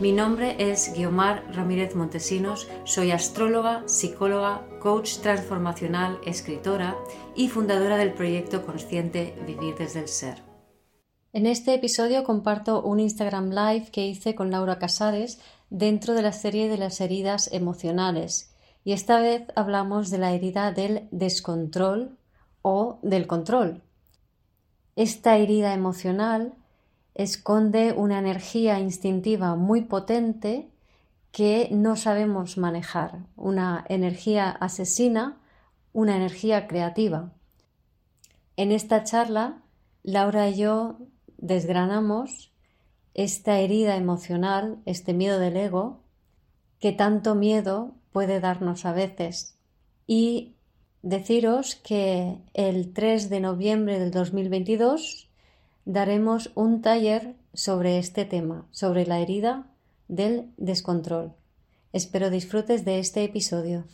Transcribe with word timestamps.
Mi 0.00 0.10
nombre 0.10 0.56
es 0.58 0.92
Guiomar 0.92 1.44
Ramírez 1.54 1.94
Montesinos, 1.94 2.66
soy 2.82 3.12
astróloga, 3.12 3.84
psicóloga, 3.86 4.66
coach 4.80 5.18
transformacional, 5.18 6.18
escritora 6.26 6.96
y 7.36 7.48
fundadora 7.48 7.96
del 7.96 8.12
proyecto 8.12 8.66
consciente 8.66 9.38
Vivir 9.46 9.76
desde 9.76 10.00
el 10.00 10.08
Ser. 10.08 10.42
En 11.32 11.46
este 11.46 11.74
episodio 11.74 12.24
comparto 12.24 12.82
un 12.82 12.98
Instagram 12.98 13.50
Live 13.50 13.90
que 13.92 14.04
hice 14.04 14.34
con 14.34 14.50
Laura 14.50 14.80
Casares 14.80 15.40
dentro 15.70 16.14
de 16.14 16.22
la 16.22 16.32
serie 16.32 16.68
de 16.68 16.76
las 16.76 17.00
heridas 17.00 17.48
emocionales 17.52 18.52
y 18.82 18.94
esta 18.94 19.20
vez 19.20 19.44
hablamos 19.54 20.10
de 20.10 20.18
la 20.18 20.32
herida 20.32 20.72
del 20.72 21.08
descontrol 21.12 22.18
o 22.62 22.98
del 23.02 23.28
control. 23.28 23.80
Esta 24.96 25.36
herida 25.36 25.72
emocional 25.72 26.54
esconde 27.14 27.92
una 27.92 28.18
energía 28.18 28.80
instintiva 28.80 29.54
muy 29.54 29.82
potente 29.82 30.68
que 31.30 31.68
no 31.72 31.96
sabemos 31.96 32.58
manejar, 32.58 33.18
una 33.36 33.84
energía 33.88 34.50
asesina, 34.50 35.40
una 35.92 36.16
energía 36.16 36.66
creativa. 36.66 37.32
En 38.56 38.70
esta 38.70 39.02
charla, 39.04 39.62
Laura 40.02 40.48
y 40.48 40.56
yo 40.56 40.98
desgranamos 41.38 42.52
esta 43.14 43.58
herida 43.58 43.96
emocional, 43.96 44.78
este 44.86 45.12
miedo 45.12 45.38
del 45.38 45.56
ego, 45.56 46.00
que 46.78 46.92
tanto 46.92 47.34
miedo 47.34 47.94
puede 48.12 48.40
darnos 48.40 48.84
a 48.84 48.92
veces. 48.92 49.56
Y 50.06 50.54
deciros 51.02 51.76
que 51.76 52.38
el 52.54 52.92
3 52.92 53.30
de 53.30 53.40
noviembre 53.40 53.98
del 53.98 54.10
2022 54.10 55.30
daremos 55.84 56.50
un 56.54 56.82
taller 56.82 57.36
sobre 57.52 57.98
este 57.98 58.24
tema, 58.24 58.66
sobre 58.70 59.06
la 59.06 59.20
herida 59.20 59.66
del 60.08 60.52
descontrol. 60.56 61.34
Espero 61.92 62.30
disfrutes 62.30 62.84
de 62.84 62.98
este 62.98 63.24
episodio. 63.24 63.84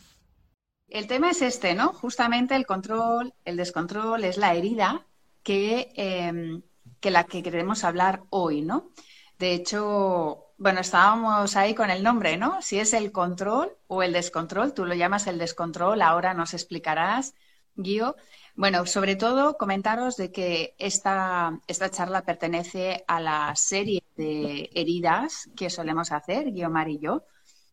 El 0.87 1.07
tema 1.07 1.29
es 1.29 1.41
este, 1.41 1.73
¿no? 1.73 1.93
Justamente 1.93 2.55
el 2.55 2.65
control, 2.65 3.33
el 3.45 3.55
descontrol 3.55 4.23
es 4.23 4.37
la 4.37 4.53
herida 4.55 5.05
que, 5.43 5.93
em, 5.95 6.63
que 6.99 7.11
la 7.11 7.23
que 7.25 7.43
queremos 7.43 7.83
hablar 7.83 8.23
hoy, 8.29 8.61
¿no? 8.61 8.91
De 9.39 9.53
hecho, 9.53 10.53
bueno, 10.57 10.81
estábamos 10.81 11.55
ahí 11.55 11.73
con 11.73 11.89
el 11.89 12.03
nombre, 12.03 12.37
¿no? 12.37 12.61
Si 12.61 12.79
es 12.79 12.93
el 12.93 13.11
control 13.11 13.75
o 13.87 14.03
el 14.03 14.13
descontrol, 14.13 14.73
tú 14.73 14.85
lo 14.85 14.93
llamas 14.93 15.27
el 15.27 15.39
descontrol, 15.39 16.01
ahora 16.01 16.33
nos 16.33 16.53
explicarás, 16.53 17.35
Guío. 17.75 18.15
Bueno, 18.55 18.85
sobre 18.85 19.15
todo 19.15 19.57
comentaros 19.57 20.17
de 20.17 20.31
que 20.31 20.75
esta, 20.77 21.59
esta 21.67 21.89
charla 21.89 22.23
pertenece 22.23 23.03
a 23.07 23.19
la 23.19 23.55
serie 23.55 24.03
de 24.17 24.69
heridas 24.73 25.49
que 25.55 25.69
solemos 25.69 26.11
hacer, 26.11 26.51
Guiomar 26.51 26.89
y 26.89 26.99
yo, 26.99 27.23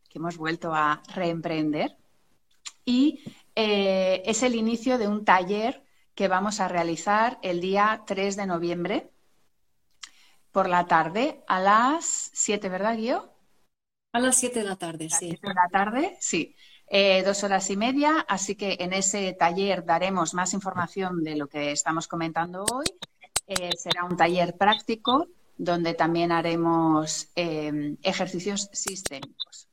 que 0.09 0.19
hemos 0.19 0.37
vuelto 0.37 0.73
a 0.73 1.01
reemprender. 1.13 1.97
Y 2.85 3.21
eh, 3.55 4.23
es 4.25 4.41
el 4.41 4.55
inicio 4.55 4.97
de 4.97 5.07
un 5.07 5.25
taller 5.25 5.83
que 6.15 6.27
vamos 6.27 6.59
a 6.59 6.67
realizar 6.67 7.39
el 7.41 7.61
día 7.61 8.03
3 8.07 8.35
de 8.35 8.45
noviembre 8.45 9.09
por 10.51 10.67
la 10.67 10.87
tarde 10.87 11.43
a 11.47 11.59
las 11.59 12.31
7, 12.33 12.69
¿verdad, 12.69 12.97
Guio? 12.97 13.31
A 14.11 14.19
las 14.19 14.37
7 14.37 14.59
de 14.59 14.65
la 14.65 14.75
tarde, 14.75 15.09
sí. 15.09 15.37
de 15.41 15.53
la 15.53 15.67
tarde, 15.71 16.17
sí. 16.19 16.55
Eh, 16.91 17.23
dos 17.23 17.43
horas 17.43 17.69
y 17.69 17.77
media, 17.77 18.25
así 18.27 18.55
que 18.55 18.77
en 18.79 18.93
ese 18.93 19.33
taller 19.33 19.85
daremos 19.85 20.33
más 20.33 20.53
información 20.53 21.23
de 21.23 21.35
lo 21.35 21.47
que 21.47 21.71
estamos 21.71 22.07
comentando 22.07 22.65
hoy. 22.73 22.87
Eh, 23.45 23.69
será 23.77 24.05
un 24.05 24.17
taller 24.17 24.57
práctico 24.57 25.27
donde 25.55 25.93
también 25.93 26.31
haremos 26.31 27.29
eh, 27.35 27.95
ejercicios 28.01 28.69
sistémicos. 28.73 29.67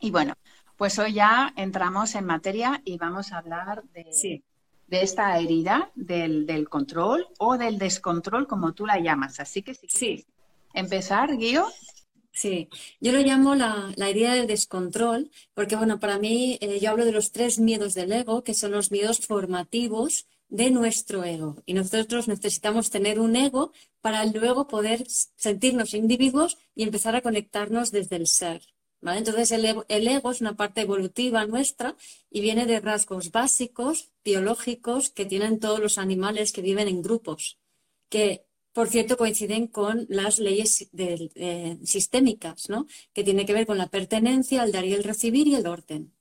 Y 0.00 0.10
bueno, 0.10 0.34
pues 0.76 0.98
hoy 0.98 1.14
ya 1.14 1.52
entramos 1.56 2.14
en 2.14 2.26
materia 2.26 2.82
y 2.84 2.98
vamos 2.98 3.32
a 3.32 3.38
hablar 3.38 3.82
de, 3.94 4.42
de 4.86 5.02
esta 5.02 5.38
herida 5.38 5.90
del, 5.94 6.68
control 6.68 7.26
o 7.38 7.56
del 7.56 7.78
descontrol, 7.78 8.46
como 8.46 8.74
tú 8.74 8.84
la 8.86 8.98
llamas. 8.98 9.40
Así 9.40 9.62
que 9.62 9.74
sí. 9.74 10.26
Empezar, 10.72 11.36
Guío. 11.36 11.66
Sí, 12.34 12.68
yo 13.00 13.12
lo 13.12 13.20
llamo 13.20 13.54
la, 13.54 13.94
herida 13.96 14.34
del 14.34 14.48
descontrol, 14.48 15.30
porque 15.54 15.76
bueno, 15.76 16.00
para 16.00 16.18
mí 16.18 16.58
eh, 16.60 16.80
yo 16.80 16.90
hablo 16.90 17.04
de 17.04 17.12
los 17.12 17.30
tres 17.30 17.60
miedos 17.60 17.94
del 17.94 18.12
ego, 18.12 18.42
que 18.42 18.54
son 18.54 18.72
los 18.72 18.90
miedos 18.90 19.20
formativos 19.20 20.26
de 20.48 20.70
nuestro 20.72 21.22
ego. 21.24 21.62
Y 21.64 21.74
nosotros 21.74 22.26
necesitamos 22.26 22.90
tener 22.90 23.20
un 23.20 23.36
ego 23.36 23.72
para 24.00 24.24
luego 24.26 24.66
poder 24.66 25.04
sentirnos 25.08 25.94
individuos 25.94 26.58
y 26.74 26.82
empezar 26.82 27.14
a 27.14 27.22
conectarnos 27.22 27.92
desde 27.92 28.16
el 28.16 28.26
ser. 28.26 28.62
Entonces 29.02 29.52
el, 29.52 29.84
el, 29.88 30.08
ego 30.08 30.30
es 30.30 30.40
una 30.40 30.56
parte 30.56 30.80
evolutiva 30.80 31.46
nuestra 31.46 31.94
y 32.30 32.40
viene 32.40 32.66
de 32.66 32.80
rasgos 32.80 33.30
básicos, 33.30 34.10
biológicos, 34.24 35.10
que 35.10 35.26
tienen 35.26 35.60
todos 35.60 35.78
los 35.78 35.98
animales 35.98 36.52
que 36.52 36.62
viven 36.62 36.88
en 36.88 37.02
grupos, 37.02 37.58
que 38.08 38.43
por 38.74 38.88
cierto, 38.88 39.16
coinciden 39.16 39.68
con 39.68 40.04
las 40.08 40.38
leyes 40.40 40.88
sistémicas, 41.84 42.68
¿no? 42.68 42.86
que 43.12 43.22
tiene 43.22 43.46
que 43.46 43.52
ver 43.52 43.66
con 43.66 43.78
la 43.78 43.88
pertenencia, 43.88 44.64
el 44.64 44.72
dar 44.72 44.84
y 44.84 44.94
el 44.94 45.04
recibir 45.04 45.46
y 45.46 45.54
el 45.54 45.66
orden. 45.66 46.12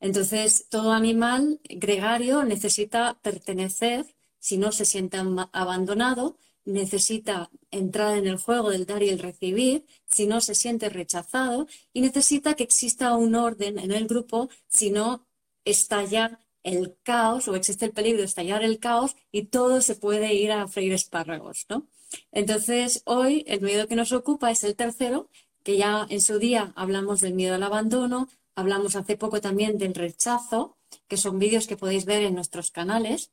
Entonces, 0.00 0.66
todo 0.70 0.92
animal 0.92 1.60
gregario 1.62 2.42
necesita 2.44 3.20
pertenecer, 3.22 4.06
si 4.38 4.56
no 4.56 4.72
se 4.72 4.86
siente 4.86 5.18
abandonado, 5.52 6.38
necesita 6.64 7.50
entrar 7.70 8.16
en 8.16 8.26
el 8.26 8.38
juego 8.38 8.70
del 8.70 8.86
dar 8.86 9.02
y 9.02 9.10
el 9.10 9.18
recibir, 9.18 9.84
si 10.06 10.26
no 10.26 10.40
se 10.40 10.54
siente 10.54 10.88
rechazado, 10.88 11.66
y 11.92 12.00
necesita 12.00 12.54
que 12.54 12.64
exista 12.64 13.14
un 13.14 13.34
orden 13.34 13.78
en 13.78 13.92
el 13.92 14.06
grupo, 14.06 14.48
si 14.68 14.90
no 14.90 15.26
estalla 15.66 16.40
el 16.62 16.96
caos 17.02 17.48
o 17.48 17.56
existe 17.56 17.86
el 17.86 17.92
peligro 17.92 18.20
de 18.20 18.26
estallar 18.26 18.62
el 18.62 18.78
caos 18.78 19.16
y 19.32 19.44
todo 19.44 19.80
se 19.80 19.94
puede 19.94 20.34
ir 20.34 20.52
a 20.52 20.68
freír 20.68 20.92
espárragos, 20.92 21.66
¿no? 21.68 21.86
Entonces, 22.32 23.02
hoy 23.04 23.44
el 23.46 23.60
miedo 23.60 23.86
que 23.86 23.96
nos 23.96 24.12
ocupa 24.12 24.50
es 24.50 24.64
el 24.64 24.76
tercero, 24.76 25.28
que 25.62 25.76
ya 25.76 26.06
en 26.08 26.20
su 26.20 26.38
día 26.38 26.72
hablamos 26.76 27.20
del 27.20 27.34
miedo 27.34 27.54
al 27.54 27.62
abandono, 27.62 28.28
hablamos 28.54 28.96
hace 28.96 29.16
poco 29.16 29.40
también 29.40 29.78
del 29.78 29.94
rechazo, 29.94 30.76
que 31.08 31.16
son 31.16 31.38
vídeos 31.38 31.66
que 31.66 31.76
podéis 31.76 32.04
ver 32.04 32.22
en 32.22 32.34
nuestros 32.34 32.70
canales. 32.70 33.30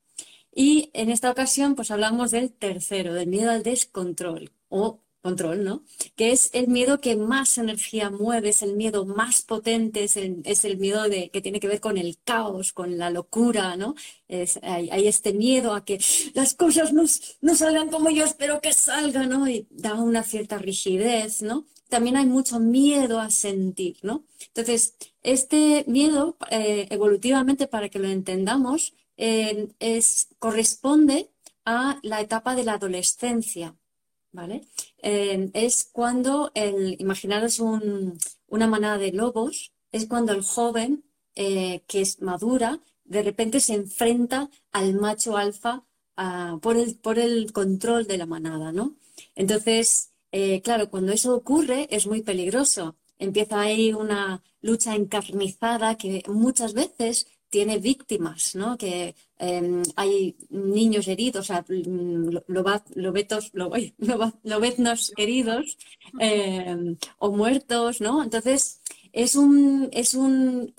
Y 0.54 0.90
en 0.94 1.12
esta 1.12 1.32
ocasión, 1.32 1.76
pues 1.76 1.92
hablamos 1.92 2.32
del 2.32 2.52
tercero, 2.52 3.14
del 3.14 3.28
miedo 3.28 3.52
al 3.52 3.64
descontrol 3.64 4.52
o 4.70 5.00
control, 5.28 5.66
¿no? 5.66 5.84
Que 6.16 6.32
es 6.32 6.50
el 6.54 6.68
miedo 6.70 7.02
que 7.02 7.18
más 7.18 7.58
energía 7.58 8.10
mueve, 8.10 8.50
es 8.50 8.62
el 8.62 8.76
miedo 8.76 9.06
más 9.06 9.42
potente, 9.42 10.06
es 10.06 10.16
el, 10.16 10.78
miedo 10.78 11.04
de, 11.10 11.30
que 11.32 11.42
tiene 11.42 11.60
que 11.60 11.68
ver 11.68 11.82
con 11.82 11.98
el 11.98 12.18
caos, 12.24 12.72
con 12.72 12.98
la 12.98 13.10
locura, 13.10 13.76
¿no? 13.76 13.96
hay, 14.62 15.08
este 15.08 15.34
miedo 15.34 15.74
a 15.74 15.84
que 15.84 16.00
las 16.34 16.54
cosas 16.54 16.94
no, 16.94 17.56
salgan 17.56 17.90
como 17.90 18.10
yo 18.10 18.24
espero 18.24 18.62
que 18.62 18.72
salgan, 18.72 19.30
¿no? 19.30 19.50
Y 19.50 19.68
da 19.70 19.96
una 19.96 20.24
cierta 20.24 20.58
rigidez, 20.58 21.42
¿no? 21.42 21.66
También 21.90 22.16
hay 22.16 22.26
mucho 22.26 22.60
miedo 22.60 23.20
a 23.20 23.30
sentir, 23.30 23.98
¿no? 24.02 24.24
Entonces, 24.48 24.96
este 25.24 25.84
miedo, 25.88 26.38
eh, 26.52 26.88
evolutivamente, 26.90 27.68
para 27.68 27.90
que 27.90 28.00
lo 28.00 28.08
entendamos, 28.08 28.94
eh, 29.18 29.68
es, 29.80 30.30
corresponde 30.40 31.30
a 31.66 32.00
la 32.02 32.22
etapa 32.22 32.56
de 32.56 32.64
la 32.64 32.74
adolescencia, 32.76 33.76
Eh, 35.00 35.50
es 35.54 35.90
cuando, 35.92 36.52
el, 36.54 36.96
imaginaros 37.00 37.60
una 37.60 38.68
manada 38.68 38.98
de 38.98 39.12
lobos, 39.12 39.74
es 39.92 40.08
cuando 40.08 40.34
el 40.34 40.44
joven 40.44 41.04
eh, 41.36 41.84
que 41.88 42.02
es 42.02 42.22
madura, 42.22 42.80
de 43.06 43.24
repente 43.24 43.60
se 43.60 43.74
enfrenta 43.76 44.50
al 44.72 44.96
macho 44.96 45.38
alfa 45.38 45.86
ah, 46.18 46.58
por, 46.62 46.78
el, 46.78 46.98
por 46.98 47.20
el 47.20 47.54
control 47.54 48.08
de 48.08 48.18
la 48.18 48.26
manada, 48.26 48.72
¿no? 48.72 48.98
Entonces, 49.36 50.12
eh, 50.32 50.62
claro, 50.62 50.90
cuando 50.90 51.12
eso 51.12 51.36
ocurre 51.36 51.88
es 51.92 52.08
muy 52.08 52.22
peligroso. 52.22 52.96
Empieza 53.20 53.62
ahí 53.62 53.94
una 53.94 54.44
lucha 54.62 54.96
encarnizada 54.96 55.96
que 55.96 56.24
muchas 56.28 56.74
veces 56.74 57.28
tiene 57.50 57.80
víctimas, 57.80 58.56
¿no? 58.56 58.78
Que 58.78 59.16
em, 59.38 59.84
hay 59.96 60.36
niños 60.50 61.08
heridos, 61.08 61.42
o 61.42 61.54
sea, 61.54 61.66
lobetos, 62.48 63.52
lobeznos 64.44 65.14
heridos 65.18 65.78
em, 66.20 66.98
o 67.20 67.32
muertos, 67.32 68.02
¿no? 68.02 68.24
Entonces, 68.24 68.82
es, 69.14 69.36
un, 69.36 69.90
es, 69.92 70.14
un, 70.14 70.74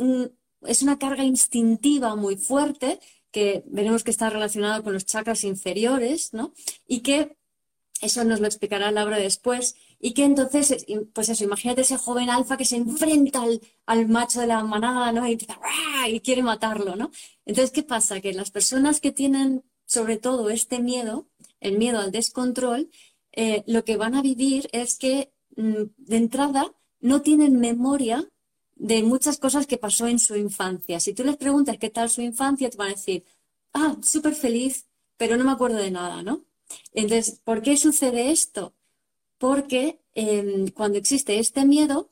es 0.67 0.83
una 0.83 0.99
carga 0.99 1.25
instintiva 1.25 2.17
muy 2.17 2.37
fuerte 2.37 3.01
que 3.31 3.63
veremos 3.67 4.05
que 4.05 4.11
está 4.11 4.31
relacionado 4.31 4.83
con 4.83 4.93
los 4.93 5.07
chakras 5.07 5.45
inferiores, 5.45 6.33
¿no? 6.33 6.53
Y 6.87 7.01
que 7.01 7.37
eso 8.01 8.25
nos 8.25 8.41
lo 8.41 8.47
explicará 8.47 8.91
Laura 8.91 9.19
después. 9.19 9.77
Y 10.01 10.13
que 10.13 10.25
entonces, 10.25 10.87
pues 11.13 11.29
eso, 11.29 11.45
imagínate 11.45 11.81
ese 11.81 11.99
joven 11.99 12.31
alfa 12.31 12.57
que 12.57 12.65
se 12.65 12.77
enfrenta 12.77 13.43
al, 13.87 14.09
macho 14.09 14.41
de 14.41 14.47
la 14.47 14.63
manada, 14.63 15.11
¿no? 15.13 15.29
Y, 15.29 15.39
y 16.09 16.21
quiere 16.21 16.43
matarlo, 16.43 16.95
¿no? 16.95 17.11
Entonces, 17.47 17.73
¿qué 17.73 17.83
pasa? 17.83 18.21
Que 18.21 18.33
las 18.33 18.51
personas 18.51 19.01
que 19.01 19.11
tienen 19.11 19.65
sobre 19.89 20.19
todo 20.19 20.51
este 20.51 20.81
miedo, 20.81 21.27
el 21.61 21.79
miedo 21.79 21.99
al 21.99 22.13
descontrol, 22.13 22.91
eh, 23.33 23.65
lo 23.67 23.85
que 23.85 23.97
van 23.97 24.15
a 24.15 24.23
vivir 24.23 24.69
es 24.73 24.97
que 24.97 25.33
mm, 25.57 25.83
de 25.97 26.17
entrada 26.17 26.73
no 27.01 27.23
tienen 27.23 27.59
memoria 27.59 28.29
de 28.77 29.03
muchas 29.03 29.39
cosas 29.39 29.67
que 29.67 29.79
pasó 29.79 30.07
en 30.07 30.19
su 30.19 30.37
infancia. 30.37 31.01
Si 31.01 31.15
tú 31.15 31.25
les 31.25 31.37
preguntas 31.37 31.79
qué 31.79 31.91
tal 31.91 32.11
su 32.11 32.21
infancia, 32.21 32.71
te 32.71 32.77
van 32.77 32.89
a 32.89 32.95
decir, 32.95 33.25
ah, 33.73 33.97
súper 34.03 34.35
feliz, 34.35 34.87
pero 35.17 35.37
no 35.37 35.45
me 35.45 35.53
acuerdo 35.53 35.79
de 35.79 35.91
nada, 35.91 36.23
¿no? 36.23 36.45
Entonces, 36.93 37.41
¿por 37.43 37.63
qué 37.63 37.77
sucede 37.77 38.31
esto? 38.31 38.75
Porque 39.39 40.01
em, 40.15 40.69
cuando 40.69 40.99
existe 40.99 41.39
este 41.39 41.65
miedo, 41.65 42.11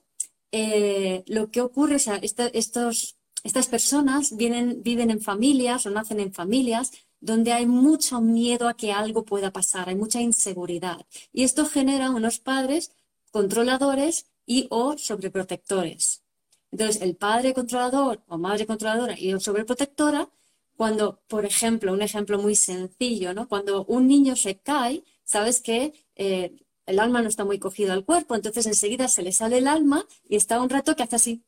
eh, 0.52 1.25
lo 1.26 1.50
que 1.50 1.61
ocurre 1.61 1.96
es 1.96 2.34
que 2.34 2.50
estos, 2.55 3.17
estas 3.43 3.67
personas 3.69 4.37
vienen, 4.37 4.82
viven 4.82 5.11
en 5.11 5.20
familias 5.20 5.87
o 5.87 5.90
nacen 5.90 6.20
en 6.20 6.32
familias 6.32 6.93
donde 7.20 7.52
hay 7.52 7.67
mucho 7.67 8.20
miedo 8.20 8.69
a 8.69 8.75
que 8.75 8.93
algo 8.93 9.25
pueda 9.25 9.50
pasar, 9.50 9.88
hay 9.88 9.96
mucha 9.96 10.20
inseguridad. 10.20 11.05
Y 11.32 11.43
esto 11.44 11.67
genera 11.67 12.11
unos 12.11 12.38
padres 12.38 12.93
controladores 13.32 14.26
y 14.46 14.67
o 14.70 14.96
sobreprotectores. 14.96 16.23
Entonces, 16.70 17.02
el 17.02 17.17
padre 17.17 17.55
controlador 17.55 18.23
o 18.28 18.38
madre 18.38 18.67
controladora 18.67 19.19
y 19.19 19.38
sobreprotectora, 19.40 20.28
cuando, 20.76 21.20
por 21.26 21.44
ejemplo, 21.46 21.93
un 21.93 22.02
ejemplo 22.02 22.38
muy 22.38 22.55
sencillo, 22.55 23.32
¿no? 23.34 23.49
Cuando 23.49 23.84
un 23.87 24.06
niño 24.06 24.37
se 24.37 24.58
cae, 24.58 25.02
sabes 25.25 25.61
que 25.62 25.94
eh, 26.17 26.65
el 26.87 27.00
alma 27.00 27.21
no 27.21 27.29
está 27.29 27.44
muy 27.44 27.59
cogido 27.59 27.93
al 27.93 28.05
cuerpo, 28.05 28.35
entonces 28.35 28.67
enseguida 28.67 29.09
se 29.09 29.23
le 29.23 29.33
sale 29.33 29.59
el 29.59 29.69
alma 29.69 30.06
y 30.29 30.37
está 30.37 30.61
un 30.61 30.71
rato 30.71 30.94
que 30.97 31.03
hace 31.03 31.17
así. 31.17 31.43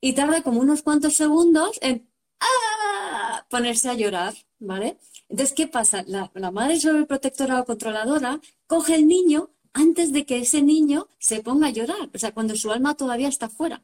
Y 0.00 0.14
tarda 0.14 0.42
como 0.42 0.60
unos 0.60 0.82
cuantos 0.82 1.14
segundos 1.14 1.78
en 1.82 2.08
¡ah! 2.40 3.44
ponerse 3.50 3.88
a 3.88 3.94
llorar, 3.94 4.34
¿vale? 4.58 4.98
Entonces, 5.28 5.54
¿qué 5.54 5.66
pasa? 5.68 6.04
La, 6.06 6.30
la 6.34 6.50
madre 6.50 6.78
sobreprotectora 6.80 7.60
o 7.60 7.64
controladora 7.64 8.40
coge 8.66 8.94
el 8.94 9.06
niño 9.06 9.50
antes 9.72 10.12
de 10.12 10.26
que 10.26 10.38
ese 10.38 10.62
niño 10.62 11.08
se 11.18 11.42
ponga 11.42 11.68
a 11.68 11.70
llorar, 11.70 12.10
o 12.14 12.18
sea, 12.18 12.32
cuando 12.32 12.56
su 12.56 12.70
alma 12.70 12.94
todavía 12.94 13.28
está 13.28 13.48
fuera. 13.48 13.82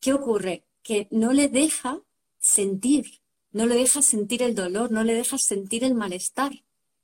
¿Qué 0.00 0.12
ocurre? 0.12 0.64
Que 0.82 1.06
no 1.10 1.32
le 1.32 1.48
deja 1.48 2.00
sentir, 2.38 3.20
no 3.52 3.66
le 3.66 3.74
deja 3.74 4.00
sentir 4.02 4.42
el 4.42 4.54
dolor, 4.54 4.90
no 4.90 5.04
le 5.04 5.14
deja 5.14 5.36
sentir 5.38 5.84
el 5.84 5.94
malestar, 5.94 6.52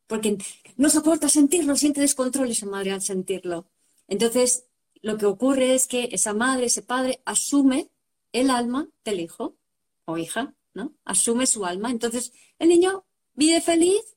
porque 0.07 0.39
no 0.77 0.91
soporta 0.91 1.29
sentirlo, 1.29 1.77
siente 1.77 2.01
descontrol 2.01 2.51
esa 2.51 2.67
madre 2.67 2.93
al 2.93 3.03
sentirlo. 3.03 3.67
Entonces, 4.09 4.67
lo 5.03 5.19
que 5.19 5.27
ocurre 5.27 5.75
es 5.75 5.87
que 5.87 6.09
esa 6.13 6.35
madre, 6.35 6.67
ese 6.67 6.83
padre, 6.83 7.21
asume 7.25 7.91
el 8.33 8.51
alma 8.51 8.89
del 9.05 9.21
hijo 9.21 9.57
o 10.05 10.19
hija, 10.19 10.55
¿no? 10.75 10.93
Asume 11.05 11.47
su 11.47 11.65
alma. 11.65 11.91
Entonces, 11.91 12.33
el 12.59 12.69
niño 12.69 13.05
vive 13.35 13.61
feliz 13.61 14.17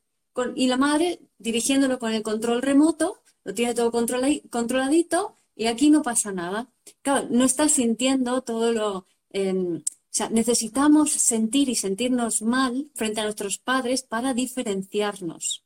y 0.55 0.67
la 0.67 0.77
madre 0.77 1.19
dirigiéndolo 1.37 1.99
con 1.99 2.13
el 2.13 2.23
control 2.23 2.61
remoto 2.61 3.21
lo 3.43 3.53
tiene 3.53 3.73
todo 3.73 3.91
controladito 3.91 5.35
y 5.55 5.65
aquí 5.67 5.89
no 5.89 6.01
pasa 6.01 6.31
nada. 6.31 6.69
Claro, 7.01 7.27
no 7.29 7.45
está 7.45 7.69
sintiendo 7.69 8.41
todo 8.41 8.71
lo... 8.71 9.05
Em, 9.31 9.77
o 9.77 10.11
sea, 10.11 10.29
necesitamos 10.29 11.11
sentir 11.11 11.69
y 11.69 11.75
sentirnos 11.75 12.41
mal 12.41 12.89
frente 12.95 13.21
a 13.21 13.25
nuestros 13.25 13.59
padres 13.59 14.01
para 14.01 14.33
diferenciarnos, 14.33 15.63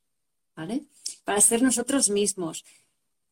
Para 1.24 1.42
ser 1.42 1.62
nosotros 1.62 2.10
mismos. 2.10 2.66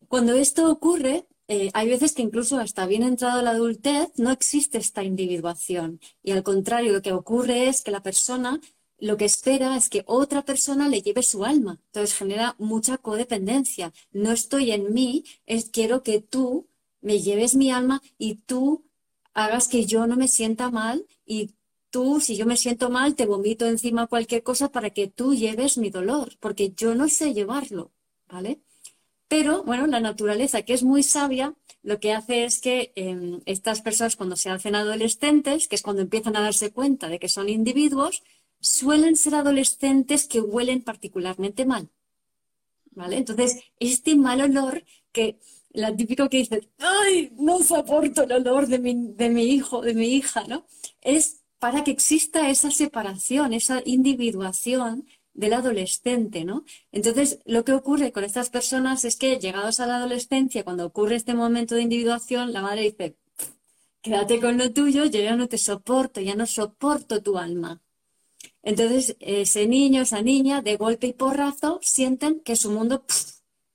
Cuando 0.07 0.33
esto 0.33 0.69
ocurre, 0.71 1.27
eh, 1.47 1.69
hay 1.73 1.89
veces 1.89 2.13
que 2.13 2.21
incluso 2.21 2.57
hasta 2.57 2.85
bien 2.85 3.03
entrado 3.03 3.41
la 3.41 3.51
adultez 3.51 4.09
no 4.17 4.31
existe 4.31 4.77
esta 4.77 5.03
individuación. 5.03 5.99
Y 6.23 6.31
al 6.31 6.43
contrario, 6.43 6.93
lo 6.93 7.01
que 7.01 7.11
ocurre 7.11 7.67
es 7.67 7.81
que 7.81 7.91
la 7.91 8.01
persona 8.01 8.59
lo 9.01 9.17
que 9.17 9.25
espera 9.25 9.75
es 9.75 9.89
que 9.89 10.03
otra 10.05 10.43
persona 10.45 10.87
le 10.87 11.01
lleve 11.01 11.23
su 11.23 11.43
alma. 11.43 11.79
Entonces 11.87 12.15
genera 12.15 12.55
mucha 12.59 12.99
codependencia. 12.99 13.91
No 14.11 14.31
estoy 14.31 14.71
en 14.71 14.93
mí, 14.93 15.25
es 15.47 15.71
quiero 15.71 16.03
que 16.03 16.21
tú 16.21 16.67
me 17.01 17.19
lleves 17.19 17.55
mi 17.55 17.71
alma 17.71 18.01
y 18.19 18.35
tú 18.35 18.85
hagas 19.33 19.67
que 19.67 19.85
yo 19.85 20.05
no 20.05 20.17
me 20.17 20.27
sienta 20.27 20.69
mal 20.69 21.07
y 21.25 21.49
tú, 21.91 22.19
si 22.19 22.35
yo 22.35 22.45
me 22.47 22.57
siento 22.57 22.89
mal, 22.89 23.15
te 23.15 23.25
vomito 23.27 23.67
encima 23.67 24.07
cualquier 24.07 24.41
cosa 24.43 24.71
para 24.71 24.89
que 24.89 25.07
tú 25.07 25.35
lleves 25.35 25.77
mi 25.77 25.89
dolor, 25.91 26.37
porque 26.39 26.71
yo 26.71 26.95
no 26.95 27.07
sé 27.09 27.33
llevarlo, 27.33 27.91
¿vale? 28.27 28.61
Pero, 29.27 29.63
bueno, 29.63 29.87
la 29.87 29.99
naturaleza, 29.99 30.63
que 30.63 30.73
es 30.73 30.83
muy 30.83 31.03
sabia, 31.03 31.53
lo 31.83 31.99
que 31.99 32.13
hace 32.13 32.43
es 32.45 32.59
que 32.59 32.91
em, 32.95 33.41
estas 33.45 33.81
personas 33.81 34.15
cuando 34.15 34.35
se 34.35 34.49
hacen 34.49 34.75
adolescentes, 34.75 35.67
que 35.67 35.75
es 35.75 35.81
cuando 35.81 36.01
empiezan 36.01 36.35
a 36.35 36.41
darse 36.41 36.71
cuenta 36.71 37.07
de 37.07 37.19
que 37.19 37.29
son 37.29 37.49
individuos, 37.49 38.23
suelen 38.59 39.15
ser 39.15 39.35
adolescentes 39.35 40.27
que 40.27 40.41
huelen 40.41 40.81
particularmente 40.83 41.65
mal. 41.65 41.89
¿Vale? 42.91 43.17
Entonces, 43.17 43.63
este 43.79 44.15
mal 44.15 44.41
olor 44.41 44.83
que 45.11 45.39
la 45.73 45.95
típico 45.95 46.27
que 46.29 46.37
dice, 46.37 46.67
ay, 46.79 47.31
no 47.37 47.63
soporto 47.63 48.23
el 48.23 48.33
olor 48.33 48.67
de 48.67 48.79
mi, 48.79 49.13
de 49.13 49.29
mi 49.29 49.45
hijo, 49.45 49.81
de 49.81 49.93
mi 49.93 50.07
hija, 50.15 50.43
¿no? 50.47 50.65
Es 51.01 51.40
para 51.61 51.83
que 51.83 51.91
exista 51.91 52.49
esa 52.49 52.71
separación, 52.71 53.53
esa 53.53 53.83
individuación 53.85 55.05
del 55.35 55.53
adolescente, 55.53 56.43
¿no? 56.43 56.65
Entonces, 56.91 57.37
lo 57.45 57.63
que 57.63 57.73
ocurre 57.73 58.11
con 58.11 58.23
estas 58.23 58.49
personas 58.49 59.05
es 59.05 59.15
que 59.15 59.37
llegados 59.37 59.79
a 59.79 59.85
la 59.85 59.97
adolescencia, 59.97 60.63
cuando 60.63 60.87
ocurre 60.87 61.17
este 61.17 61.35
momento 61.35 61.75
de 61.75 61.83
individuación, 61.83 62.51
la 62.51 62.63
madre 62.63 62.81
dice, 62.81 63.15
quédate 64.01 64.39
con 64.41 64.57
lo 64.57 64.71
tuyo, 64.71 65.05
yo 65.05 65.21
ya 65.21 65.35
no 65.35 65.47
te 65.47 65.59
soporto, 65.59 66.19
ya 66.19 66.33
no 66.33 66.47
soporto 66.47 67.21
tu 67.21 67.37
alma. 67.37 67.79
Entonces, 68.63 69.15
ese 69.19 69.67
niño, 69.67 70.01
esa 70.01 70.23
niña, 70.23 70.63
de 70.63 70.77
golpe 70.77 71.05
y 71.07 71.13
porrazo, 71.13 71.79
sienten 71.83 72.39
que 72.39 72.55
su 72.55 72.71
mundo 72.71 73.05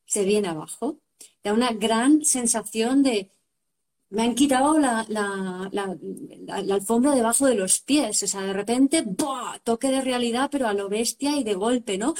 se 0.06 0.24
viene 0.24 0.48
abajo. 0.48 0.98
Da 1.44 1.52
una 1.52 1.70
gran 1.72 2.24
sensación 2.24 3.04
de, 3.04 3.30
me 4.10 4.22
han 4.22 4.34
quitado 4.34 4.78
la, 4.78 5.06
alfombra 6.50 7.14
debajo 7.14 7.46
de 7.46 7.54
los 7.56 7.80
pies. 7.80 8.22
O 8.22 8.26
sea, 8.26 8.42
de 8.42 8.52
repente, 8.52 9.02
¡buah! 9.02 9.58
toque 9.64 9.88
de 9.88 10.00
realidad, 10.00 10.48
pero 10.50 10.68
a 10.68 10.74
lo 10.74 10.88
bestia 10.88 11.36
y 11.36 11.44
de 11.44 11.54
golpe, 11.54 11.98
¿no? 11.98 12.14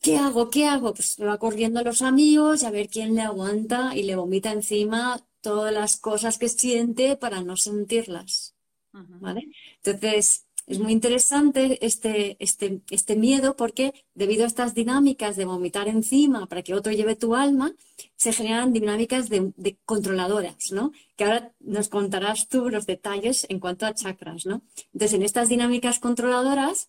¿Qué 0.00 0.16
hago? 0.16 0.50
¿Qué 0.50 0.66
hago? 0.66 0.94
Pues 0.94 1.16
va 1.20 1.38
corriendo 1.38 1.80
a 1.80 1.82
los 1.82 2.02
amigos 2.02 2.64
a 2.64 2.70
ver 2.70 2.88
quién 2.88 3.14
le 3.14 3.22
aguanta 3.22 3.94
y 3.94 4.02
le 4.02 4.16
vomita 4.16 4.50
encima 4.52 5.26
todas 5.42 5.72
las 5.72 5.96
cosas 5.96 6.38
que 6.38 6.48
siente 6.48 7.16
para 7.16 7.42
no 7.42 7.56
sentirlas. 7.56 8.54
¿Vale? 8.92 9.48
Entonces, 9.82 10.46
es 10.66 10.78
muy 10.78 10.92
interesante 10.92 11.84
este, 11.84 12.36
este, 12.38 12.80
este 12.90 13.16
miedo 13.16 13.56
porque 13.56 13.92
debido 14.14 14.44
a 14.44 14.46
estas 14.46 14.74
dinámicas 14.74 15.36
de 15.36 15.44
vomitar 15.44 15.88
encima 15.88 16.46
para 16.46 16.62
que 16.62 16.74
otro 16.74 16.92
lleve 16.92 17.16
tu 17.16 17.34
alma, 17.34 17.72
se 18.16 18.32
generan 18.32 18.72
dinámicas 18.72 19.28
de, 19.28 19.52
controladoras, 19.84 20.72
¿no? 20.72 20.92
Que 21.16 21.24
ahora 21.24 21.52
nos 21.60 21.88
contarás 21.88 22.48
tú 22.48 22.68
los 22.68 22.86
detalles 22.86 23.46
en 23.48 23.58
cuanto 23.58 23.86
a 23.86 23.94
chakras, 23.94 24.46
¿no? 24.46 24.62
Entonces, 24.92 25.14
en 25.14 25.22
estas 25.22 25.48
dinámicas 25.48 25.98
controladoras 25.98 26.88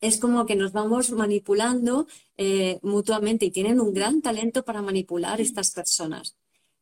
es 0.00 0.18
como 0.18 0.46
que 0.46 0.56
nos 0.56 0.72
vamos 0.72 1.10
manipulando 1.10 2.06
eh, 2.36 2.78
mutuamente 2.82 3.46
y 3.46 3.50
tienen 3.50 3.80
un 3.80 3.92
gran 3.92 4.22
talento 4.22 4.64
para 4.64 4.82
manipular 4.82 5.40
estas 5.40 5.72
personas. 5.72 6.36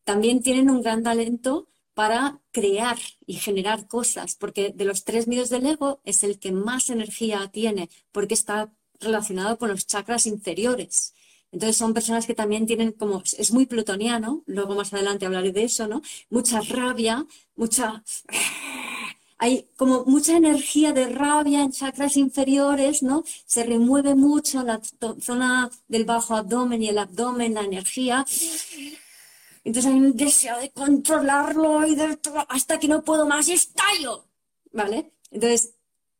También 0.04 0.42
tienen 0.42 0.70
un 0.70 0.82
gran 0.82 1.02
talento 1.02 1.68
para 1.98 2.38
crear 2.52 2.96
y 3.26 3.34
generar 3.34 3.88
cosas, 3.88 4.36
porque 4.36 4.72
de 4.72 4.84
los 4.84 5.02
tres 5.02 5.26
miedos 5.26 5.50
del 5.50 5.66
ego 5.66 6.00
es 6.04 6.22
el 6.22 6.38
que 6.38 6.52
más 6.52 6.90
energía 6.90 7.50
tiene, 7.52 7.90
porque 8.12 8.34
está 8.34 8.72
relacionado 9.00 9.58
con 9.58 9.68
los 9.68 9.84
chakras 9.84 10.24
inferiores. 10.26 11.12
Entonces 11.50 11.76
son 11.76 11.94
personas 11.94 12.24
que 12.24 12.36
también 12.36 12.66
tienen 12.66 12.92
como, 12.92 13.24
es 13.36 13.50
muy 13.50 13.66
plutoniano, 13.66 14.44
luego 14.46 14.76
más 14.76 14.92
adelante 14.94 15.26
hablaré 15.26 15.50
de 15.50 15.64
eso, 15.64 15.88
¿no? 15.88 16.00
Mucha 16.30 16.60
rabia, 16.60 17.26
mucha... 17.56 18.04
Hay 19.38 19.66
como 19.76 20.04
mucha 20.04 20.36
energía 20.36 20.92
de 20.92 21.08
rabia 21.08 21.62
en 21.62 21.72
chakras 21.72 22.16
inferiores, 22.16 23.02
¿no? 23.02 23.24
Se 23.44 23.64
remueve 23.64 24.14
mucho 24.14 24.62
la 24.62 24.80
zona 25.20 25.68
del 25.88 26.04
bajo 26.04 26.36
abdomen 26.36 26.80
y 26.80 26.90
el 26.90 26.98
abdomen, 26.98 27.54
la 27.54 27.62
energía 27.62 28.24
entonces 29.68 29.92
hay 29.92 29.98
un 30.00 30.16
deseo 30.16 30.58
de 30.58 30.70
controlarlo 30.70 31.86
y 31.86 31.94
de, 31.94 32.18
hasta 32.48 32.78
que 32.78 32.88
no 32.88 33.04
puedo 33.04 33.26
más 33.26 33.48
y 33.48 33.52
estallo, 33.52 34.24
¿vale? 34.72 35.12
Entonces, 35.30 35.74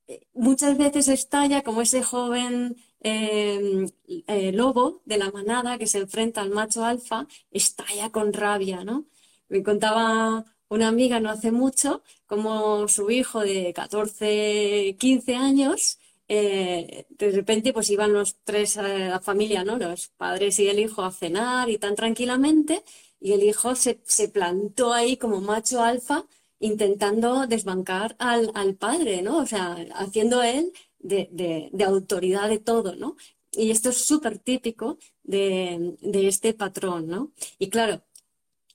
eh, 0.07 0.27
muchas 0.35 0.77
veces 0.77 1.09
estalla 1.09 1.63
como 1.63 1.81
ese 1.81 2.03
joven 2.03 2.77
em, 3.01 3.89
eh, 4.27 4.53
lobo 4.53 5.01
de 5.07 5.17
la 5.17 5.31
manada 5.31 5.79
que 5.79 5.87
se 5.87 5.99
enfrenta 5.99 6.43
al 6.43 6.51
macho 6.51 6.85
alfa, 6.85 7.27
estalla 7.51 8.11
con 8.11 8.35
rabia, 8.35 8.85
¿no? 8.85 9.07
Me 9.49 9.63
contaba 9.63 10.45
una 10.69 10.89
amiga 10.89 11.19
no 11.19 11.31
hace 11.31 11.51
mucho, 11.51 12.03
como 12.27 12.87
su 12.89 13.11
hijo 13.11 13.41
de 13.41 13.73
14, 13.73 14.97
15 14.99 15.35
años, 15.37 15.99
eh, 16.29 17.07
de 17.09 17.31
repente 17.33 17.73
pues 17.73 17.89
iban 17.89 18.13
los 18.13 18.37
tres, 18.45 18.77
a 18.77 19.07
eh, 19.07 19.09
la 19.09 19.21
familia, 19.21 19.65
¿no? 19.65 19.79
Los 19.79 20.09
padres 20.09 20.59
y 20.59 20.69
el 20.69 20.79
hijo 20.79 21.03
a 21.03 21.11
cenar 21.11 21.71
y 21.71 21.79
tan 21.79 21.95
tranquilamente, 21.95 22.85
y 23.21 23.33
el 23.33 23.43
hijo 23.43 23.75
se, 23.75 24.01
se 24.05 24.29
plantó 24.29 24.93
ahí 24.93 25.17
como 25.17 25.41
macho 25.41 25.83
alfa 25.83 26.25
intentando 26.61 27.47
desbancar 27.47 28.17
al, 28.19 28.51
al 28.55 28.75
padre, 28.75 29.23
¿no? 29.23 29.39
O 29.39 29.47
sea, 29.47 29.77
haciendo 29.95 30.43
él 30.43 30.73
de, 30.99 31.29
de, 31.73 31.85
autoridad 31.85 32.49
de 32.49 32.59
todo, 32.59 32.97
¿no? 32.97 33.17
Y 33.53 33.71
esto 33.71 33.91
es 33.91 34.05
súper 34.05 34.39
típico 34.39 34.99
de, 35.23 35.97
de, 36.01 36.29
este 36.29 36.55
patrón, 36.55 37.07
¿no? 37.07 37.33
Y 37.59 37.69
claro, 37.71 38.03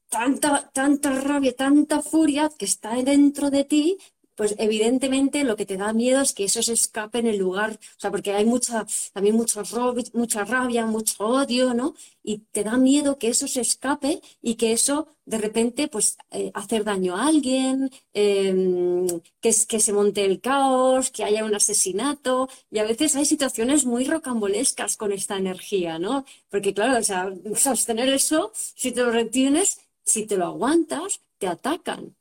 tanta, 0.09 0.69
tanta 0.73 1.19
rabia, 1.19 1.55
tanta 1.55 2.01
furia 2.01 2.49
que 2.57 2.65
está 2.65 2.95
dentro 3.03 3.49
de 3.49 3.63
ti, 3.65 3.97
pues 4.43 4.55
evidentemente 4.57 5.45
lo 5.45 5.55
que 5.55 5.65
te 5.65 5.77
da 5.77 5.93
miedo 5.93 6.19
es 6.19 6.33
que 6.33 6.43
eso 6.43 6.61
se 6.61 6.73
escape 6.73 7.19
en 7.19 7.27
el 7.27 7.37
lugar, 7.37 7.71
o 7.71 7.99
sea, 8.01 8.11
porque 8.11 8.33
hay 8.33 8.43
mucha, 8.43 8.85
también 9.13 9.37
mucho 9.37 9.63
mucha 10.11 10.43
rabia, 10.43 10.85
mucho 10.85 11.25
odio, 11.25 11.73
¿no? 11.73 11.95
Y 12.23 12.39
te 12.51 12.65
da 12.65 12.75
miedo 12.75 13.17
que 13.17 13.29
eso 13.29 13.47
se 13.47 13.61
escape 13.61 14.21
y 14.41 14.55
que 14.55 14.73
eso 14.73 15.07
de 15.25 15.37
repente, 15.37 15.87
pues, 15.87 16.17
eh, 16.31 16.51
hacer 16.53 16.83
daño 16.83 17.15
a 17.15 17.27
alguien, 17.27 17.89
em, 18.13 19.07
que, 19.39 19.51
que 19.69 19.79
se 19.79 19.93
monte 19.93 20.25
el 20.25 20.41
caos, 20.41 21.09
que 21.09 21.23
haya 21.23 21.45
un 21.45 21.55
asesinato, 21.55 22.49
y 22.69 22.79
a 22.79 22.83
veces 22.83 23.15
hay 23.15 23.23
situaciones 23.25 23.85
muy 23.85 24.03
rocambolescas 24.03 24.97
con 24.97 25.13
esta 25.13 25.37
energía, 25.37 25.99
¿no? 25.99 26.25
Porque 26.49 26.73
claro, 26.73 26.99
o 26.99 27.03
sea, 27.03 27.33
sostener 27.55 28.09
eso, 28.09 28.51
si 28.53 28.91
te 28.91 29.03
lo 29.03 29.11
retienes, 29.11 29.79
si 30.03 30.25
te 30.25 30.35
lo 30.35 30.47
aguantas, 30.47 31.21
te 31.37 31.47
atacan. 31.47 32.13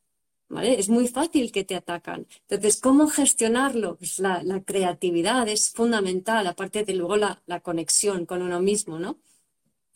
Es 0.60 0.88
muy 0.88 1.08
fácil 1.08 1.50
que 1.50 1.64
te 1.64 1.74
atacan. 1.74 2.26
Entonces, 2.48 2.80
¿cómo 2.80 3.08
gestionarlo? 3.08 3.96
Pues 3.96 4.18
la, 4.18 4.42
creatividad 4.64 5.48
es 5.48 5.70
fundamental, 5.70 6.46
aparte 6.46 6.84
de 6.84 6.94
luego 6.94 7.16
la, 7.16 7.60
conexión 7.62 8.26
con 8.26 8.42
uno 8.42 8.60
mismo, 8.60 8.98
¿no? 8.98 9.18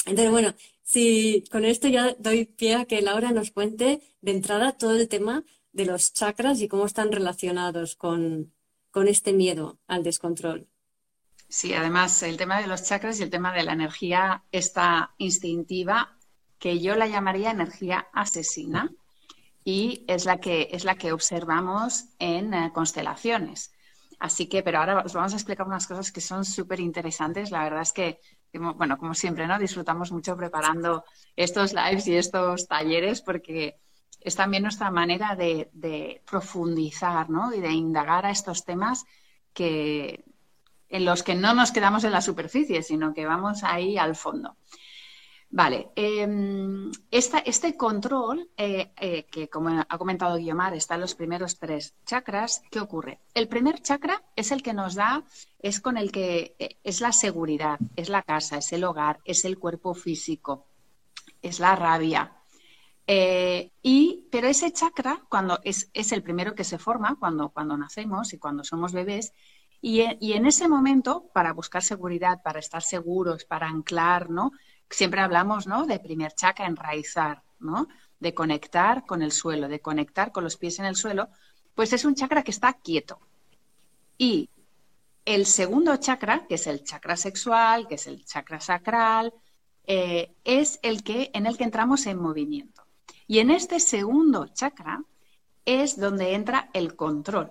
Entonces, 0.07 0.31
bueno, 0.31 0.55
si 0.83 1.45
con 1.51 1.65
esto 1.65 1.89
ya 1.89 2.15
doy 2.19 2.47
pie 2.47 2.77
a 2.77 2.85
que 2.87 3.03
Laura 3.03 3.33
nos 3.33 3.51
cuente 3.51 4.01
de 4.21 4.33
entrada 4.33 4.73
todo 4.73 4.97
el 4.97 5.09
tema 5.09 5.45
de 5.73 5.85
los 5.85 6.13
chakras 6.13 6.61
y 6.63 6.69
cómo 6.69 6.87
están 6.87 7.13
relacionados 7.13 7.97
con, 7.97 8.53
con 8.91 9.09
este 9.09 9.33
miedo 9.33 9.79
al 9.87 10.03
descontrol. 10.05 10.69
Sí, 11.49 11.75
además 11.75 12.23
el 12.23 12.37
tema 12.37 12.61
de 12.61 12.67
los 12.67 12.83
chakras 12.85 13.21
y 13.21 13.23
el 13.23 13.31
tema 13.31 13.53
de 13.53 13.63
la 13.63 13.73
energía 13.73 14.45
esta 14.53 15.15
instintiva, 15.19 16.17
que 16.59 16.81
yo 16.81 16.95
la 16.97 17.07
llamaría 17.07 17.51
energía 17.51 18.09
asesina, 18.13 18.91
y 19.69 20.05
es 20.07 20.27
la 20.27 20.39
que, 20.39 20.69
es 20.71 20.85
la 20.85 20.95
que 20.95 21.11
observamos 21.11 22.05
en 22.21 22.55
eh, 22.55 22.71
constelaciones. 22.73 23.73
Así 24.21 24.49
que, 24.49 24.63
pero 24.63 24.79
ahora 24.79 25.03
os 25.05 25.13
vamos 25.13 25.33
a 25.33 25.37
explicar 25.37 25.67
unas 25.67 25.89
cosas 25.89 26.13
que 26.13 26.21
son 26.21 26.45
súper 26.45 26.79
interesantes. 26.79 27.51
La 27.51 27.65
verdad 27.65 27.83
es 27.83 27.93
que, 27.93 28.21
bueno, 28.55 28.97
como 28.97 29.13
siempre, 29.13 29.45
¿no? 29.49 29.59
Disfrutamos 29.59 30.13
mucho 30.13 30.37
preparando 30.37 31.05
estos 31.35 31.73
lives 31.73 32.07
y 32.07 32.15
estos 32.15 32.69
talleres 32.69 33.23
porque 33.23 33.81
es 34.21 34.37
también 34.37 34.63
nuestra 34.63 34.93
manera 34.93 35.35
de, 35.35 36.23
profundizar, 36.31 37.29
¿no? 37.29 37.53
Y 37.53 37.61
de 37.61 37.73
indagar 37.73 38.25
a 38.25 38.31
estos 38.31 38.65
temas 38.65 39.05
que, 39.53 40.25
en 40.89 41.05
los 41.05 41.25
que 41.25 41.35
no 41.35 41.55
nos 41.55 41.73
quedamos 41.73 42.05
en 42.05 42.13
la 42.13 42.21
superficie, 42.21 42.85
sino 42.85 43.13
que 43.13 43.27
vamos 43.27 43.65
ahí 43.65 43.99
al 43.99 44.15
fondo. 44.15 44.57
Vale, 45.49 45.93
em, 45.95 46.91
este 47.11 47.77
control, 47.77 48.51
eh, 48.57 48.93
eh, 49.01 49.27
que 49.31 49.49
como 49.49 49.69
ha 49.89 49.99
comentado 49.99 50.37
Guiomar, 50.37 50.75
está 50.75 50.97
en 50.97 51.03
los 51.03 51.15
primeros 51.15 51.59
tres 51.59 51.95
chakras, 52.05 52.63
¿qué 52.71 52.81
ocurre? 52.81 53.21
El 53.33 53.49
primer 53.49 53.81
chakra 53.81 54.23
es 54.35 54.51
el 54.51 54.63
que 54.63 54.75
nos 54.75 54.97
da, 54.97 55.25
es 55.61 55.81
con 55.81 55.97
el 55.97 56.11
que 56.11 56.57
eh, 56.59 56.79
es 56.83 57.01
la 57.01 57.13
seguridad, 57.13 57.79
es 57.95 58.09
la 58.09 58.23
casa, 58.23 58.59
es 58.59 58.73
el 58.73 58.85
hogar, 58.85 59.21
es 59.25 59.45
el 59.45 59.59
cuerpo 59.59 59.95
físico, 59.95 60.67
es 61.41 61.61
la 61.61 61.77
rabia. 61.77 62.33
y, 63.83 64.27
pero 64.33 64.49
ese 64.49 64.73
chakra, 64.73 65.23
cuando 65.29 65.61
es, 65.63 65.91
es, 65.95 66.11
el 66.13 66.23
primero 66.23 66.55
que 66.55 66.65
se 66.65 66.79
forma 66.79 67.17
cuando, 67.21 67.51
cuando 67.51 67.77
nacemos 67.77 68.33
y 68.33 68.39
cuando 68.39 68.65
somos 68.65 68.93
bebés, 68.93 69.33
y, 69.81 70.03
y 70.21 70.33
en 70.33 70.47
ese 70.47 70.69
momento, 70.69 71.31
para 71.33 71.53
buscar 71.53 71.83
seguridad, 71.83 72.43
para 72.43 72.59
estar 72.59 72.83
seguros, 72.83 73.45
para 73.45 73.69
anclar, 73.69 74.29
¿no? 74.31 74.51
Siempre 74.91 75.21
hablamos, 75.21 75.67
¿no? 75.67 75.87
De 75.87 75.99
primer 75.99 76.33
chakra, 76.33 76.67
enraizar, 76.67 77.43
¿no? 77.59 77.89
De 78.21 78.35
conectar 78.35 79.05
con 79.07 79.23
el 79.23 79.33
suelo, 79.33 79.69
de 79.69 79.81
conectar 79.81 80.33
con 80.33 80.45
los 80.45 80.57
pies 80.57 80.79
en 80.79 80.87
el 80.87 80.97
suelo, 80.97 81.29
pues 81.75 81.93
es 81.93 82.05
un 82.05 82.15
chakra 82.15 82.43
que 82.43 82.51
está 82.51 82.73
quieto. 82.75 83.21
Y 84.19 84.51
el 85.25 85.45
segundo 85.47 85.97
chakra, 85.97 86.47
que 86.47 86.55
es 86.55 86.67
el 86.67 86.85
chakra 86.85 87.17
sexual, 87.17 87.89
que 87.89 87.97
es 87.97 88.07
el 88.07 88.25
chakra 88.25 88.61
sacral, 88.61 89.35
eh, 89.87 90.35
es 90.45 90.79
el 90.83 91.03
que 91.03 91.31
en 91.35 91.47
el 91.47 91.57
que 91.57 91.65
entramos 91.65 92.07
en 92.07 92.19
movimiento. 92.19 92.87
Y 93.27 93.41
en 93.41 93.51
este 93.51 93.81
segundo 93.81 94.47
chakra 94.49 95.03
es 95.65 95.99
donde 95.99 96.35
entra 96.35 96.71
el 96.73 96.95
control. 96.95 97.51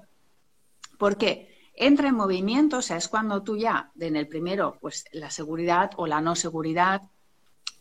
¿Por 0.98 1.18
qué? 1.18 1.54
Entra 1.74 2.08
en 2.08 2.15
movimiento, 2.15 2.77
o 2.77 2.82
sea, 2.82 2.98
es 2.98 3.10
cuando 3.10 3.44
tú 3.44 3.58
ya, 3.58 3.92
en 4.00 4.15
el 4.15 4.27
primero, 4.27 4.77
pues 4.80 5.06
la 5.12 5.30
seguridad 5.30 5.92
o 5.98 6.08
la 6.08 6.22
no 6.22 6.36
seguridad, 6.36 7.01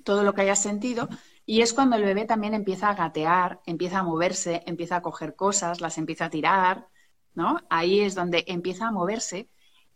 todo 0.05 0.23
lo 0.23 0.35
que 0.35 0.43
hayas 0.43 0.63
sentido. 0.63 1.09
Y 1.47 1.63
es 1.63 1.73
cuando 1.73 1.97
el 1.97 2.05
bebé 2.05 2.25
también 2.25 2.55
empieza 2.55 2.89
a 2.89 2.95
gatear, 2.95 3.61
empieza 3.67 3.99
a 3.99 4.03
moverse, 4.03 4.63
empieza 4.67 4.97
a 4.97 5.03
coger 5.03 5.35
cosas, 5.35 5.81
las 5.81 5.99
empieza 5.99 6.27
a 6.27 6.31
tirar, 6.31 6.89
¿no? 7.35 7.59
Ahí 7.69 8.01
es 8.01 8.15
donde 8.15 8.45
empieza 8.47 8.89
a 8.89 8.93
moverse. 8.93 9.49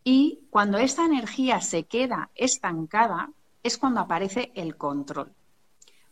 Y 0.04 0.40
cuando 0.50 0.78
esta 0.78 1.04
energía 1.04 1.60
se 1.60 1.86
queda 1.86 2.30
estancada, 2.34 3.30
es 3.62 3.78
cuando 3.78 4.00
aparece 4.00 4.52
el 4.54 4.76
control. 4.76 5.32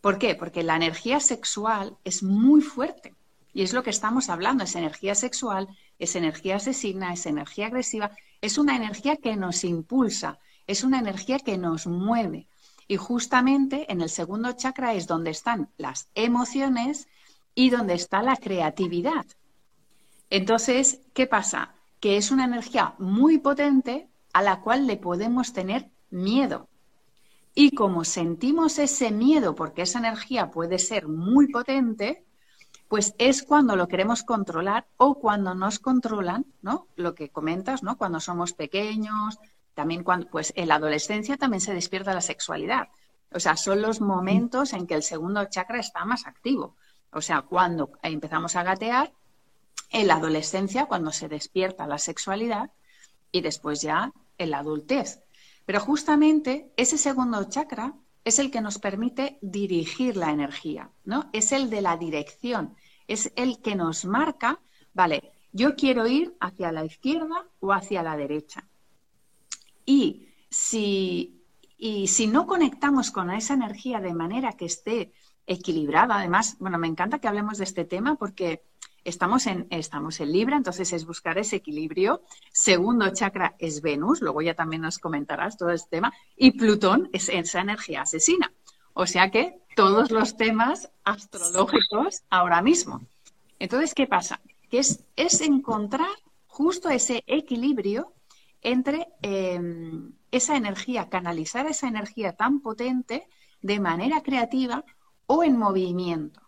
¿Por 0.01 0.19
qué? 0.19 0.35
Porque 0.35 0.63
la 0.63 0.77
energía 0.77 1.21
sexual 1.21 1.97
es 2.05 2.23
muy 2.23 2.61
fuerte. 2.61 3.15
Y 3.53 3.63
es 3.63 3.73
lo 3.73 3.83
que 3.83 3.91
estamos 3.91 4.29
hablando, 4.29 4.65
es 4.65 4.77
energía 4.77 5.15
sexual, 5.15 5.69
es 5.99 6.15
energía 6.15 6.57
asesina, 6.57 7.13
es 7.13 7.25
energía 7.27 7.67
agresiva, 7.67 8.11
es 8.41 8.59
una 8.59 8.77
energía 8.77 9.17
que 9.17 9.35
nos 9.37 9.65
impulsa, 9.65 10.39
es 10.67 10.85
una 10.85 10.99
energía 10.99 11.39
que 11.39 11.57
nos 11.57 11.87
mueve. 11.87 12.49
Y 12.89 12.97
justamente 12.97 13.91
en 13.91 14.01
el 14.01 14.09
segundo 14.09 14.53
chakra 14.53 14.95
es 14.95 15.07
donde 15.07 15.31
están 15.31 15.71
las 15.77 16.09
emociones 16.15 17.09
y 17.55 17.71
donde 17.71 17.95
está 17.95 18.23
la 18.23 18.37
creatividad. 18.37 19.27
Entonces, 20.31 21.01
¿qué 21.15 21.27
pasa? 21.27 21.75
Que 22.01 22.17
es 22.17 22.31
una 22.31 22.45
energía 22.45 22.95
muy 22.99 23.39
potente 23.39 24.09
a 24.33 24.43
la 24.43 24.61
cual 24.61 24.87
le 24.87 24.97
podemos 24.97 25.53
tener 25.53 25.91
miedo. 26.11 26.69
Y 27.55 27.71
como 27.71 28.05
sentimos 28.05 28.79
ese 28.79 29.11
miedo 29.11 29.55
porque 29.55 29.83
esa 29.83 29.99
energía 29.99 30.51
puede 30.51 30.79
ser 30.79 31.09
muy 31.09 31.49
potente, 31.49 32.27
pues 32.89 33.15
es 33.19 33.43
cuando 33.43 33.77
lo 33.77 33.89
queremos 33.89 34.23
controlar 34.23 34.87
o 34.97 35.15
cuando 35.15 35.55
nos 35.55 35.79
controlan, 35.79 36.45
¿no? 36.61 36.87
Lo 36.97 37.15
que 37.15 37.31
comentas, 37.31 37.83
¿no? 37.83 37.97
Cuando 37.97 38.21
somos 38.21 38.53
pequeños, 38.53 39.39
también 39.77 40.03
cuando, 40.03 40.29
pues 40.31 40.55
en 40.57 40.69
la 40.69 40.77
adolescencia 40.77 41.37
también 41.37 41.61
se 41.61 41.75
despierta 41.75 42.15
la 42.15 42.23
sexualidad. 42.23 42.89
O 43.31 43.39
sea, 43.39 43.57
son 43.59 43.83
los 43.83 44.01
momentos 44.01 44.73
en 44.73 44.87
que 44.87 44.95
el 44.95 45.03
segundo 45.03 45.45
chakra 45.45 45.79
está 45.79 46.07
más 46.07 46.27
activo. 46.27 46.77
O 47.13 47.21
sea, 47.21 47.43
cuando 47.43 47.91
empezamos 48.03 48.57
a 48.57 48.63
gatear, 48.63 49.13
en 49.91 50.07
la 50.07 50.15
adolescencia, 50.15 50.87
cuando 50.87 51.13
se 51.13 51.29
despierta 51.29 51.87
la 51.87 51.99
sexualidad, 51.99 52.71
y 53.31 53.43
después 53.43 53.83
ya 53.83 54.13
en 54.39 54.51
la 54.51 54.61
adultez. 54.61 55.21
Pero 55.67 55.81
justamente 55.81 56.73
ese 56.77 56.97
segundo 56.97 57.45
chakra 57.45 57.93
es 58.25 58.39
el 58.39 58.51
que 58.51 58.63
nos 58.63 58.79
permite 58.79 59.39
dirigir 59.43 60.17
la 60.17 60.31
energía, 60.31 60.91
¿no? 61.05 61.29
Es 61.35 61.53
el 61.53 61.69
de 61.69 61.83
la 61.83 61.99
dirección, 61.99 62.77
es 63.09 63.31
el 63.37 63.61
que 63.61 63.77
nos 63.77 64.07
marca, 64.07 64.59
vale, 64.95 65.33
yo 65.53 65.77
quiero 65.77 66.07
ir 66.07 66.35
hacia 66.41 66.73
la 66.73 66.85
izquierda 66.85 67.47
o 67.61 67.75
hacia 67.75 68.03
la 68.03 68.17
derecha. 68.17 68.65
Y 69.87 70.29
si, 70.51 71.43
y 71.79 72.09
si 72.09 72.27
no 72.27 72.47
conectamos 72.47 73.11
con 73.11 73.31
esa 73.31 73.55
energía 73.55 74.01
de 74.01 74.13
manera 74.13 74.53
que 74.53 74.67
esté 74.67 75.13
equilibrada, 75.47 76.17
además, 76.17 76.57
bueno, 76.59 76.77
me 76.77 76.89
encanta 76.89 77.21
que 77.21 77.29
hablemos 77.29 77.59
de 77.59 77.65
este 77.65 77.85
tema 77.85 78.17
porque 78.17 78.63
estamos 79.05 79.47
en, 79.47 79.69
estamos 79.71 80.21
en 80.21 80.33
Libra, 80.33 80.57
entonces 80.57 80.93
es 80.93 81.07
buscar 81.07 81.39
ese 81.39 81.57
equilibrio. 81.57 82.23
Segundo 82.53 83.09
chakra 83.11 83.55
es 83.59 83.81
Venus, 83.81 84.21
luego 84.21 84.43
ya 84.43 84.55
también 84.55 84.83
nos 84.83 84.99
comentarás 84.99 85.57
todo 85.57 85.71
este 85.71 85.89
tema, 85.91 86.13
y 86.37 86.51
Plutón 86.51 87.09
es 87.13 87.29
esa 87.29 87.61
energía 87.61 88.03
asesina. 88.03 88.53
O 88.93 89.07
sea 89.07 89.31
que 89.31 89.61
todos 89.77 90.11
los 90.11 90.37
temas 90.37 90.91
astrológicos 91.05 92.23
ahora 92.31 92.63
mismo. 92.63 93.03
Entonces, 93.59 93.95
¿qué 93.95 94.07
pasa? 94.07 94.41
Que 94.71 94.79
es, 94.79 95.05
es 95.15 95.41
encontrar 95.43 96.09
justo 96.47 96.89
ese 96.89 97.23
equilibrio 97.27 98.13
entre 98.63 99.09
em, 99.23 100.13
esa 100.31 100.57
energía, 100.57 101.09
canalizar 101.09 101.67
esa 101.67 101.89
energía 101.89 102.37
tan 102.37 102.61
potente 102.61 103.29
de 103.63 103.81
manera 103.81 104.23
creativa 104.23 104.85
o 105.27 105.45
en 105.45 105.59
movimiento. 105.59 106.41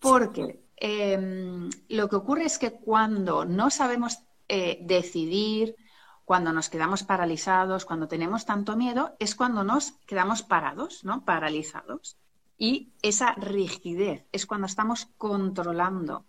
Porque 0.00 0.64
em, 0.76 1.70
lo 1.88 2.08
que 2.08 2.16
ocurre 2.16 2.44
es 2.44 2.58
que 2.58 2.72
cuando 2.72 3.44
no 3.44 3.70
sabemos 3.70 4.18
eh, 4.48 4.78
decidir, 4.82 5.76
cuando 6.24 6.52
nos 6.52 6.68
quedamos 6.68 7.04
paralizados, 7.04 7.84
cuando 7.84 8.06
tenemos 8.06 8.44
tanto 8.44 8.76
miedo, 8.76 9.16
es 9.18 9.34
cuando 9.34 9.64
nos 9.64 9.92
quedamos 10.06 10.42
parados, 10.42 11.02
¿no? 11.02 11.24
Paralizados. 11.24 12.18
Y 12.58 12.92
esa 13.02 13.32
rigidez 13.34 14.26
es 14.30 14.44
cuando 14.44 14.66
estamos 14.66 15.06
controlando. 15.16 16.26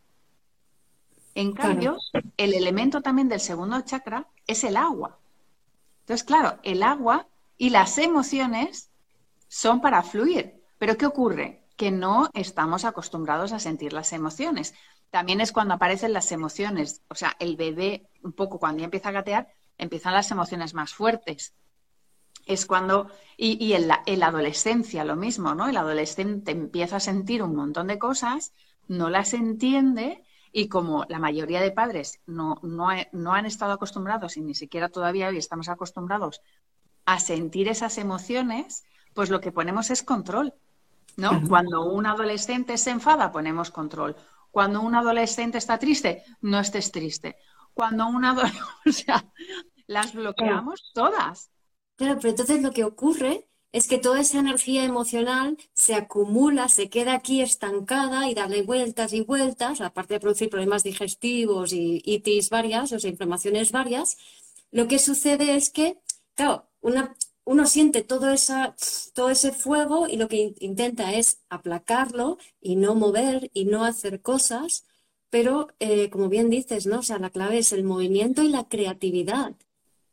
En 1.35 1.53
cambio, 1.53 1.97
el 2.37 2.53
elemento 2.53 3.01
también 3.01 3.29
del 3.29 3.39
segundo 3.39 3.79
chakra 3.81 4.27
es 4.47 4.63
el 4.63 4.77
agua. 4.77 5.19
Entonces, 6.01 6.23
claro, 6.23 6.59
el 6.63 6.83
agua 6.83 7.27
y 7.57 7.69
las 7.69 7.97
emociones 7.97 8.89
son 9.47 9.81
para 9.81 10.01
fluir. 10.03 10.63
Pero 10.77 10.97
¿qué 10.97 11.05
ocurre? 11.05 11.63
Que 11.75 11.91
no 11.91 12.29
estamos 12.33 12.85
acostumbrados 12.85 13.51
a 13.51 13.59
sentir 13.59 13.93
las 13.93 14.13
emociones. 14.13 14.73
También 15.11 15.41
es 15.41 15.51
cuando 15.51 15.73
aparecen 15.73 16.13
las 16.13 16.31
emociones. 16.31 17.01
O 17.09 17.15
sea, 17.15 17.35
el 17.39 17.57
bebé, 17.57 18.09
un 18.23 18.33
poco 18.33 18.59
cuando 18.59 18.79
ya 18.79 18.85
empieza 18.85 19.09
a 19.09 19.13
gatear, 19.13 19.49
empiezan 19.77 20.13
las 20.13 20.31
emociones 20.31 20.73
más 20.73 20.93
fuertes. 20.93 21.53
Es 22.45 22.65
cuando, 22.65 23.11
y, 23.37 23.73
en, 23.73 23.87
la, 23.87 24.03
adolescencia 24.21 25.03
lo 25.03 25.15
mismo, 25.15 25.53
¿no? 25.53 25.67
El 25.67 25.77
adolescente 25.77 26.51
empieza 26.51 26.97
a 26.97 26.99
sentir 26.99 27.43
un 27.43 27.55
montón 27.55 27.87
de 27.87 27.99
cosas, 27.99 28.53
no 28.87 29.09
las 29.09 29.33
entiende 29.33 30.23
y 30.51 30.67
como 30.67 31.05
la 31.09 31.19
mayoría 31.19 31.61
de 31.61 31.71
padres 31.71 32.19
no, 32.25 32.59
no, 32.63 32.89
no, 33.11 33.33
han 33.33 33.45
estado 33.45 33.73
acostumbrados 33.73 34.37
y 34.37 34.41
ni 34.41 34.55
siquiera 34.55 34.89
todavía 34.89 35.27
hoy 35.27 35.37
estamos 35.37 35.69
acostumbrados 35.69 36.41
a 37.05 37.19
sentir 37.19 37.67
esas 37.67 37.97
emociones, 37.97 38.83
pues 39.13 39.29
lo 39.29 39.41
que 39.41 39.51
ponemos 39.51 39.89
es 39.89 40.03
control. 40.03 40.53
¿no? 41.17 41.41
Cuando 41.47 41.83
un 41.85 42.05
adolescente 42.05 42.77
se 42.77 42.91
enfada, 42.91 43.31
ponemos 43.31 43.71
control. 43.71 44.15
Cuando 44.51 44.81
un 44.81 44.95
adolescente 44.95 45.57
está 45.57 45.77
triste, 45.77 46.23
no 46.41 46.59
estés 46.59 46.91
triste 46.91 47.35
cuando 47.79 48.07
una 48.07 48.33
o 48.85 48.91
sea, 48.91 49.25
las 49.87 50.13
bloqueamos 50.13 50.91
todas. 50.93 51.49
Claro, 51.95 52.17
pero 52.17 52.31
entonces 52.31 52.61
lo 52.61 52.71
que 52.71 52.83
ocurre 52.83 53.48
es 53.71 53.87
que 53.87 53.97
toda 53.97 54.21
esa 54.21 54.39
energía 54.39 54.83
emocional 54.83 55.57
se 55.73 55.95
acumula, 55.95 56.69
se 56.69 56.89
queda 56.89 57.13
aquí 57.15 57.41
estancada 57.41 58.29
y 58.29 58.33
darle 58.33 58.63
vueltas 58.63 59.13
y 59.13 59.21
vueltas, 59.21 59.81
aparte 59.81 60.15
de 60.15 60.19
producir 60.19 60.49
problemas 60.49 60.83
digestivos 60.83 61.73
y 61.73 62.01
itis 62.05 62.49
varias, 62.49 62.91
o 62.91 62.99
sea, 62.99 63.09
inflamaciones 63.09 63.71
varias, 63.71 64.17
lo 64.71 64.87
que 64.87 64.99
sucede 64.99 65.55
es 65.55 65.69
que, 65.69 65.97
claro, 66.35 66.67
una, 66.81 67.15
uno 67.43 67.65
siente 67.67 68.03
todo, 68.03 68.31
esa, 68.31 68.75
todo 69.13 69.29
ese 69.29 69.51
fuego 69.51 70.07
y 70.07 70.17
lo 70.17 70.27
que 70.27 70.55
intenta 70.59 71.13
es 71.13 71.41
aplacarlo 71.49 72.37
y 72.61 72.75
no 72.75 72.95
mover 72.95 73.51
y 73.53 73.65
no 73.65 73.83
hacer 73.83 74.21
cosas 74.21 74.85
pero 75.29 75.67
eh, 75.79 76.09
como 76.09 76.29
bien 76.29 76.49
dices, 76.49 76.87
¿no? 76.87 76.99
O 76.99 77.03
sea, 77.03 77.19
la 77.19 77.29
clave 77.29 77.59
es 77.59 77.71
el 77.71 77.83
movimiento 77.83 78.41
y 78.43 78.49
la 78.49 78.67
creatividad. 78.67 79.55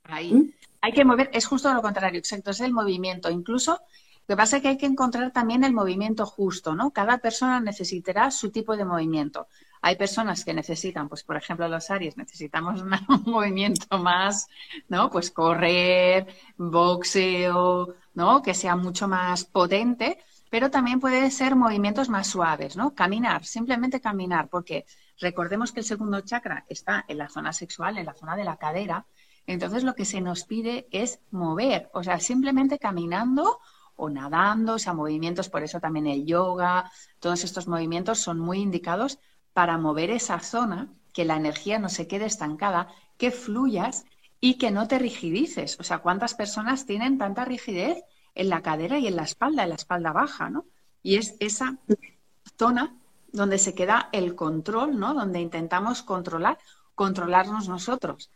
Ahí. 0.05 0.33
¿Mm? 0.33 0.53
Hay 0.87 0.93
que 0.93 1.05
mover, 1.05 1.28
es 1.33 1.47
justo 1.47 1.75
lo 1.75 1.83
contrario, 1.83 2.21
exacto, 2.21 2.52
es 2.52 2.61
el 2.61 2.73
movimiento. 2.73 3.28
Incluso 3.28 3.73
lo 3.73 4.35
que 4.35 4.37
pasa 4.37 4.59
es 4.59 4.62
que 4.62 4.69
hay 4.69 4.76
que 4.76 4.87
encontrar 4.87 5.33
también 5.33 5.64
el 5.64 5.73
movimiento 5.73 6.25
justo, 6.26 6.76
¿no? 6.76 6.93
Cada 6.93 7.19
persona 7.19 7.59
necesitará 7.59 8.31
su 8.31 8.52
tipo 8.52 8.76
de 8.76 8.85
movimiento. 8.85 9.49
Hay 9.83 9.97
personas 9.97 10.45
que 10.45 10.55
necesitan, 10.55 11.09
pues 11.09 11.25
por 11.25 11.37
ejemplo 11.37 11.66
los 11.66 11.90
Aries, 11.90 12.16
necesitamos 12.16 12.83
un 13.09 13.23
movimiento 13.26 13.99
más, 13.99 14.47
¿no? 14.88 15.11
Pues 15.11 15.33
correr, 15.33 16.28
boxeo, 16.57 17.97
¿no? 18.14 18.40
Que 18.40 18.55
sea 18.55 18.76
mucho 18.76 19.09
más 19.09 19.45
potente, 19.45 20.21
pero 20.50 20.71
también 20.71 21.00
puede 21.00 21.33
ser 21.33 21.57
movimientos 21.57 22.09
más 22.09 22.28
suaves, 22.28 22.76
¿no? 22.76 22.95
Caminar, 22.95 23.45
simplemente 23.45 24.00
caminar, 24.00 24.49
porque 24.49 24.87
Recordemos 25.19 25.73
que 25.73 25.81
el 25.81 25.87
segundo 25.87 26.21
chakra 26.21 26.64
está 26.69 27.05
en 27.09 27.19
la 27.19 27.28
zona 27.28 27.52
sexual, 27.52 27.97
en 27.97 28.07
la 28.07 28.14
zona 28.14 28.37
de 28.37 28.45
la 28.45 28.56
cadera. 28.56 29.06
Entonces 29.47 29.85
lo 29.85 29.95
que 29.95 30.04
se 30.04 30.21
nos 30.21 30.45
pide 30.45 30.89
es 30.91 31.21
mover, 31.30 31.89
o 31.95 32.02
sea, 32.02 32.19
simplemente 32.19 32.78
caminando 32.78 33.61
o 33.95 34.11
nadando, 34.11 34.75
o 34.75 34.78
sea, 34.78 34.93
movimientos, 34.93 35.49
por 35.49 35.63
eso 35.63 35.80
también 35.80 36.06
el 36.06 36.26
yoga, 36.26 36.91
todos 37.21 37.45
estos 37.45 37.69
movimientos 37.69 38.19
son 38.19 38.41
muy 38.41 38.59
indicados 38.59 39.19
para 39.52 39.78
mover 39.78 40.11
esa 40.11 40.41
zona, 40.41 40.93
que 41.15 41.25
la 41.25 41.37
energía 41.37 41.78
no 41.78 41.89
se 41.89 42.06
quede 42.09 42.26
estancada, 42.26 42.89
que 43.17 43.30
fluyas 43.30 44.04
y 44.41 44.59
que 44.59 44.71
no 44.71 44.87
te 44.89 44.99
rigidices. 44.99 45.78
O 45.80 45.85
sea, 45.85 45.99
¿cuántas 45.99 46.35
personas 46.35 46.85
tienen 46.85 47.17
tanta 47.17 47.45
rigidez 47.45 48.04
en 48.35 48.50
la 48.50 48.61
cadera 48.61 48.99
y 48.99 49.06
en 49.06 49.17
la 49.17 49.23
espalda, 49.23 49.63
en 49.63 49.71
la 49.71 49.76
espalda 49.76 50.13
baja, 50.13 50.50
¿no? 50.50 50.67
Y 51.02 51.17
es 51.17 51.37
esa 51.41 51.78
zona 52.59 52.97
donde 53.32 53.59
se 53.59 53.75
queda 53.75 54.11
el 54.13 54.35
control, 54.35 54.99
¿no? 54.99 55.15
Donde 55.15 55.41
intentamos 55.41 56.02
controlar, 56.02 56.59
controlarnos 56.95 57.69
nosotros 57.69 58.30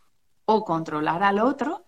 o 0.54 0.64
controlar 0.64 1.22
al 1.22 1.38
otro 1.38 1.84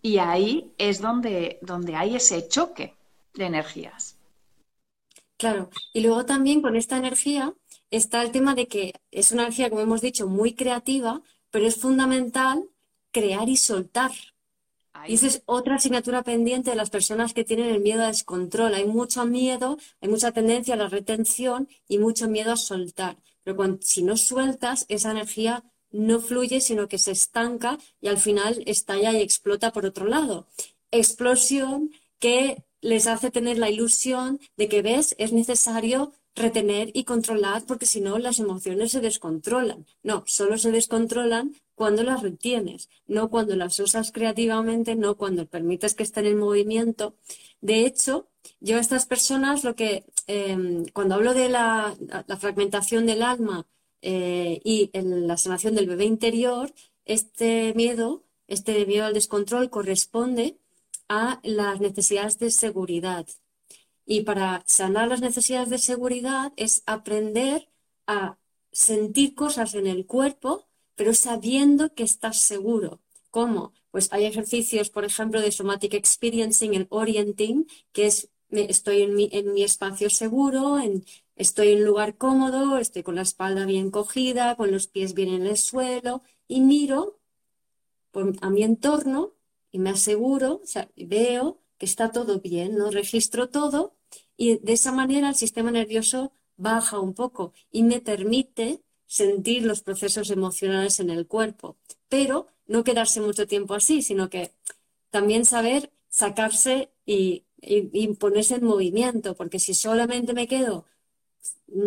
y 0.00 0.18
ahí 0.18 0.72
es 0.78 1.00
donde, 1.00 1.58
donde 1.62 1.94
hay 1.96 2.16
ese 2.16 2.48
choque 2.48 2.94
de 3.34 3.46
energías. 3.46 4.16
Claro, 5.36 5.70
y 5.92 6.00
luego 6.02 6.24
también 6.24 6.62
con 6.62 6.76
esta 6.76 6.96
energía 6.96 7.54
está 7.90 8.22
el 8.22 8.30
tema 8.30 8.54
de 8.54 8.68
que 8.68 8.92
es 9.10 9.32
una 9.32 9.42
energía, 9.42 9.70
como 9.70 9.82
hemos 9.82 10.00
dicho, 10.00 10.28
muy 10.28 10.54
creativa, 10.54 11.22
pero 11.50 11.66
es 11.66 11.76
fundamental 11.76 12.68
crear 13.10 13.48
y 13.48 13.56
soltar. 13.56 14.12
Y 15.08 15.14
esa 15.14 15.26
es 15.26 15.42
otra 15.46 15.76
asignatura 15.76 16.22
pendiente 16.22 16.70
de 16.70 16.76
las 16.76 16.90
personas 16.90 17.34
que 17.34 17.44
tienen 17.44 17.70
el 17.70 17.80
miedo 17.80 18.02
a 18.04 18.06
descontrol. 18.06 18.74
Hay 18.74 18.86
mucho 18.86 19.24
miedo, 19.26 19.78
hay 20.00 20.08
mucha 20.08 20.30
tendencia 20.30 20.74
a 20.74 20.76
la 20.76 20.88
retención 20.88 21.68
y 21.88 21.98
mucho 21.98 22.28
miedo 22.28 22.52
a 22.52 22.56
soltar. 22.56 23.16
Pero 23.42 23.56
cuando, 23.56 23.78
si 23.82 24.04
no 24.04 24.16
sueltas, 24.16 24.86
esa 24.88 25.10
energía 25.10 25.64
no 25.92 26.20
fluye, 26.20 26.60
sino 26.60 26.88
que 26.88 26.98
se 26.98 27.12
estanca 27.12 27.78
y 28.00 28.08
al 28.08 28.18
final 28.18 28.62
estalla 28.66 29.12
y 29.12 29.22
explota 29.22 29.72
por 29.72 29.86
otro 29.86 30.06
lado. 30.06 30.46
Explosión 30.90 31.90
que 32.18 32.64
les 32.80 33.06
hace 33.06 33.30
tener 33.30 33.58
la 33.58 33.70
ilusión 33.70 34.40
de 34.56 34.68
que, 34.68 34.82
ves, 34.82 35.14
es 35.18 35.32
necesario 35.32 36.12
retener 36.34 36.90
y 36.94 37.04
controlar 37.04 37.64
porque 37.66 37.86
si 37.86 38.00
no 38.00 38.18
las 38.18 38.38
emociones 38.38 38.92
se 38.92 39.00
descontrolan. 39.00 39.86
No, 40.02 40.24
solo 40.26 40.58
se 40.58 40.72
descontrolan 40.72 41.54
cuando 41.74 42.02
las 42.02 42.22
retienes, 42.22 42.88
no 43.06 43.28
cuando 43.30 43.56
las 43.56 43.78
usas 43.78 44.12
creativamente, 44.12 44.94
no 44.94 45.16
cuando 45.16 45.46
permites 45.46 45.94
que 45.94 46.02
estén 46.02 46.26
en 46.26 46.38
movimiento. 46.38 47.16
De 47.60 47.84
hecho, 47.86 48.28
yo 48.60 48.76
a 48.76 48.80
estas 48.80 49.06
personas 49.06 49.64
lo 49.64 49.74
que, 49.74 50.04
em, 50.26 50.84
cuando 50.92 51.14
hablo 51.16 51.34
de 51.34 51.48
la, 51.48 51.96
fragmentación 52.38 53.06
del 53.06 53.22
alma 53.22 53.66
eh, 54.02 54.60
y 54.64 54.90
en 54.92 55.26
la 55.26 55.36
sanación 55.36 55.74
del 55.74 55.88
bebé 55.88 56.04
interior, 56.04 56.72
este 57.04 57.72
miedo, 57.74 58.24
este 58.48 58.84
miedo 58.86 59.06
al 59.06 59.14
descontrol 59.14 59.70
corresponde 59.70 60.58
a 61.08 61.40
las 61.42 61.80
necesidades 61.80 62.38
de 62.38 62.50
seguridad. 62.50 63.26
Y 64.04 64.22
para 64.22 64.64
sanar 64.66 65.08
las 65.08 65.20
necesidades 65.20 65.70
de 65.70 65.78
seguridad 65.78 66.52
es 66.56 66.82
aprender 66.86 67.68
a 68.06 68.38
sentir 68.72 69.34
cosas 69.34 69.74
en 69.74 69.86
el 69.86 70.06
cuerpo 70.06 70.66
pero 70.96 71.14
sabiendo 71.14 71.94
que 71.94 72.04
estás 72.04 72.40
seguro. 72.40 73.00
¿Cómo? 73.30 73.72
Pues 73.90 74.08
hay 74.12 74.24
ejercicios, 74.24 74.90
por 74.90 75.04
ejemplo, 75.04 75.40
de 75.40 75.52
somatic 75.52 75.94
experiencing 75.94 76.76
and 76.76 76.86
orienting, 76.90 77.66
que 77.92 78.06
es 78.06 78.30
estoy 78.50 79.02
en 79.02 79.14
mi, 79.14 79.28
en 79.32 79.54
mi 79.54 79.62
espacio 79.62 80.10
seguro, 80.10 80.78
en, 80.78 81.04
estoy 81.42 81.72
en 81.72 81.80
un 81.80 81.84
lugar 81.84 82.16
cómodo, 82.16 82.78
estoy 82.78 83.02
con 83.02 83.16
la 83.16 83.22
espalda 83.22 83.66
bien 83.66 83.90
cogida, 83.90 84.56
con 84.56 84.70
los 84.70 84.86
pies 84.86 85.14
bien 85.14 85.28
en 85.28 85.46
el 85.46 85.56
suelo 85.56 86.22
y 86.48 86.60
miro 86.60 87.18
a 88.40 88.50
mi 88.50 88.62
entorno 88.62 89.34
y 89.70 89.78
me 89.78 89.90
aseguro, 89.90 90.60
o 90.62 90.66
sea, 90.66 90.88
veo 90.96 91.60
que 91.78 91.86
está 91.86 92.10
todo 92.10 92.40
bien, 92.40 92.76
¿no? 92.76 92.90
Registro 92.90 93.48
todo 93.48 93.94
y 94.36 94.58
de 94.58 94.72
esa 94.72 94.92
manera 94.92 95.28
el 95.28 95.34
sistema 95.34 95.70
nervioso 95.70 96.32
baja 96.56 97.00
un 97.00 97.14
poco 97.14 97.52
y 97.70 97.82
me 97.82 98.00
permite 98.00 98.82
sentir 99.06 99.64
los 99.64 99.82
procesos 99.82 100.30
emocionales 100.30 101.00
en 101.00 101.10
el 101.10 101.26
cuerpo, 101.26 101.76
pero 102.08 102.46
no 102.66 102.84
quedarse 102.84 103.20
mucho 103.20 103.46
tiempo 103.46 103.74
así, 103.74 104.02
sino 104.02 104.30
que 104.30 104.52
también 105.10 105.44
saber 105.44 105.92
sacarse 106.08 106.90
y, 107.04 107.44
ponerse 108.18 108.56
en 108.56 108.64
movimiento, 108.64 109.36
porque 109.36 109.58
si 109.58 109.74
solamente 109.74 110.32
me 110.34 110.48
quedo 110.48 110.86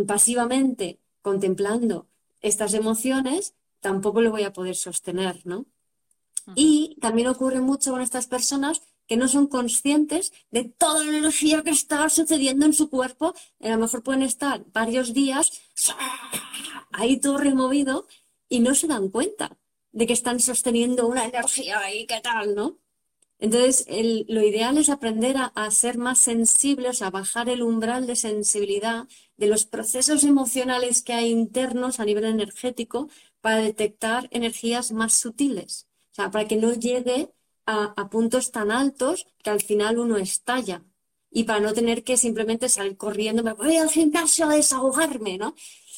pasivamente 0.07 0.99
contemplando 1.21 2.07
estas 2.41 2.73
emociones, 2.73 3.55
tampoco 3.79 4.21
lo 4.21 4.31
voy 4.31 4.43
a 4.43 4.53
poder 4.53 4.75
sostener, 4.75 5.41
¿no? 5.45 5.65
Y 6.53 6.97
también 7.01 7.27
ocurre 7.27 7.59
mucho 7.59 7.91
con 7.91 8.01
estas 8.01 8.27
personas 8.27 8.81
que 9.07 9.17
no 9.17 9.27
son 9.27 9.47
conscientes 9.47 10.31
de 10.51 10.63
toda 10.63 11.03
la 11.03 11.17
energía 11.17 11.63
que 11.63 11.71
está 11.71 12.07
sucediendo 12.09 12.65
en 12.65 12.73
su 12.73 12.89
cuerpo. 12.89 13.33
A 13.61 13.69
lo 13.69 13.77
mejor 13.77 14.03
pueden 14.03 14.23
estar 14.23 14.63
varios 14.71 15.13
días 15.13 15.61
ahí 16.91 17.17
todo 17.17 17.37
removido 17.37 18.07
y 18.49 18.59
no 18.59 18.75
se 18.75 18.87
dan 18.87 19.09
cuenta 19.09 19.57
de 19.91 20.07
que 20.07 20.13
están 20.13 20.39
sosteniendo 20.39 21.07
una 21.07 21.25
energía 21.25 21.79
ahí, 21.79 22.05
¿qué 22.05 22.19
tal, 22.21 22.55
no? 22.55 22.77
Entonces, 23.37 23.85
lo 24.27 24.41
ideal 24.41 24.77
es 24.77 24.89
aprender 24.89 25.35
a, 25.37 25.71
ser 25.71 25.97
más 25.97 26.19
sensibles, 26.19 27.01
a 27.01 27.09
bajar 27.09 27.49
el 27.49 27.63
umbral 27.63 28.07
de 28.07 28.15
sensibilidad 28.15 29.07
de 29.37 29.47
los 29.47 29.65
procesos 29.65 30.23
emocionales 30.23 31.01
que 31.03 31.13
hay 31.13 31.29
internos 31.31 31.99
a 31.99 32.05
nivel 32.05 32.25
energético 32.25 33.09
para 33.41 33.57
detectar 33.57 34.27
energías 34.31 34.91
más 34.91 35.13
sutiles. 35.13 35.87
O 36.11 36.15
sea, 36.15 36.31
para 36.31 36.47
que 36.47 36.57
no 36.57 36.73
llegue 36.73 37.31
a, 37.65 38.09
puntos 38.09 38.51
tan 38.51 38.71
altos 38.71 39.25
que 39.43 39.49
al 39.49 39.61
final 39.61 39.99
uno 39.99 40.17
estalla. 40.17 40.83
Y 41.31 41.43
para 41.43 41.59
no 41.59 41.73
tener 41.73 42.03
que 42.03 42.17
simplemente 42.17 42.69
salir 42.69 42.97
corriendo, 42.97 43.43
me 43.43 43.53
voy 43.53 43.77
al 43.77 43.89
gimnasio 43.89 44.45
a 44.45 44.55
desahogarme, 44.55 45.37
¿no? 45.37 45.55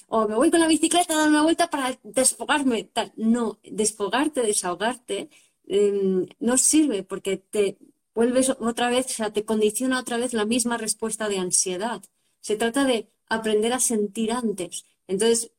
O 0.08 0.28
me 0.28 0.36
voy 0.36 0.50
con 0.50 0.60
la 0.62 0.68
bicicleta 0.68 1.14
a 1.14 1.18
dar 1.18 1.30
una 1.30 1.44
vuelta 1.44 1.70
para 1.70 2.00
desfogarme. 2.04 2.90
No, 3.18 3.60
desfogarte, 3.64 4.42
desahogarte 4.42 5.30
Em, 5.68 6.28
no 6.40 6.58
sirve 6.58 7.04
porque 7.04 7.38
te 7.38 7.78
vuelves 8.16 8.50
otra 8.50 8.90
vez, 8.90 9.08
o 9.08 9.10
sea, 9.10 9.34
te 9.34 9.46
condiciona 9.46 10.00
otra 10.00 10.18
vez 10.18 10.34
la 10.34 10.46
misma 10.46 10.78
respuesta 10.78 11.28
de 11.30 11.40
ansiedad. 11.40 12.02
Se 12.40 12.56
trata 12.56 12.86
de 12.86 13.10
aprender 13.30 13.74
a 13.74 13.80
sentir 13.80 14.32
antes. 14.32 14.86
Entonces, 15.08 15.52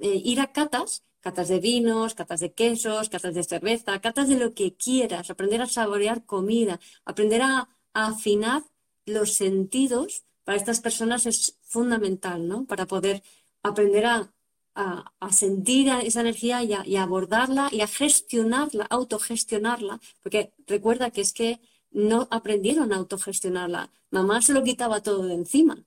eh, 0.00 0.20
ir 0.24 0.40
a 0.40 0.52
catas, 0.52 1.04
catas 1.20 1.48
de 1.48 1.60
vinos, 1.60 2.14
catas 2.14 2.40
de 2.40 2.52
quesos, 2.52 3.08
catas 3.08 3.34
de 3.34 3.44
cerveza, 3.44 4.00
catas 4.00 4.28
de 4.28 4.38
lo 4.38 4.54
que 4.54 4.74
quieras, 4.74 5.30
aprender 5.30 5.60
a 5.62 5.66
saborear 5.66 6.24
comida, 6.24 6.80
aprender 7.04 7.42
a, 7.42 7.68
afinar 7.94 8.62
los 9.06 9.32
sentidos 9.32 10.24
para 10.44 10.58
estas 10.58 10.80
personas 10.80 11.24
es 11.24 11.58
fundamental, 11.62 12.46
¿no? 12.46 12.66
Para 12.66 12.84
poder 12.84 13.22
aprender 13.62 14.04
a 14.04 14.30
a, 14.76 15.32
sentir 15.32 15.88
esa 15.88 16.20
energía 16.20 16.62
y 16.62 16.96
a, 16.96 17.02
abordarla 17.02 17.68
y 17.72 17.80
a 17.80 17.86
gestionarla, 17.86 18.86
autogestionarla, 18.90 20.00
porque 20.22 20.52
recuerda 20.66 21.10
que 21.10 21.22
es 21.22 21.32
que 21.32 21.60
no 21.90 22.28
aprendieron 22.30 22.92
a 22.92 22.96
autogestionarla. 22.96 23.90
Mamá 24.10 24.42
se 24.42 24.52
lo 24.52 24.62
quitaba 24.62 25.02
todo 25.02 25.24
de 25.26 25.34
encima. 25.34 25.82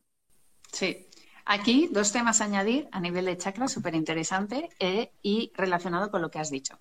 Sí. 0.72 1.08
Aquí 1.52 1.90
dos 1.92 2.12
temas 2.12 2.42
a 2.42 2.44
añadir 2.44 2.88
a 2.92 3.00
nivel 3.00 3.26
de 3.26 3.36
chakra, 3.36 3.68
súper 3.68 3.96
interesante 3.96 4.70
eh, 4.78 5.10
y 5.24 5.52
relacionado 5.56 6.12
con 6.12 6.22
lo 6.22 6.30
que 6.30 6.38
has 6.38 6.52
dicho. 6.52 6.78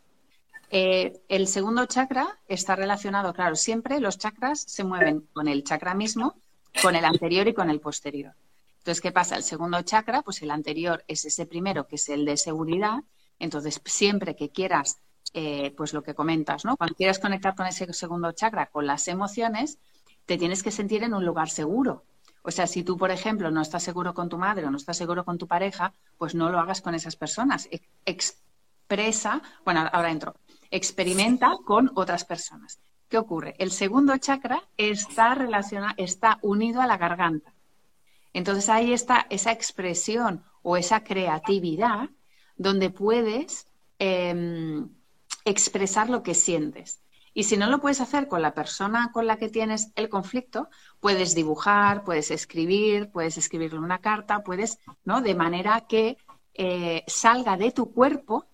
Eh, 0.68 1.22
el 1.30 1.48
segundo 1.48 1.86
chakra 1.86 2.38
está 2.48 2.76
relacionado, 2.76 3.32
claro, 3.32 3.56
siempre 3.56 3.98
los 3.98 4.18
chakras 4.18 4.60
se 4.60 4.84
mueven 4.84 5.26
con 5.32 5.48
el 5.48 5.64
chakra 5.64 5.94
mismo, 5.94 6.34
con 6.82 6.94
el 6.96 7.06
anterior 7.06 7.48
y 7.48 7.54
con 7.54 7.70
el 7.70 7.80
posterior. 7.80 8.34
Entonces, 8.80 9.00
¿qué 9.00 9.10
pasa? 9.10 9.36
El 9.36 9.42
segundo 9.42 9.80
chakra, 9.80 10.20
pues 10.20 10.42
el 10.42 10.50
anterior 10.50 11.02
es 11.08 11.24
ese 11.24 11.46
primero, 11.46 11.86
que 11.86 11.96
es 11.96 12.06
el 12.10 12.26
de 12.26 12.36
seguridad. 12.36 12.98
Entonces, 13.38 13.80
siempre 13.86 14.36
que 14.36 14.50
quieras, 14.50 14.98
eh, 15.32 15.72
pues 15.78 15.94
lo 15.94 16.02
que 16.02 16.14
comentas, 16.14 16.66
¿no? 16.66 16.76
Cuando 16.76 16.94
quieras 16.94 17.18
conectar 17.18 17.54
con 17.54 17.64
ese 17.64 17.90
segundo 17.94 18.32
chakra, 18.32 18.66
con 18.66 18.86
las 18.86 19.08
emociones, 19.08 19.78
te 20.26 20.36
tienes 20.36 20.62
que 20.62 20.72
sentir 20.72 21.04
en 21.04 21.14
un 21.14 21.24
lugar 21.24 21.48
seguro. 21.48 22.04
O 22.48 22.50
sea, 22.50 22.66
si 22.66 22.82
tú, 22.82 22.96
por 22.96 23.10
ejemplo, 23.10 23.50
no 23.50 23.60
estás 23.60 23.82
seguro 23.82 24.14
con 24.14 24.30
tu 24.30 24.38
madre 24.38 24.64
o 24.64 24.70
no 24.70 24.78
estás 24.78 24.96
seguro 24.96 25.22
con 25.22 25.36
tu 25.36 25.46
pareja, 25.46 25.92
pues 26.16 26.34
no 26.34 26.48
lo 26.48 26.58
hagas 26.58 26.80
con 26.80 26.94
esas 26.94 27.14
personas. 27.14 27.68
Expresa, 28.06 29.42
bueno, 29.66 29.86
ahora 29.92 30.10
entro, 30.10 30.34
experimenta 30.70 31.58
con 31.66 31.92
otras 31.94 32.24
personas. 32.24 32.80
¿Qué 33.10 33.18
ocurre? 33.18 33.54
El 33.58 33.70
segundo 33.70 34.16
chakra 34.16 34.62
está, 34.78 35.34
relacionado, 35.34 35.92
está 35.98 36.38
unido 36.40 36.80
a 36.80 36.86
la 36.86 36.96
garganta. 36.96 37.52
Entonces 38.32 38.70
ahí 38.70 38.94
está 38.94 39.26
esa 39.28 39.52
expresión 39.52 40.42
o 40.62 40.78
esa 40.78 41.04
creatividad 41.04 42.08
donde 42.56 42.88
puedes 42.88 43.68
em, 43.98 44.88
expresar 45.44 46.08
lo 46.08 46.22
que 46.22 46.32
sientes. 46.32 47.02
Y 47.38 47.44
si 47.44 47.56
no 47.56 47.68
lo 47.68 47.78
puedes 47.78 48.00
hacer 48.00 48.26
con 48.26 48.42
la 48.42 48.52
persona 48.52 49.12
con 49.12 49.28
la 49.28 49.36
que 49.36 49.48
tienes 49.48 49.92
el 49.94 50.08
conflicto, 50.08 50.70
puedes 50.98 51.36
dibujar, 51.36 52.02
puedes 52.02 52.32
escribir, 52.32 53.12
puedes 53.12 53.38
escribirle 53.38 53.78
una 53.78 54.00
carta, 54.00 54.42
puedes, 54.42 54.80
¿no? 55.04 55.20
De 55.20 55.36
manera 55.36 55.82
que 55.82 56.16
eh, 56.54 57.04
salga 57.06 57.56
de 57.56 57.70
tu 57.70 57.92
cuerpo 57.92 58.46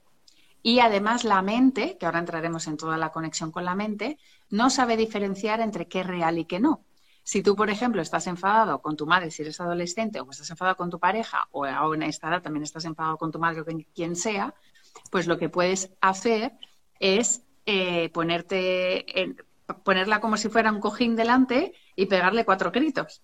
y 0.63 0.81
además 0.81 1.25
la 1.25 1.41
mente, 1.41 1.97
que 1.97 2.05
ahora 2.05 2.19
entraremos 2.19 2.67
en 2.67 2.77
toda 2.77 2.99
la 2.99 3.11
conexión 3.11 3.51
con 3.51 3.65
la 3.65 3.75
mente, 3.75 4.19
no 4.51 4.69
sabe 4.69 4.99
diferenciar 4.99 5.63
entre 5.63 5.89
qué 5.89 6.01
es 6.01 6.07
real 6.07 6.37
y 6.37 6.45
qué 6.45 6.61
no. 6.61 6.85
Si 7.23 7.43
tú, 7.43 7.57
por 7.57 7.71
ejemplo, 7.71 8.03
estás 8.03 8.27
enfadado 8.27 8.83
con 8.83 8.99
tu 8.99 9.07
madre 9.07 9.31
si 9.31 9.41
eres 9.41 9.63
adolescente 9.63 10.21
o 10.21 10.31
estás 10.31 10.51
enfadado 10.51 10.77
con 10.77 10.91
tu 10.91 11.01
pareja 11.01 11.49
o 11.53 11.95
en 11.95 12.03
esta 12.03 12.29
edad 12.29 12.43
también 12.43 12.65
estás 12.65 12.85
enfadado 12.85 13.17
con 13.17 13.33
tu 13.33 13.39
madre 13.39 13.63
o 13.63 13.65
con 13.65 13.81
quien 13.95 14.15
sea, 14.15 14.55
pues 15.11 15.27
lo 15.27 15.39
que 15.39 15.49
puedes 15.49 15.91
hacer 16.03 16.53
es 17.01 17.44
eh, 17.67 18.11
ponerte, 18.11 19.07
ponerla 19.85 20.21
como 20.21 20.37
si 20.37 20.49
fuera 20.49 20.73
un 20.73 20.81
cojín 20.81 21.17
delante 21.17 21.73
y 21.97 22.07
pegarle 22.07 22.45
cuatro 22.45 22.71
gritos, 22.71 23.23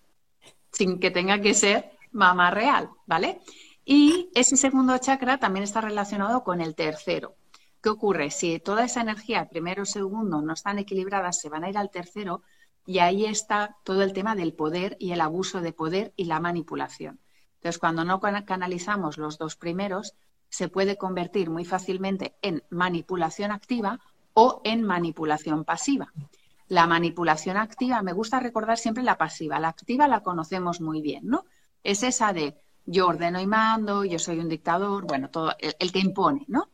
sin 0.71 0.99
que 0.99 1.11
tenga 1.11 1.39
que 1.39 1.53
ser 1.53 1.91
mamá 2.11 2.51
real, 2.51 2.89
¿vale? 3.05 3.41
Y 3.85 4.29
ese 4.35 4.57
segundo 4.57 4.97
chakra 4.97 5.37
también 5.37 5.63
está 5.63 5.81
relacionado 5.81 6.43
con 6.43 6.61
el 6.61 6.75
tercero. 6.75 7.35
¿Qué 7.81 7.89
ocurre? 7.89 8.29
Si 8.29 8.59
toda 8.59 8.85
esa 8.85 9.01
energía, 9.01 9.49
primero 9.49 9.85
segundo, 9.85 10.41
no 10.41 10.53
están 10.53 10.77
equilibradas, 10.77 11.39
se 11.39 11.49
van 11.49 11.63
a 11.63 11.69
ir 11.69 11.77
al 11.77 11.89
tercero, 11.89 12.43
y 12.85 12.99
ahí 12.99 13.25
está 13.25 13.77
todo 13.83 14.03
el 14.03 14.13
tema 14.13 14.35
del 14.35 14.53
poder 14.53 14.97
y 14.99 15.11
el 15.11 15.21
abuso 15.21 15.61
de 15.61 15.73
poder 15.73 16.13
y 16.15 16.25
la 16.25 16.39
manipulación. 16.39 17.19
Entonces, 17.55 17.79
cuando 17.79 18.03
no 18.03 18.19
canalizamos 18.19 19.17
los 19.17 19.37
dos 19.37 19.55
primeros, 19.55 20.15
se 20.49 20.67
puede 20.67 20.97
convertir 20.97 21.49
muy 21.49 21.63
fácilmente 21.63 22.35
en 22.41 22.63
manipulación 22.69 23.51
activa 23.51 23.99
o 24.33 24.61
en 24.63 24.83
manipulación 24.83 25.63
pasiva. 25.63 26.11
La 26.67 26.87
manipulación 26.87 27.57
activa, 27.57 28.01
me 28.01 28.13
gusta 28.13 28.39
recordar 28.39 28.77
siempre 28.77 29.03
la 29.03 29.17
pasiva. 29.17 29.59
La 29.59 29.69
activa 29.69 30.07
la 30.07 30.21
conocemos 30.21 30.79
muy 30.79 31.01
bien, 31.01 31.27
¿no? 31.27 31.45
Es 31.83 32.03
esa 32.03 32.31
de 32.31 32.55
yo 32.85 33.07
ordeno 33.07 33.39
y 33.39 33.47
mando, 33.47 34.05
yo 34.05 34.19
soy 34.19 34.39
un 34.39 34.49
dictador, 34.49 35.05
bueno, 35.05 35.29
todo 35.29 35.53
el, 35.59 35.91
que 35.91 35.99
impone, 35.99 36.45
¿no? 36.47 36.69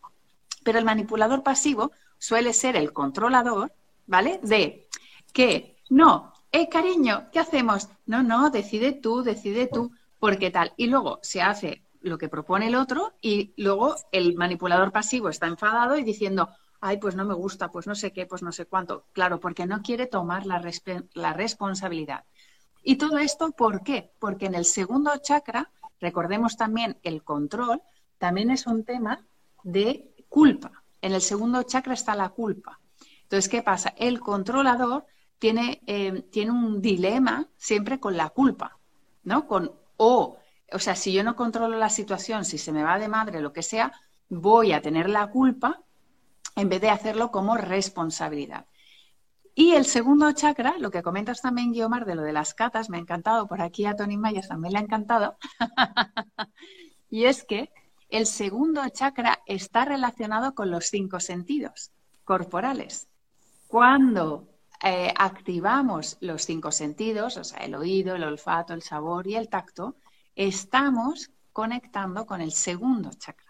Pero 0.63 0.79
el 0.79 0.85
manipulador 0.85 1.43
pasivo 1.43 1.91
suele 2.17 2.53
ser 2.53 2.75
el 2.75 2.93
controlador, 2.93 3.73
¿vale? 4.05 4.39
De 4.43 4.87
que 5.33 5.77
no, 5.89 6.33
eh, 6.51 6.69
cariño, 6.69 7.27
¿qué 7.31 7.39
hacemos? 7.39 7.89
No, 8.05 8.23
no, 8.23 8.49
decide 8.49 8.93
tú, 8.93 9.23
decide 9.23 9.67
tú, 9.67 9.91
porque 10.19 10.51
tal. 10.51 10.73
Y 10.77 10.87
luego 10.87 11.19
se 11.21 11.41
hace 11.41 11.83
lo 12.01 12.17
que 12.17 12.29
propone 12.29 12.67
el 12.67 12.75
otro 12.75 13.13
y 13.21 13.53
luego 13.57 13.95
el 14.11 14.35
manipulador 14.35 14.91
pasivo 14.91 15.29
está 15.29 15.47
enfadado 15.47 15.97
y 15.97 16.03
diciendo, 16.03 16.49
ay, 16.79 16.97
pues 16.97 17.15
no 17.15 17.25
me 17.25 17.33
gusta, 17.33 17.71
pues 17.71 17.87
no 17.87 17.95
sé 17.95 18.11
qué, 18.11 18.25
pues 18.25 18.43
no 18.43 18.51
sé 18.51 18.65
cuánto. 18.65 19.05
Claro, 19.13 19.39
porque 19.39 19.65
no 19.65 19.81
quiere 19.81 20.07
tomar 20.07 20.45
la, 20.45 20.61
responsabilidad. 21.33 22.25
Y 22.83 22.97
todo 22.97 23.17
esto, 23.17 23.51
¿por 23.51 23.83
qué? 23.83 24.11
Porque 24.19 24.45
en 24.45 24.55
el 24.55 24.65
segundo 24.65 25.11
chakra, 25.17 25.71
recordemos 25.99 26.57
también 26.57 26.99
el 27.03 27.23
control, 27.23 27.81
también 28.17 28.51
es 28.51 28.67
un 28.67 28.83
tema 28.83 29.25
de 29.63 30.13
culpa. 30.29 30.83
En 31.01 31.13
el 31.13 31.21
segundo 31.21 31.63
chakra 31.63 31.93
está 31.93 32.15
la 32.15 32.29
culpa. 32.29 32.79
Entonces, 33.23 33.49
¿qué 33.49 33.61
pasa? 33.61 33.93
El 33.97 34.19
controlador 34.19 35.05
tiene, 35.39 35.81
eh, 35.85 36.23
tiene 36.31 36.51
un 36.51 36.81
dilema 36.81 37.47
siempre 37.57 37.99
con 37.99 38.15
la 38.15 38.29
culpa, 38.29 38.77
¿no? 39.23 39.47
Con, 39.47 39.71
o, 39.97 40.37
o 40.71 40.79
sea, 40.79 40.95
si 40.95 41.11
yo 41.11 41.23
no 41.23 41.35
controlo 41.35 41.77
la 41.77 41.89
situación, 41.89 42.45
si 42.45 42.57
se 42.57 42.71
me 42.71 42.83
va 42.83 42.97
de 42.97 43.07
madre, 43.07 43.41
lo 43.41 43.53
que 43.53 43.63
sea, 43.63 43.91
voy 44.29 44.71
a 44.71 44.81
tener 44.81 45.09
la 45.09 45.27
culpa 45.29 45.81
en 46.57 46.69
vez 46.69 46.81
de 46.81 46.89
hacerlo 46.89 47.31
como 47.31 47.55
responsabilidad. 47.55 48.65
Y 49.53 49.73
el 49.73 49.85
segundo 49.85 50.31
chakra, 50.33 50.75
lo 50.79 50.91
que 50.91 51.03
comentas 51.03 51.41
también, 51.41 51.71
Guiomar, 51.71 52.05
de 52.05 52.15
lo 52.15 52.23
de 52.23 52.33
las 52.33 52.53
catas, 52.53 52.89
me 52.89 52.97
ha 52.97 52.99
encantado, 52.99 53.47
por 53.47 53.61
aquí 53.61 53.85
a 53.85 53.95
Tony 53.95 54.17
Mayas 54.17 54.49
también 54.49 54.73
le 54.73 54.79
ha 54.79 54.81
encantado, 54.81 55.37
y 57.09 57.25
es 57.25 57.43
que 57.43 57.71
el 58.09 58.25
segundo 58.25 58.81
chakra 58.89 59.39
está 59.45 59.85
relacionado 59.85 60.55
con 60.55 60.71
los 60.71 60.85
cinco 60.85 61.19
sentidos 61.19 61.91
corporales. 62.23 63.07
Cuando 63.67 64.47
eh, 64.83 65.13
activamos 65.15 66.17
los 66.21 66.43
cinco 66.43 66.71
sentidos, 66.71 67.37
o 67.37 67.43
sea, 67.43 67.59
el 67.59 67.75
oído, 67.75 68.15
el 68.15 68.23
olfato, 68.23 68.73
el 68.73 68.81
sabor 68.81 69.27
y 69.27 69.35
el 69.35 69.49
tacto, 69.49 69.95
estamos 70.35 71.31
conectando 71.51 72.25
con 72.25 72.41
el 72.41 72.51
segundo 72.51 73.11
chakra. 73.17 73.46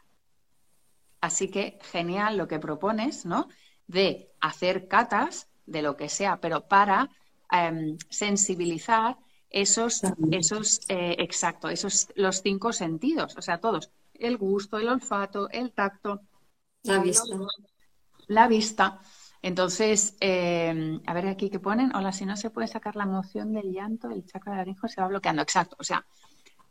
Así 1.28 1.50
que 1.50 1.78
genial 1.92 2.38
lo 2.38 2.48
que 2.48 2.58
propones, 2.58 3.26
¿no? 3.26 3.50
De 3.86 4.32
hacer 4.40 4.88
catas 4.88 5.50
de 5.66 5.82
lo 5.82 5.98
que 5.98 6.08
sea, 6.08 6.40
pero 6.40 6.70
para 6.70 7.10
em, 7.52 7.98
sensibilizar 8.10 9.18
esos, 9.50 10.04
esos, 10.32 10.80
eh, 10.88 11.16
exacto, 11.20 11.68
esos 11.68 12.08
los 12.16 12.42
cinco 12.42 12.72
sentidos, 12.72 13.36
o 13.36 13.42
sea, 13.42 13.60
todos, 13.60 13.92
el 14.14 14.38
gusto, 14.38 14.78
el 14.78 14.88
olfato, 14.88 15.50
el 15.50 15.74
tacto, 15.74 16.22
la 16.84 17.00
vista. 17.00 17.36
La 18.28 18.48
vista. 18.48 19.00
Entonces, 19.42 20.16
eh, 20.22 21.00
a 21.06 21.14
ver 21.14 21.28
aquí 21.28 21.50
qué 21.50 21.60
ponen. 21.60 21.94
Hola, 21.94 22.14
si 22.14 22.26
no 22.26 22.38
se 22.38 22.50
puede 22.50 22.70
sacar 22.70 22.96
la 22.96 23.04
emoción 23.04 23.52
del 23.52 23.74
llanto, 23.74 24.10
el 24.12 24.26
chakra 24.26 24.54
del 24.54 24.60
laringe 24.60 24.88
se 24.88 25.02
va 25.02 25.08
bloqueando. 25.10 25.42
Exacto, 25.42 25.76
o 25.78 25.84
sea, 25.84 26.06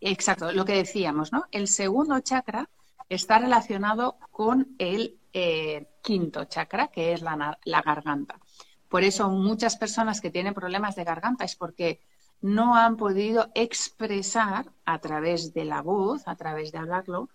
exacto, 0.01 0.51
lo 0.53 0.65
que 0.65 0.77
decíamos, 0.85 1.31
¿no? 1.31 1.45
El 1.51 1.69
segundo 1.69 2.19
chakra 2.21 2.71
está 3.09 3.39
relacionado 3.39 4.17
con 4.31 4.75
el 4.79 5.19
eh, 5.33 5.89
quinto 6.03 6.45
chakra, 6.45 6.89
que 6.89 7.13
es 7.13 7.23
la, 7.23 7.57
garganta. 7.85 8.41
Por 8.89 9.05
eso 9.05 9.29
muchas 9.29 9.77
personas 9.77 10.21
que 10.21 10.31
tienen 10.31 10.55
problemas 10.55 10.97
de 10.97 11.05
garganta 11.05 11.45
es 11.45 11.57
porque 11.57 12.01
no 12.41 12.77
han 12.77 12.97
podido 12.97 13.51
expresar 13.55 14.73
a 14.85 14.99
través 14.99 15.53
de 15.53 15.65
la 15.65 15.83
voz, 15.83 16.27
a 16.27 16.37
través 16.37 16.73
de 16.73 16.79
hablarlo, 16.79 17.29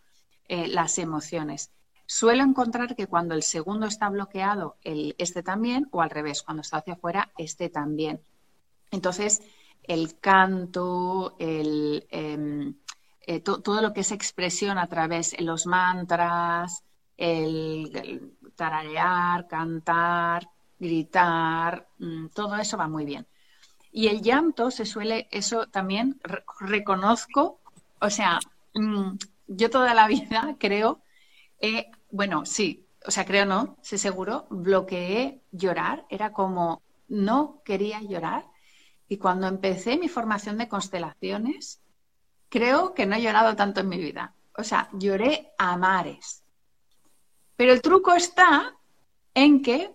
eh, 0.47 0.67
las 0.67 0.97
emociones. 0.97 1.71
Suelo 2.05 2.43
encontrar 2.43 2.95
que 2.95 3.07
cuando 3.07 3.35
el 3.35 3.43
segundo 3.43 3.85
está 3.85 4.09
bloqueado, 4.09 4.77
el, 4.83 5.15
este 5.17 5.43
también, 5.43 5.87
o 5.91 6.01
al 6.01 6.09
revés, 6.09 6.43
cuando 6.43 6.61
está 6.61 6.77
hacia 6.77 6.93
afuera, 6.93 7.31
este 7.37 7.69
también. 7.69 8.21
Entonces, 8.91 9.41
el 9.83 10.19
canto, 10.19 11.35
el, 11.39 12.05
em, 12.09 12.75
eh, 13.35 13.39
todo 13.39 13.81
lo 13.81 13.93
que 13.93 14.01
es 14.01 14.11
expresión 14.11 14.77
a 14.77 14.87
través 14.87 15.31
de 15.31 15.43
los 15.43 15.65
mantras, 15.65 16.83
el, 17.17 18.33
tararear, 18.55 19.47
cantar, 19.47 20.49
gritar, 20.79 21.87
mm, 21.99 22.27
todo 22.29 22.55
eso 22.57 22.77
va 22.77 22.87
muy 22.87 23.05
bien. 23.05 23.25
Y 23.91 24.07
el 24.07 24.21
llanto 24.21 24.71
se 24.71 24.85
suele, 24.85 25.27
eso 25.31 25.67
también 25.67 26.19
reconozco, 26.59 27.59
o 27.99 28.09
sea, 28.09 28.39
mm, 28.73 29.17
yo 29.47 29.69
toda 29.69 29.93
la 29.93 30.07
vida 30.15 30.55
creo, 30.59 31.01
bueno, 32.11 32.45
sí, 32.45 32.85
o 33.05 33.11
sea, 33.11 33.25
creo 33.25 33.45
no, 33.45 33.77
sé 33.81 33.97
seguro, 33.97 34.47
bloqueé 34.49 35.41
llorar, 35.51 36.05
era 36.09 36.33
como 36.33 36.81
no 37.07 37.61
quería 37.65 38.01
llorar. 38.01 38.45
Y 39.07 39.17
cuando 39.17 39.47
empecé 39.47 39.97
mi 39.97 40.07
formación 40.07 40.57
de 40.57 40.69
constelaciones, 40.69 41.81
creo 42.51 42.93
que 42.93 43.05
no 43.05 43.15
he 43.15 43.21
llorado 43.21 43.55
tanto 43.55 43.79
en 43.79 43.89
mi 43.89 43.97
vida. 43.97 44.35
O 44.55 44.63
sea, 44.63 44.89
lloré 44.91 45.53
a 45.57 45.77
mares. 45.77 46.43
Pero 47.55 47.71
el 47.71 47.81
truco 47.81 48.13
está 48.13 48.75
en 49.33 49.63
que 49.63 49.91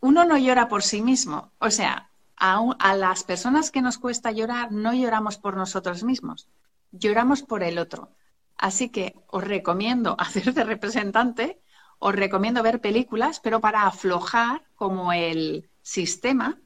uno 0.00 0.24
no 0.24 0.38
llora 0.38 0.68
por 0.68 0.82
sí 0.82 1.02
mismo. 1.02 1.50
O 1.58 1.70
sea, 1.70 2.08
a, 2.36 2.94
las 2.94 3.24
personas 3.24 3.70
que 3.70 3.82
nos 3.82 3.98
cuesta 3.98 4.30
llorar 4.30 4.70
no 4.70 4.94
lloramos 4.94 5.36
por 5.36 5.56
nosotros 5.56 6.04
mismos, 6.04 6.48
lloramos 6.92 7.42
por 7.42 7.64
el 7.64 7.78
otro. 7.78 8.10
Así 8.56 8.88
que 8.90 9.16
os 9.26 9.42
recomiendo 9.42 10.14
hacer 10.18 10.54
de 10.54 10.64
representante, 10.64 11.60
os 11.98 12.14
recomiendo 12.14 12.62
ver 12.62 12.80
películas, 12.80 13.40
pero 13.40 13.60
para 13.60 13.86
aflojar 13.86 14.64
como 14.76 15.12
el 15.12 15.68
sistema 15.82 16.60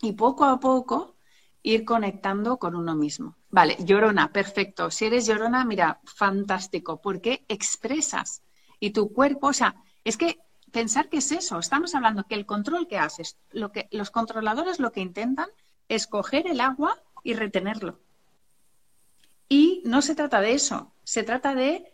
y 0.00 0.12
poco 0.12 0.44
a 0.44 0.58
poco 0.58 1.16
ir 1.62 1.84
conectando 1.84 2.58
con 2.58 2.74
uno 2.74 2.94
mismo. 2.94 3.36
Vale, 3.50 3.76
llorona, 3.80 4.32
perfecto. 4.32 4.90
Si 4.90 5.06
eres 5.06 5.26
llorona, 5.26 5.64
mira, 5.64 6.00
fantástico, 6.04 7.00
porque 7.00 7.44
expresas 7.48 8.42
y 8.78 8.90
tu 8.90 9.12
cuerpo, 9.12 9.48
o 9.48 9.52
sea, 9.52 9.74
es 10.04 10.16
que 10.16 10.38
pensar 10.70 11.08
que 11.08 11.18
es 11.18 11.32
eso. 11.32 11.58
Estamos 11.58 11.94
hablando 11.94 12.24
que 12.24 12.34
el 12.34 12.46
control 12.46 12.88
que 12.88 12.98
haces, 12.98 13.36
lo 13.50 13.72
que 13.72 13.88
los 13.90 14.10
controladores 14.10 14.80
lo 14.80 14.92
que 14.92 15.00
intentan 15.00 15.48
es 15.88 16.06
coger 16.06 16.46
el 16.46 16.60
agua 16.60 17.02
y 17.22 17.34
retenerlo. 17.34 17.98
Y 19.48 19.82
no 19.84 20.00
se 20.00 20.14
trata 20.14 20.40
de 20.40 20.52
eso, 20.52 20.92
se 21.02 21.24
trata 21.24 21.54
de, 21.54 21.92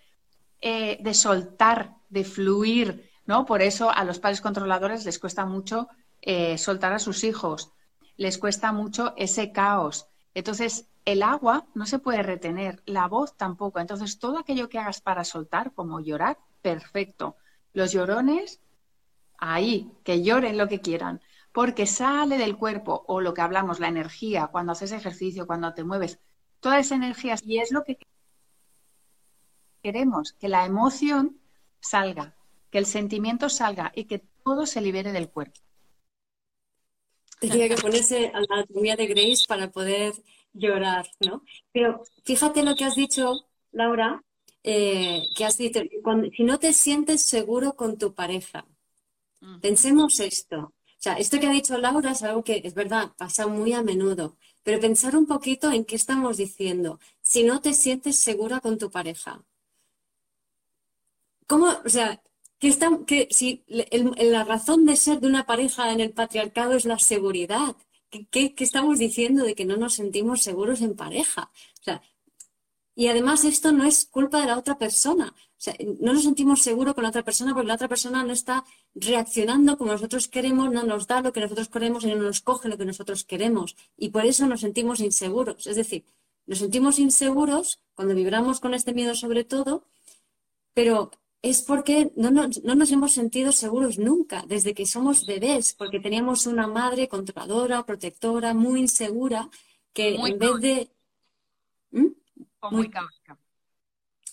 eh, 0.60 0.98
de 1.00 1.14
soltar, 1.14 1.96
de 2.10 2.22
fluir, 2.22 3.10
¿no? 3.24 3.46
Por 3.46 3.62
eso 3.62 3.90
a 3.90 4.04
los 4.04 4.18
padres 4.18 4.42
controladores 4.42 5.04
les 5.06 5.18
cuesta 5.18 5.46
mucho 5.46 5.88
eh, 6.20 6.58
soltar 6.58 6.92
a 6.92 6.98
sus 6.98 7.24
hijos, 7.24 7.72
les 8.16 8.38
cuesta 8.38 8.72
mucho 8.72 9.14
ese 9.16 9.52
caos. 9.52 10.08
Entonces, 10.34 10.88
el 11.04 11.22
agua 11.22 11.66
no 11.74 11.86
se 11.86 11.98
puede 11.98 12.22
retener, 12.22 12.82
la 12.86 13.06
voz 13.06 13.36
tampoco. 13.36 13.78
Entonces, 13.78 14.18
todo 14.18 14.38
aquello 14.38 14.68
que 14.68 14.78
hagas 14.78 15.00
para 15.00 15.24
soltar, 15.24 15.72
como 15.72 16.00
llorar, 16.00 16.38
perfecto. 16.62 17.36
Los 17.72 17.92
llorones 17.92 18.60
ahí, 19.38 19.92
que 20.04 20.22
lloren 20.22 20.58
lo 20.58 20.68
que 20.68 20.80
quieran, 20.80 21.20
porque 21.52 21.86
sale 21.86 22.38
del 22.38 22.56
cuerpo 22.56 23.04
o 23.06 23.20
lo 23.20 23.34
que 23.34 23.40
hablamos, 23.40 23.80
la 23.80 23.88
energía, 23.88 24.48
cuando 24.48 24.72
haces 24.72 24.92
ejercicio, 24.92 25.46
cuando 25.46 25.72
te 25.74 25.84
mueves, 25.84 26.18
toda 26.60 26.78
esa 26.78 26.96
energía 26.96 27.36
y 27.44 27.58
es 27.58 27.70
lo 27.70 27.84
que 27.84 27.98
queremos, 29.82 30.32
que 30.32 30.48
la 30.48 30.66
emoción 30.66 31.38
salga, 31.80 32.34
que 32.70 32.78
el 32.78 32.86
sentimiento 32.86 33.48
salga 33.48 33.92
y 33.94 34.04
que 34.04 34.18
todo 34.44 34.66
se 34.66 34.80
libere 34.80 35.12
del 35.12 35.30
cuerpo. 35.30 35.60
Tenía 37.40 37.68
que 37.68 37.76
ponerse 37.76 38.28
a 38.28 38.40
la 38.40 38.46
anatomía 38.50 38.96
de 38.96 39.06
Grace 39.06 39.44
para 39.46 39.70
poder 39.70 40.14
llorar, 40.52 41.06
¿no? 41.20 41.42
Pero 41.72 42.02
fíjate 42.24 42.62
lo 42.62 42.74
que 42.74 42.84
has 42.84 42.94
dicho, 42.94 43.46
Laura, 43.72 44.22
eh, 44.62 45.22
que 45.36 45.44
has 45.44 45.58
dicho, 45.58 45.80
si 46.36 46.44
no 46.44 46.58
te 46.58 46.72
sientes 46.72 47.26
seguro 47.26 47.74
con 47.74 47.98
tu 47.98 48.14
pareja, 48.14 48.66
Pensemos 49.60 50.18
esto. 50.20 50.58
O 50.58 50.98
sea, 50.98 51.14
esto 51.14 51.38
que 51.38 51.46
ha 51.46 51.50
dicho 51.50 51.78
Laura 51.78 52.12
es 52.12 52.22
algo 52.22 52.42
que 52.42 52.60
es 52.64 52.74
verdad, 52.74 53.12
pasa 53.16 53.46
muy 53.46 53.72
a 53.72 53.82
menudo, 53.82 54.36
pero 54.62 54.80
pensar 54.80 55.16
un 55.16 55.26
poquito 55.26 55.70
en 55.70 55.84
qué 55.84 55.94
estamos 55.96 56.36
diciendo. 56.36 56.98
Si 57.22 57.44
no 57.44 57.60
te 57.60 57.74
sientes 57.74 58.18
segura 58.18 58.60
con 58.60 58.78
tu 58.78 58.90
pareja, 58.90 59.44
¿cómo, 61.46 61.66
o 61.84 61.88
sea, 61.88 62.20
que, 62.58 62.76
que 63.06 63.28
si 63.30 63.64
la 63.68 64.44
razón 64.44 64.86
de 64.86 64.96
ser 64.96 65.20
de 65.20 65.28
una 65.28 65.46
pareja 65.46 65.92
en 65.92 66.00
el 66.00 66.12
patriarcado 66.12 66.74
es 66.74 66.84
la 66.84 66.98
seguridad, 66.98 67.76
¿qué, 68.30 68.54
qué 68.54 68.64
estamos 68.64 68.98
diciendo 68.98 69.44
de 69.44 69.54
que 69.54 69.64
no 69.64 69.76
nos 69.76 69.94
sentimos 69.94 70.42
seguros 70.42 70.80
en 70.80 70.96
pareja? 70.96 71.50
O 71.80 71.82
sea, 71.82 72.02
y 72.94 73.08
además 73.08 73.44
esto 73.44 73.72
no 73.72 73.84
es 73.84 74.06
culpa 74.06 74.40
de 74.40 74.46
la 74.46 74.58
otra 74.58 74.78
persona. 74.78 75.34
O 75.36 75.60
sea, 75.60 75.74
no 76.00 76.14
nos 76.14 76.22
sentimos 76.22 76.62
seguros 76.62 76.94
con 76.94 77.02
la 77.02 77.10
otra 77.10 77.22
persona 77.22 77.52
porque 77.52 77.68
la 77.68 77.74
otra 77.74 77.88
persona 77.88 78.24
no 78.24 78.32
está 78.32 78.64
reaccionando 78.94 79.76
como 79.76 79.92
nosotros 79.92 80.28
queremos, 80.28 80.72
no 80.72 80.82
nos 80.82 81.06
da 81.06 81.20
lo 81.20 81.32
que 81.32 81.40
nosotros 81.40 81.68
queremos 81.68 82.04
y 82.04 82.08
no 82.08 82.16
nos 82.16 82.40
coge 82.40 82.70
lo 82.70 82.78
que 82.78 82.86
nosotros 82.86 83.24
queremos. 83.24 83.76
Y 83.98 84.08
por 84.08 84.24
eso 84.24 84.46
nos 84.46 84.60
sentimos 84.60 85.00
inseguros. 85.00 85.66
Es 85.66 85.76
decir, 85.76 86.04
nos 86.46 86.58
sentimos 86.58 86.98
inseguros 86.98 87.80
cuando 87.94 88.14
vibramos 88.14 88.60
con 88.60 88.72
este 88.72 88.94
miedo 88.94 89.14
sobre 89.14 89.44
todo, 89.44 89.84
pero 90.72 91.10
es 91.50 91.62
porque 91.62 92.10
no 92.16 92.30
nos, 92.30 92.62
no 92.64 92.74
nos 92.74 92.90
hemos 92.90 93.12
sentido 93.12 93.52
seguros 93.52 93.98
nunca, 93.98 94.44
desde 94.48 94.74
que 94.74 94.86
somos 94.86 95.26
bebés, 95.26 95.74
porque 95.74 96.00
teníamos 96.00 96.46
una 96.46 96.66
madre 96.66 97.08
controladora, 97.08 97.86
protectora, 97.86 98.52
muy 98.52 98.80
insegura, 98.80 99.48
que 99.92 100.16
en 100.16 100.38
vez 100.38 100.60
de... 100.60 100.90
¿Mm? 101.92 102.06
O 102.60 102.70
muy, 102.70 102.90
caótica. 102.90 103.38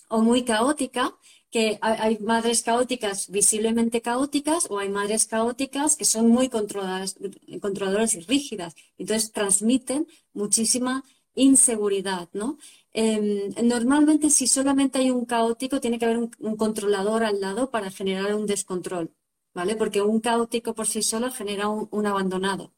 O 0.08 0.20
muy 0.22 0.42
caótica, 0.44 1.14
que 1.52 1.78
hay, 1.80 2.18
madres 2.18 2.62
caóticas 2.62 3.30
visiblemente 3.30 4.00
caóticas 4.00 4.66
o 4.68 4.80
hay 4.80 4.88
madres 4.88 5.24
caóticas 5.26 5.94
que 5.94 6.04
son 6.04 6.28
muy 6.28 6.48
controladas, 6.48 7.16
controladoras 7.60 8.14
y 8.14 8.20
rígidas. 8.22 8.74
Entonces 8.98 9.30
transmiten 9.30 10.08
muchísima 10.32 11.04
inseguridad, 11.36 12.28
¿no? 12.32 12.58
Em, 12.96 13.52
normalmente 13.64 14.30
si 14.30 14.46
solamente 14.46 14.98
hay 14.98 15.10
un 15.10 15.24
caótico, 15.26 15.80
tiene 15.80 15.98
que 15.98 16.04
haber 16.06 16.18
un, 16.18 16.56
controlador 16.56 17.24
al 17.24 17.40
lado 17.40 17.70
para 17.70 17.90
generar 17.90 18.34
un 18.36 18.46
descontrol, 18.46 19.12
¿vale? 19.52 19.74
Porque 19.76 20.00
un 20.02 20.20
caótico 20.20 20.74
por 20.74 20.86
sí 20.86 21.02
solo 21.02 21.32
genera 21.32 21.68
un, 21.68 22.06
abandonado, 22.06 22.72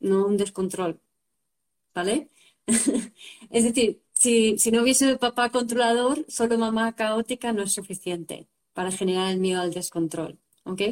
no 0.00 0.26
un 0.26 0.36
descontrol, 0.36 1.00
¿vale? 1.94 2.30
es 3.50 3.64
decir, 3.64 4.02
si, 4.14 4.56
no 4.72 4.82
hubiese 4.82 5.16
papá 5.18 5.50
controlador, 5.50 6.24
solo 6.28 6.58
mamá 6.58 6.94
caótica 6.94 7.52
no 7.52 7.62
es 7.62 7.72
suficiente 7.72 8.48
para 8.74 8.92
generar 8.92 9.30
el 9.32 9.40
miedo 9.40 9.60
al 9.62 9.72
descontrol. 9.72 10.38
¿ok? 10.64 10.82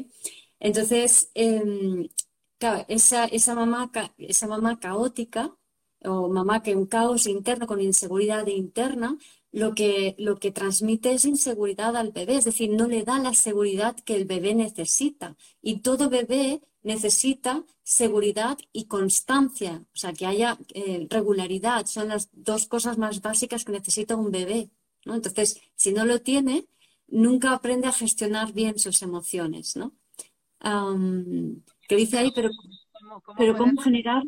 Entonces, 0.60 1.30
em, 1.34 2.08
claro, 2.58 2.84
esa, 2.88 3.26
esa, 3.26 3.54
mamá, 3.54 3.90
esa 4.18 4.46
mamá 4.46 4.78
caótica 4.80 5.57
o 6.04 6.28
mamá 6.28 6.62
que 6.62 6.76
un 6.76 6.86
caos 6.86 7.26
interno 7.26 7.66
con 7.66 7.80
inseguridad 7.80 8.46
interna, 8.46 9.16
lo 9.52 9.74
que, 9.74 10.14
lo 10.18 10.36
que 10.36 10.50
transmite 10.50 11.12
es 11.12 11.24
inseguridad 11.24 11.96
al 11.96 12.12
bebé, 12.12 12.36
es 12.36 12.44
decir, 12.44 12.70
no 12.70 12.86
le 12.86 13.02
da 13.02 13.18
la 13.18 13.34
seguridad 13.34 13.96
que 13.96 14.14
el 14.14 14.24
bebé 14.26 14.54
necesita. 14.54 15.36
Y 15.62 15.80
todo 15.80 16.10
bebé 16.10 16.60
necesita 16.82 17.64
seguridad 17.82 18.58
y 18.72 18.84
constancia, 18.84 19.84
o 19.94 19.96
sea, 19.96 20.12
que 20.12 20.26
haya 20.26 20.58
eh, 20.74 21.06
regularidad, 21.08 21.86
son 21.86 22.08
las 22.08 22.28
dos 22.32 22.66
cosas 22.66 22.98
más 22.98 23.22
básicas 23.22 23.64
que 23.64 23.72
necesita 23.72 24.16
un 24.16 24.30
bebé. 24.30 24.70
¿no? 25.04 25.14
Entonces, 25.14 25.60
si 25.74 25.92
no 25.92 26.04
lo 26.04 26.20
tiene, 26.20 26.66
nunca 27.08 27.52
aprende 27.52 27.86
a 27.88 27.92
gestionar 27.92 28.52
bien 28.52 28.78
sus 28.78 29.02
emociones. 29.02 29.76
¿no? 29.76 29.92
que 31.88 31.96
dice 31.96 32.18
ahí, 32.18 32.32
pero, 32.34 32.50
¿Cómo, 32.92 33.22
pero 33.38 33.56
¿cómo 33.56 33.80
generar 33.80 34.22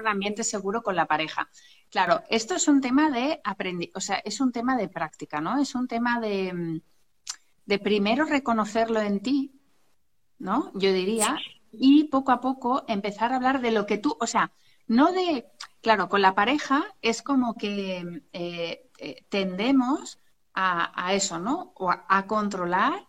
un 0.00 0.06
ambiente 0.06 0.44
seguro 0.44 0.82
con 0.82 0.96
la 0.96 1.06
pareja? 1.06 1.48
Claro, 1.90 2.22
esto 2.28 2.54
es 2.54 2.68
un 2.68 2.80
tema 2.80 3.10
de 3.10 3.40
aprendí, 3.44 3.90
o 3.94 4.00
sea, 4.00 4.16
es 4.16 4.40
un 4.40 4.52
tema 4.52 4.76
de 4.76 4.88
práctica, 4.88 5.40
¿no? 5.40 5.58
Es 5.58 5.74
un 5.74 5.86
tema 5.86 6.20
de, 6.20 6.80
de 7.64 7.78
primero 7.78 8.24
reconocerlo 8.24 9.00
en 9.00 9.20
ti, 9.20 9.52
¿no? 10.38 10.72
Yo 10.74 10.92
diría, 10.92 11.38
y 11.72 12.04
poco 12.04 12.32
a 12.32 12.40
poco 12.40 12.84
empezar 12.88 13.32
a 13.32 13.36
hablar 13.36 13.60
de 13.60 13.70
lo 13.70 13.86
que 13.86 13.98
tú, 13.98 14.16
o 14.20 14.26
sea, 14.26 14.52
no 14.86 15.12
de, 15.12 15.46
claro, 15.82 16.08
con 16.08 16.22
la 16.22 16.34
pareja 16.34 16.84
es 17.02 17.22
como 17.22 17.54
que 17.54 18.22
eh, 18.32 18.90
eh, 18.98 19.24
tendemos 19.28 20.18
a, 20.54 21.12
eso, 21.12 21.38
¿no? 21.38 21.72
O 21.76 21.90
a, 21.90 22.26
controlar 22.26 23.06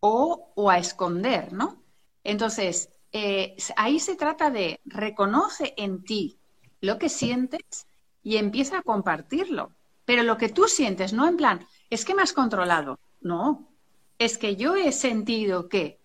o, 0.00 0.52
a 0.68 0.78
esconder, 0.78 1.52
¿no? 1.52 1.84
Entonces, 2.24 2.90
eh, 3.12 3.56
ahí 3.76 3.98
se 3.98 4.16
trata 4.16 4.50
de 4.50 4.80
reconoce 4.84 5.74
en 5.76 6.02
ti 6.04 6.38
lo 6.80 6.98
que 6.98 7.08
sientes 7.08 7.86
y 8.22 8.36
empieza 8.36 8.78
a 8.78 8.82
compartirlo. 8.82 9.72
Pero 10.04 10.22
lo 10.22 10.36
que 10.36 10.48
tú 10.48 10.66
sientes, 10.66 11.12
no 11.12 11.28
en 11.28 11.36
plan, 11.36 11.66
es 11.88 12.04
que 12.04 12.14
me 12.14 12.22
has 12.22 12.32
controlado. 12.32 12.98
No, 13.20 13.68
es 14.18 14.38
que 14.38 14.56
yo 14.56 14.76
he 14.76 14.92
sentido 14.92 15.68
que. 15.68 16.00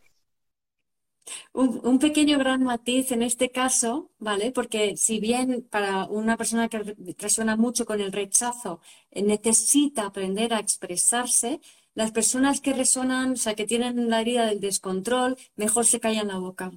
Un, 1.54 1.98
pequeño 1.98 2.38
gran 2.38 2.63
matiz 2.63 3.12
en 3.12 3.24
este 3.24 3.50
caso, 3.50 4.12
¿vale? 4.20 4.52
Porque 4.52 4.96
si 4.96 5.20
bien 5.20 5.68
para 5.72 6.06
una 6.06 6.38
persona 6.38 6.70
que 6.70 6.96
resuena 7.18 7.56
mucho 7.56 7.86
con 7.86 8.00
el 8.00 8.12
rechazo 8.12 8.80
eh, 9.10 9.24
necesita 9.24 10.06
aprender 10.06 10.54
a 10.54 10.60
expresarse, 10.60 11.62
las 11.96 12.12
personas 12.12 12.62
que 12.62 12.74
resonan, 12.74 13.32
o 13.34 13.36
sea, 13.38 13.56
que 13.56 13.65
tienen 13.65 14.10
la 14.10 14.22
herida 14.22 14.46
del 14.46 14.60
descontrol, 14.60 15.36
mejor 15.56 15.86
se 15.86 16.00
callan 16.00 16.28
la 16.28 16.38
boca. 16.38 16.72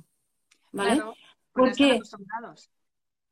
¿Vale? 0.78 0.96
Claro, 0.96 1.14
porque 1.52 2.00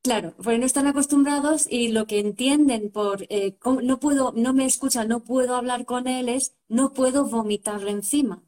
Claro, 0.02 0.34
porque 0.36 0.58
no 0.58 0.66
están 0.66 0.86
acostumbrados 0.86 1.66
y 1.68 1.88
lo 1.88 2.06
que 2.06 2.20
entienden 2.20 2.90
por 2.92 3.26
eh, 3.28 3.56
no 3.82 3.98
puedo, 3.98 4.32
no 4.36 4.52
me 4.52 4.64
escucha, 4.64 5.04
no 5.04 5.24
puedo 5.24 5.56
hablar 5.56 5.84
con 5.84 6.06
él 6.06 6.28
es 6.28 6.54
no 6.68 6.92
puedo 6.92 7.26
vomitarle 7.26 7.90
encima. 7.90 8.40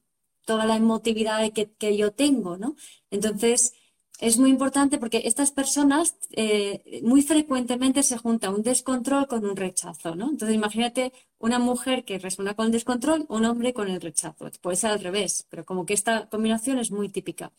Toda 0.47 0.67
la 0.67 0.77
emotividad 0.77 1.53
que, 1.53 1.73
que 1.73 1.97
yo 1.97 2.13
tengo, 2.13 2.57
¿no? 2.57 2.77
Entonces, 3.11 3.73
es 4.21 4.39
muy 4.39 4.51
importante 4.51 4.99
porque 4.99 5.23
estas 5.25 5.51
personas 5.53 6.17
eh, 6.33 7.01
muy 7.05 7.23
frecuentemente 7.23 8.03
se 8.05 8.19
junta 8.19 8.51
un 8.51 8.63
descontrol 8.63 9.27
con 9.27 9.45
un 9.45 9.57
rechazo, 9.57 10.15
¿no? 10.15 10.31
Entonces, 10.31 10.55
imagínate 10.57 11.13
una 11.39 11.59
mujer 11.59 12.05
que 12.05 12.19
resuena 12.19 12.55
con 12.55 12.67
el 12.67 12.73
descontrol, 12.73 13.27
un 13.29 13.45
hombre 13.45 13.73
con 13.73 13.89
el 13.89 14.01
rechazo. 14.01 14.51
Puede 14.61 14.77
ser 14.77 14.91
al 14.93 15.01
revés, 15.01 15.47
pero 15.51 15.65
como 15.65 15.87
que 15.87 15.95
esta 15.95 16.29
combinación 16.29 16.79
es 16.79 16.91
muy 16.91 17.09
típica. 17.09 17.53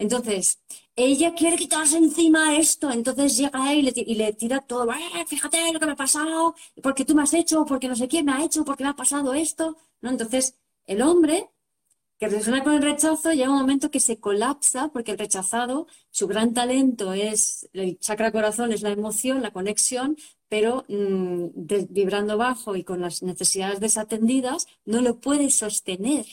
Entonces, 0.00 0.58
ella 0.96 1.34
quiere 1.34 1.56
quitarse 1.58 1.98
encima 1.98 2.56
esto, 2.56 2.90
entonces 2.90 3.36
llega 3.36 3.72
él 3.74 3.92
y 3.94 4.14
le, 4.14 4.32
tira 4.32 4.60
todo, 4.60 4.90
eh, 4.92 5.26
fíjate 5.26 5.72
lo 5.74 5.78
que 5.78 5.84
me 5.84 5.92
ha 5.92 5.96
pasado, 5.96 6.54
porque 6.82 7.04
tú 7.04 7.14
me 7.14 7.22
has 7.22 7.34
hecho, 7.34 7.66
porque 7.66 7.86
no 7.86 7.94
sé 7.94 8.08
quién 8.08 8.24
me 8.24 8.32
ha 8.32 8.42
hecho, 8.42 8.64
porque 8.64 8.82
me 8.82 8.90
ha 8.90 8.96
pasado 8.96 9.34
esto, 9.34 9.76
¿no? 10.00 10.08
Entonces, 10.10 10.54
el 10.86 11.02
hombre 11.02 11.50
que 12.18 12.28
resuena 12.28 12.64
con 12.64 12.74
el 12.74 12.82
rechazo 12.82 13.32
llega 13.32 13.50
un 13.50 13.58
momento 13.58 13.90
que 13.90 14.00
se 14.00 14.18
colapsa 14.18 14.88
porque 14.88 15.12
el 15.12 15.18
rechazado, 15.18 15.86
su 16.10 16.26
gran 16.26 16.54
talento 16.54 17.12
es, 17.12 17.68
el 17.74 17.98
chakra 17.98 18.32
corazón 18.32 18.72
es 18.72 18.80
la 18.82 18.90
emoción, 18.90 19.42
la 19.42 19.52
conexión, 19.52 20.16
pero 20.48 20.84
mm, 20.88 21.48
vibrando 21.90 22.38
bajo 22.38 22.74
y 22.74 22.84
con 22.84 23.02
las 23.02 23.22
necesidades 23.22 23.80
desatendidas, 23.80 24.66
no 24.86 25.02
lo 25.02 25.20
puede 25.20 25.50
sostener 25.50 26.26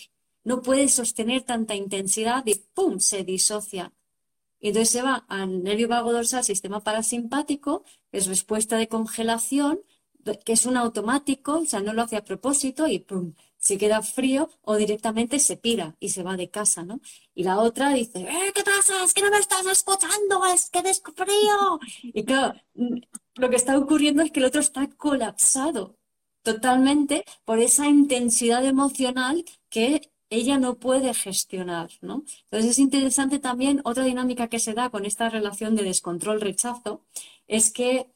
no 0.47 0.61
puede 0.61 0.87
sostener 0.87 1.41
tanta 1.41 1.75
intensidad 1.75 2.41
y 2.45 2.55
¡pum! 2.55 2.99
se 2.99 3.25
disocia. 3.25 3.91
Y 4.61 4.69
entonces 4.69 4.91
se 4.91 5.01
va 5.01 5.25
al 5.27 5.61
nervio 5.61 5.89
vago 5.89 6.13
dorsal, 6.13 6.41
sistema 6.41 6.79
parasimpático, 6.79 7.83
es 8.13 8.27
respuesta 8.27 8.77
de 8.77 8.87
congelación, 8.87 9.81
que 10.45 10.53
es 10.53 10.65
un 10.65 10.77
automático, 10.77 11.59
o 11.59 11.65
sea, 11.65 11.81
no 11.81 11.91
lo 11.91 12.01
hace 12.03 12.15
a 12.15 12.23
propósito 12.23 12.87
y 12.87 12.99
¡pum! 12.99 13.33
se 13.57 13.77
queda 13.77 14.01
frío 14.01 14.49
o 14.61 14.77
directamente 14.77 15.39
se 15.39 15.57
pira 15.57 15.97
y 15.99 16.09
se 16.09 16.23
va 16.23 16.37
de 16.37 16.49
casa, 16.49 16.85
¿no? 16.85 17.01
Y 17.35 17.43
la 17.43 17.59
otra 17.59 17.89
dice, 17.89 18.21
¿Eh, 18.21 18.51
¿qué 18.55 18.63
pasa? 18.63 19.03
Es 19.03 19.13
que 19.13 19.23
no 19.23 19.31
me 19.31 19.39
estás 19.39 19.65
escuchando, 19.65 20.45
es 20.45 20.69
que 20.69 20.81
des 20.81 21.01
frío. 21.13 21.79
Y 22.03 22.23
claro, 22.23 22.53
lo 23.35 23.49
que 23.49 23.57
está 23.57 23.77
ocurriendo 23.77 24.23
es 24.23 24.31
que 24.31 24.39
el 24.39 24.45
otro 24.45 24.61
está 24.61 24.87
colapsado 24.95 25.97
totalmente 26.41 27.25
por 27.43 27.59
esa 27.59 27.87
intensidad 27.87 28.63
emocional 28.65 29.43
que 29.69 30.09
ella 30.29 30.59
no 30.59 30.75
puede 30.75 31.13
gestionar, 31.13 31.89
¿no? 32.01 32.23
Entonces 32.45 32.71
es 32.71 32.79
interesante 32.79 33.39
también 33.39 33.81
otra 33.83 34.03
dinámica 34.03 34.47
que 34.47 34.59
se 34.59 34.73
da 34.73 34.89
con 34.89 35.05
esta 35.05 35.29
relación 35.29 35.75
de 35.75 35.83
descontrol-rechazo, 35.83 37.01
es 37.47 37.71
que 37.71 38.11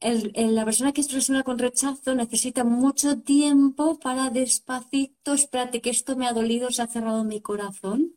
la 0.00 0.64
persona 0.64 0.92
que 0.92 1.02
resuena 1.02 1.42
con 1.42 1.58
rechazo 1.58 2.14
necesita 2.14 2.62
mucho 2.64 3.18
tiempo 3.18 3.98
para 3.98 4.30
despacito, 4.30 5.34
espérate 5.34 5.80
que 5.80 5.90
esto 5.90 6.16
me 6.16 6.26
ha 6.26 6.32
dolido, 6.32 6.70
se 6.70 6.82
ha 6.82 6.86
cerrado 6.86 7.24
mi 7.24 7.40
corazón. 7.40 8.14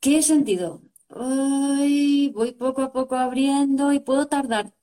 ¿Qué 0.00 0.22
sentido? 0.22 0.82
voy 1.08 2.52
poco 2.58 2.82
a 2.82 2.92
poco 2.92 3.14
abriendo 3.14 3.92
y 3.92 4.00
puedo 4.00 4.26
tardar. 4.26 4.74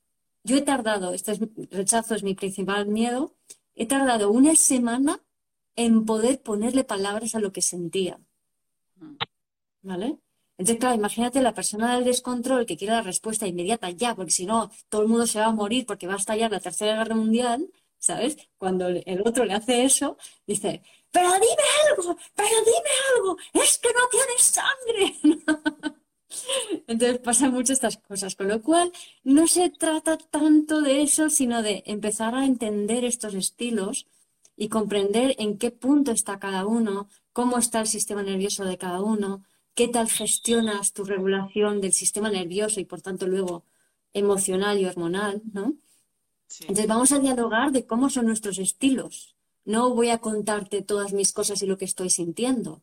Yo 0.44 0.56
he 0.56 0.62
tardado, 0.62 1.12
este 1.12 1.38
rechazo 1.70 2.14
es 2.14 2.22
mi 2.22 2.34
principal 2.34 2.86
miedo, 2.86 3.34
he 3.74 3.86
tardado 3.86 4.30
una 4.30 4.54
semana 4.54 5.20
en 5.76 6.04
poder 6.04 6.42
ponerle 6.42 6.84
palabras 6.84 7.34
a 7.34 7.40
lo 7.40 7.52
que 7.52 7.62
sentía. 7.62 8.20
¿Vale? 9.82 10.18
Entonces, 10.58 10.78
claro, 10.78 10.94
imagínate 10.94 11.40
la 11.42 11.54
persona 11.54 11.94
del 11.94 12.04
descontrol 12.04 12.66
que 12.66 12.76
quiere 12.76 12.94
la 12.94 13.02
respuesta 13.02 13.46
inmediata 13.46 13.90
ya, 13.90 14.14
porque 14.14 14.30
si 14.30 14.46
no, 14.46 14.70
todo 14.88 15.02
el 15.02 15.08
mundo 15.08 15.26
se 15.26 15.40
va 15.40 15.46
a 15.46 15.52
morir 15.52 15.86
porque 15.86 16.06
va 16.06 16.14
a 16.14 16.18
estallar 16.18 16.50
la 16.52 16.60
Tercera 16.60 16.96
Guerra 16.96 17.16
Mundial, 17.16 17.68
¿sabes? 17.98 18.36
Cuando 18.58 18.88
el 18.88 19.22
otro 19.26 19.44
le 19.44 19.54
hace 19.54 19.84
eso, 19.84 20.16
dice, 20.46 20.82
pero 21.10 21.30
dime 21.32 21.66
algo, 21.88 22.16
pero 22.34 22.56
dime 22.64 22.90
algo, 23.14 23.36
es 23.54 23.78
que 23.78 23.88
no 23.88 24.08
tienes 24.10 24.42
sangre. 24.42 25.96
Entonces 26.86 27.18
pasan 27.18 27.52
mucho 27.52 27.72
estas 27.72 27.98
cosas, 27.98 28.34
con 28.34 28.48
lo 28.48 28.62
cual 28.62 28.92
no 29.24 29.46
se 29.46 29.70
trata 29.70 30.16
tanto 30.16 30.80
de 30.80 31.02
eso, 31.02 31.28
sino 31.28 31.62
de 31.62 31.82
empezar 31.86 32.34
a 32.34 32.46
entender 32.46 33.04
estos 33.04 33.34
estilos 33.34 34.06
y 34.56 34.68
comprender 34.68 35.34
en 35.38 35.58
qué 35.58 35.70
punto 35.70 36.12
está 36.12 36.38
cada 36.38 36.66
uno, 36.66 37.08
cómo 37.32 37.58
está 37.58 37.80
el 37.80 37.86
sistema 37.86 38.22
nervioso 38.22 38.64
de 38.64 38.78
cada 38.78 39.00
uno, 39.00 39.44
qué 39.74 39.88
tal 39.88 40.08
gestionas 40.08 40.92
tu 40.92 41.04
regulación 41.04 41.80
del 41.80 41.92
sistema 41.92 42.30
nervioso 42.30 42.80
y 42.80 42.84
por 42.84 43.00
tanto 43.00 43.26
luego 43.26 43.64
emocional 44.12 44.78
y 44.78 44.86
hormonal, 44.86 45.42
¿no? 45.52 45.74
Entonces 46.60 46.86
vamos 46.86 47.12
a 47.12 47.18
dialogar 47.18 47.72
de 47.72 47.86
cómo 47.86 48.10
son 48.10 48.26
nuestros 48.26 48.58
estilos. 48.58 49.34
No 49.64 49.94
voy 49.94 50.10
a 50.10 50.18
contarte 50.18 50.82
todas 50.82 51.12
mis 51.12 51.32
cosas 51.32 51.62
y 51.62 51.66
lo 51.66 51.78
que 51.78 51.86
estoy 51.86 52.10
sintiendo, 52.10 52.82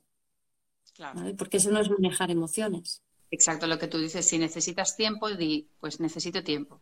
porque 1.37 1.57
eso 1.57 1.71
no 1.71 1.79
es 1.79 1.89
manejar 1.89 2.31
emociones. 2.31 3.03
Exacto, 3.31 3.67
lo 3.67 3.77
que 3.77 3.87
tú 3.87 3.99
dices, 3.99 4.25
si 4.25 4.39
necesitas 4.39 4.95
tiempo, 4.95 5.29
di, 5.29 5.69
pues 5.79 5.99
necesito 5.99 6.43
tiempo. 6.43 6.81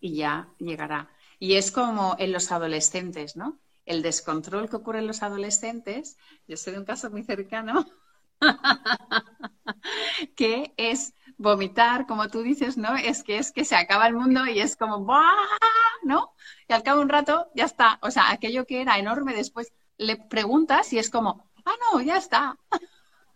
Y 0.00 0.16
ya 0.16 0.48
llegará. 0.58 1.10
Y 1.42 1.56
es 1.56 1.72
como 1.72 2.14
en 2.20 2.30
los 2.30 2.52
adolescentes, 2.52 3.34
¿no? 3.34 3.58
El 3.84 4.02
descontrol 4.02 4.70
que 4.70 4.76
ocurre 4.76 5.00
en 5.00 5.08
los 5.08 5.24
adolescentes, 5.24 6.16
yo 6.46 6.56
sé 6.56 6.70
de 6.70 6.78
un 6.78 6.84
caso 6.84 7.10
muy 7.10 7.24
cercano, 7.24 7.84
que 10.36 10.72
es 10.76 11.14
vomitar, 11.38 12.06
como 12.06 12.28
tú 12.28 12.42
dices, 12.42 12.78
¿no? 12.78 12.94
Es 12.94 13.24
que 13.24 13.38
es 13.38 13.50
que 13.50 13.64
se 13.64 13.74
acaba 13.74 14.06
el 14.06 14.14
mundo 14.14 14.46
y 14.46 14.60
es 14.60 14.76
como 14.76 15.00
¡buah! 15.00 15.34
¿no? 16.04 16.32
Y 16.68 16.74
al 16.74 16.84
cabo 16.84 16.98
de 16.98 17.06
un 17.06 17.08
rato 17.08 17.48
ya 17.56 17.64
está. 17.64 17.98
O 18.02 18.12
sea, 18.12 18.30
aquello 18.30 18.64
que 18.64 18.80
era 18.80 19.00
enorme 19.00 19.34
después 19.34 19.72
le 19.98 20.18
preguntas 20.18 20.92
y 20.92 21.00
es 21.00 21.10
como, 21.10 21.50
ah, 21.64 21.74
no, 21.92 22.00
ya 22.02 22.18
está. 22.18 22.56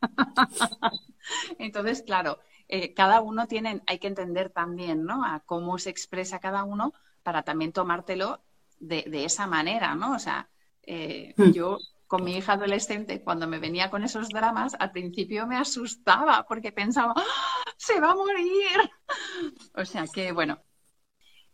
Entonces, 1.59 2.05
claro, 2.05 2.39
eh, 2.69 2.95
cada 2.95 3.21
uno 3.21 3.49
tiene, 3.49 3.83
hay 3.89 3.99
que 3.99 4.07
entender 4.07 4.51
también, 4.51 5.03
¿no? 5.03 5.25
A 5.25 5.41
cómo 5.41 5.77
se 5.79 5.91
expresa 5.91 6.39
cada 6.39 6.63
uno 6.63 6.95
para 7.27 7.43
también 7.43 7.73
tomártelo 7.73 8.41
de, 8.79 9.25
esa 9.25 9.49
manera, 9.49 9.97
¿no? 9.97 10.15
O 10.15 10.19
sea, 10.21 10.49
eh, 10.85 11.35
hmm. 11.37 11.51
yo 11.51 11.77
con 12.07 12.23
mi 12.23 12.37
hija 12.37 12.53
adolescente, 12.53 13.21
cuando 13.21 13.49
me 13.49 13.59
venía 13.59 13.91
con 13.91 14.05
esos 14.05 14.29
dramas, 14.29 14.77
al 14.79 14.93
principio 14.93 15.45
me 15.49 15.57
asustaba 15.57 16.47
porque 16.47 16.71
pensaba, 16.71 17.15
¡Ah, 17.17 17.73
se 17.77 17.99
va 17.99 18.13
a 18.13 18.15
morir. 18.15 18.79
O 19.75 19.85
sea 19.85 20.05
que, 20.07 20.31
bueno, 20.31 20.63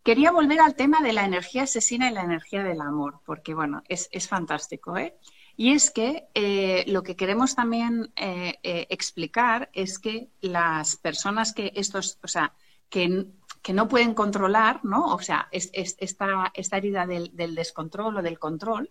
quería 0.03 0.31
volver 0.31 0.61
al 0.61 0.75
tema 0.75 1.01
de 1.01 1.15
la 1.15 1.25
energía 1.25 1.63
asesina 1.63 2.11
y 2.11 2.13
la 2.13 2.25
energía 2.25 2.63
del 2.65 2.83
amor, 2.83 3.21
porque, 3.25 3.55
bueno, 3.55 3.83
es, 3.89 4.29
fantástico, 4.29 4.99
¿eh? 4.99 5.17
Y 5.57 5.73
es 5.73 5.91
que 5.91 6.29
eh, 6.35 6.85
lo 6.87 7.03
que 7.03 7.17
queremos 7.17 7.55
también 7.55 8.13
eh, 8.17 8.59
explicar 8.91 9.71
es 9.73 9.99
que 9.99 10.29
las 10.43 10.97
personas 10.97 11.55
que 11.55 11.73
estos, 11.75 12.19
o 12.23 12.29
sea, 12.29 12.53
que 12.93 13.25
que 13.62 13.72
no 13.72 13.89
pueden 13.89 14.12
controlar, 14.12 14.84
¿no? 14.84 15.07
O 15.14 15.20
sea, 15.20 15.49
esta, 15.53 16.51
esta, 16.53 16.76
herida 16.76 17.07
del, 17.07 17.55
descontrol 17.55 18.16
o 18.16 18.22
del 18.22 18.39
control, 18.39 18.91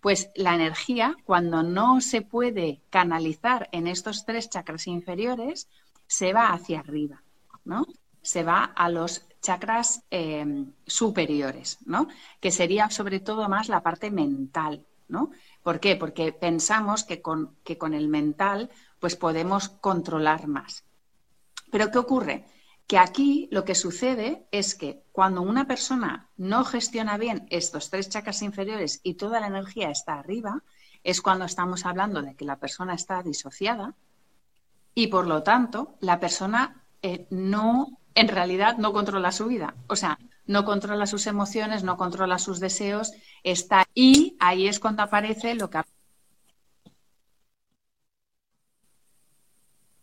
pues 0.00 0.30
la 0.34 0.54
energía, 0.54 1.16
cuando 1.24 1.62
no 1.62 2.00
se 2.00 2.22
puede 2.22 2.82
canalizar 2.90 3.68
en 3.72 3.86
estos 3.86 4.24
tres 4.24 4.50
chakras 4.50 4.86
inferiores, 4.88 5.68
se 6.06 6.32
va 6.32 6.52
hacia 6.52 6.80
arriba, 6.80 7.22
¿no? 7.64 7.86
Se 8.22 8.42
va 8.42 8.64
a 8.64 8.90
los 8.90 9.24
chakras 9.40 10.02
em, 10.10 10.72
superiores, 10.86 11.78
¿no? 11.86 12.08
Que 12.40 12.50
sería 12.50 12.90
sobre 12.90 13.20
todo 13.20 13.48
más 13.48 13.68
la 13.68 13.82
parte 13.82 14.10
mental, 14.10 14.84
¿no? 15.08 15.30
¿Por 15.62 15.78
qué? 15.78 15.94
Porque 15.94 16.32
pensamos 16.32 17.04
que 17.04 17.22
con, 17.22 17.56
que 17.62 17.78
con 17.78 17.94
el 17.94 18.08
mental 18.08 18.70
pues 18.98 19.14
podemos 19.14 19.68
controlar 19.68 20.48
más. 20.48 20.84
Pero 21.70 21.90
¿qué 21.90 21.98
ocurre? 21.98 22.46
Que 22.88 22.98
aquí 22.98 23.48
lo 23.52 23.64
que 23.66 23.74
sucede 23.74 24.46
es 24.50 24.74
que 24.74 25.02
cuando 25.12 25.42
una 25.42 25.66
persona 25.66 26.30
no 26.38 26.64
gestiona 26.64 27.18
bien 27.18 27.46
estos 27.50 27.90
tres 27.90 28.08
chakras 28.08 28.40
inferiores 28.42 29.00
y 29.02 29.14
toda 29.14 29.40
la 29.40 29.46
energía 29.46 29.90
está 29.90 30.18
arriba, 30.18 30.62
es 31.04 31.20
cuando 31.20 31.44
estamos 31.44 31.84
hablando 31.84 32.22
de 32.22 32.34
que 32.34 32.46
la 32.46 32.58
persona 32.58 32.94
está 32.94 33.22
disociada, 33.22 33.94
y 34.94 35.08
por 35.08 35.26
lo 35.26 35.42
tanto 35.42 35.96
la 36.00 36.18
persona 36.18 36.82
eh, 37.02 37.26
no, 37.30 38.00
en 38.14 38.28
realidad 38.28 38.78
no 38.78 38.92
controla 38.94 39.32
su 39.32 39.46
vida. 39.46 39.74
O 39.86 39.94
sea, 39.94 40.18
no 40.46 40.64
controla 40.64 41.06
sus 41.06 41.26
emociones, 41.26 41.84
no 41.84 41.98
controla 41.98 42.38
sus 42.38 42.58
deseos, 42.58 43.12
está 43.44 43.86
y 43.94 44.36
ahí 44.40 44.66
es 44.66 44.80
cuando 44.80 45.02
aparece 45.02 45.54
lo 45.54 45.68
que 45.68 45.82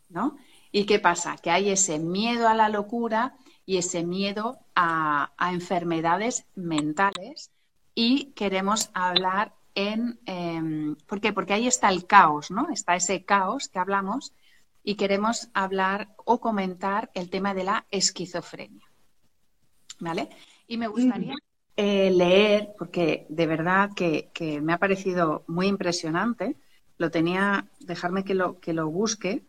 ¿no? 0.10 0.38
¿Y 0.76 0.86
qué 0.86 1.00
pasa? 1.00 1.38
Que 1.38 1.52
hay 1.52 1.70
ese 1.70 2.00
miedo 2.00 2.50
a 2.50 2.54
la 2.54 2.68
locura 2.68 3.38
y 3.66 3.78
ese 3.78 4.04
miedo 4.04 4.60
a, 4.76 5.32
enfermedades 5.54 6.48
mentales 6.54 7.50
y 7.94 8.34
queremos 8.34 8.90
hablar 8.94 9.54
en... 9.74 10.20
Em, 10.26 10.98
¿Por 11.08 11.22
qué? 11.22 11.32
Porque 11.32 11.54
ahí 11.54 11.66
está 11.66 11.88
el 11.88 12.06
caos, 12.06 12.52
¿no? 12.52 12.68
Está 12.74 12.98
ese 12.98 13.24
caos 13.24 13.70
que 13.70 13.80
hablamos 13.80 14.34
y 14.84 14.96
queremos 14.96 15.48
hablar 15.54 16.10
o 16.26 16.42
comentar 16.42 17.10
el 17.14 17.30
tema 17.30 17.54
de 17.54 17.64
la 17.64 17.86
esquizofrenia. 17.90 18.86
¿Vale? 20.02 20.28
Y 20.68 20.76
me 20.76 20.90
gustaría 20.90 21.36
eh, 21.78 22.12
leer, 22.12 22.74
porque 22.78 23.26
de 23.30 23.48
verdad 23.48 23.92
que, 23.96 24.30
me 24.62 24.74
ha 24.74 24.78
parecido 24.78 25.46
muy 25.48 25.68
impresionante, 25.68 26.58
lo 26.98 27.12
tenía, 27.12 27.66
dejarme 27.80 28.26
que 28.26 28.34
lo, 28.34 28.60
que 28.60 28.74
lo 28.74 28.90
busque, 28.90 29.42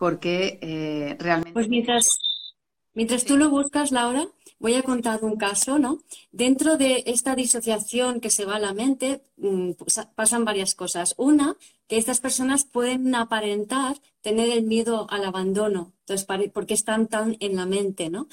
porque 0.00 0.58
eh, 0.62 1.14
realmente... 1.18 1.52
Pues 1.52 1.68
mientras, 1.68 2.08
mientras 2.94 3.26
tú 3.26 3.36
lo 3.36 3.50
buscas, 3.50 3.92
Laura, 3.92 4.26
voy 4.58 4.72
a 4.72 4.82
contar 4.82 5.22
un 5.22 5.36
caso, 5.36 5.78
¿no? 5.78 5.98
Dentro 6.32 6.78
de 6.78 7.02
esta 7.04 7.34
disociación 7.34 8.18
que 8.20 8.30
se 8.30 8.46
va 8.46 8.56
a 8.56 8.60
la 8.60 8.72
mente, 8.72 9.22
mm, 9.36 9.72
pues, 9.72 10.00
pasan 10.14 10.46
varias 10.46 10.74
cosas. 10.74 11.14
Una, 11.18 11.54
que 11.86 11.98
estas 11.98 12.20
personas 12.20 12.64
pueden 12.64 13.14
aparentar 13.14 13.98
tener 14.22 14.48
el 14.48 14.62
miedo 14.62 15.06
al 15.10 15.22
abandono, 15.22 15.92
entonces, 16.06 16.26
porque 16.54 16.72
están 16.72 17.06
tan 17.06 17.36
en 17.40 17.56
la 17.56 17.66
mente, 17.66 18.08
¿no? 18.08 18.26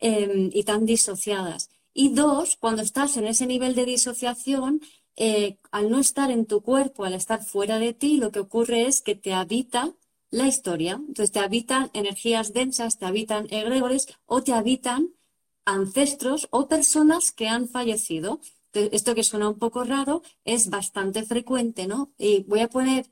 Em, 0.00 0.50
y 0.52 0.64
tan 0.64 0.84
disociadas. 0.84 1.70
Y 1.94 2.10
dos, 2.10 2.56
cuando 2.56 2.82
estás 2.82 3.16
en 3.16 3.26
ese 3.26 3.46
nivel 3.46 3.74
de 3.74 3.86
disociación, 3.86 4.82
eh, 5.16 5.56
al 5.70 5.90
no 5.90 6.00
estar 6.00 6.30
en 6.30 6.44
tu 6.44 6.60
cuerpo, 6.60 7.04
al 7.04 7.14
estar 7.14 7.42
fuera 7.42 7.78
de 7.78 7.94
ti, 7.94 8.18
lo 8.18 8.30
que 8.30 8.40
ocurre 8.40 8.82
es 8.86 9.00
que 9.00 9.14
te 9.14 9.32
habita 9.32 9.94
la 10.34 10.48
historia. 10.48 10.94
Entonces 10.94 11.32
te 11.32 11.38
habitan 11.38 11.90
energías 11.94 12.52
densas, 12.52 12.98
te 12.98 13.06
habitan 13.06 13.46
egregores 13.50 14.08
o 14.26 14.42
te 14.42 14.52
habitan 14.52 15.10
ancestros 15.64 16.48
o 16.50 16.68
personas 16.68 17.32
que 17.32 17.48
han 17.48 17.68
fallecido. 17.68 18.40
esto 18.72 19.14
que 19.14 19.22
suena 19.22 19.48
un 19.48 19.58
poco 19.58 19.84
raro 19.84 20.22
es 20.44 20.68
bastante 20.68 21.22
frecuente, 21.22 21.86
¿no? 21.86 22.12
Y 22.18 22.42
voy 22.50 22.60
a 22.60 22.68
poner 22.68 23.06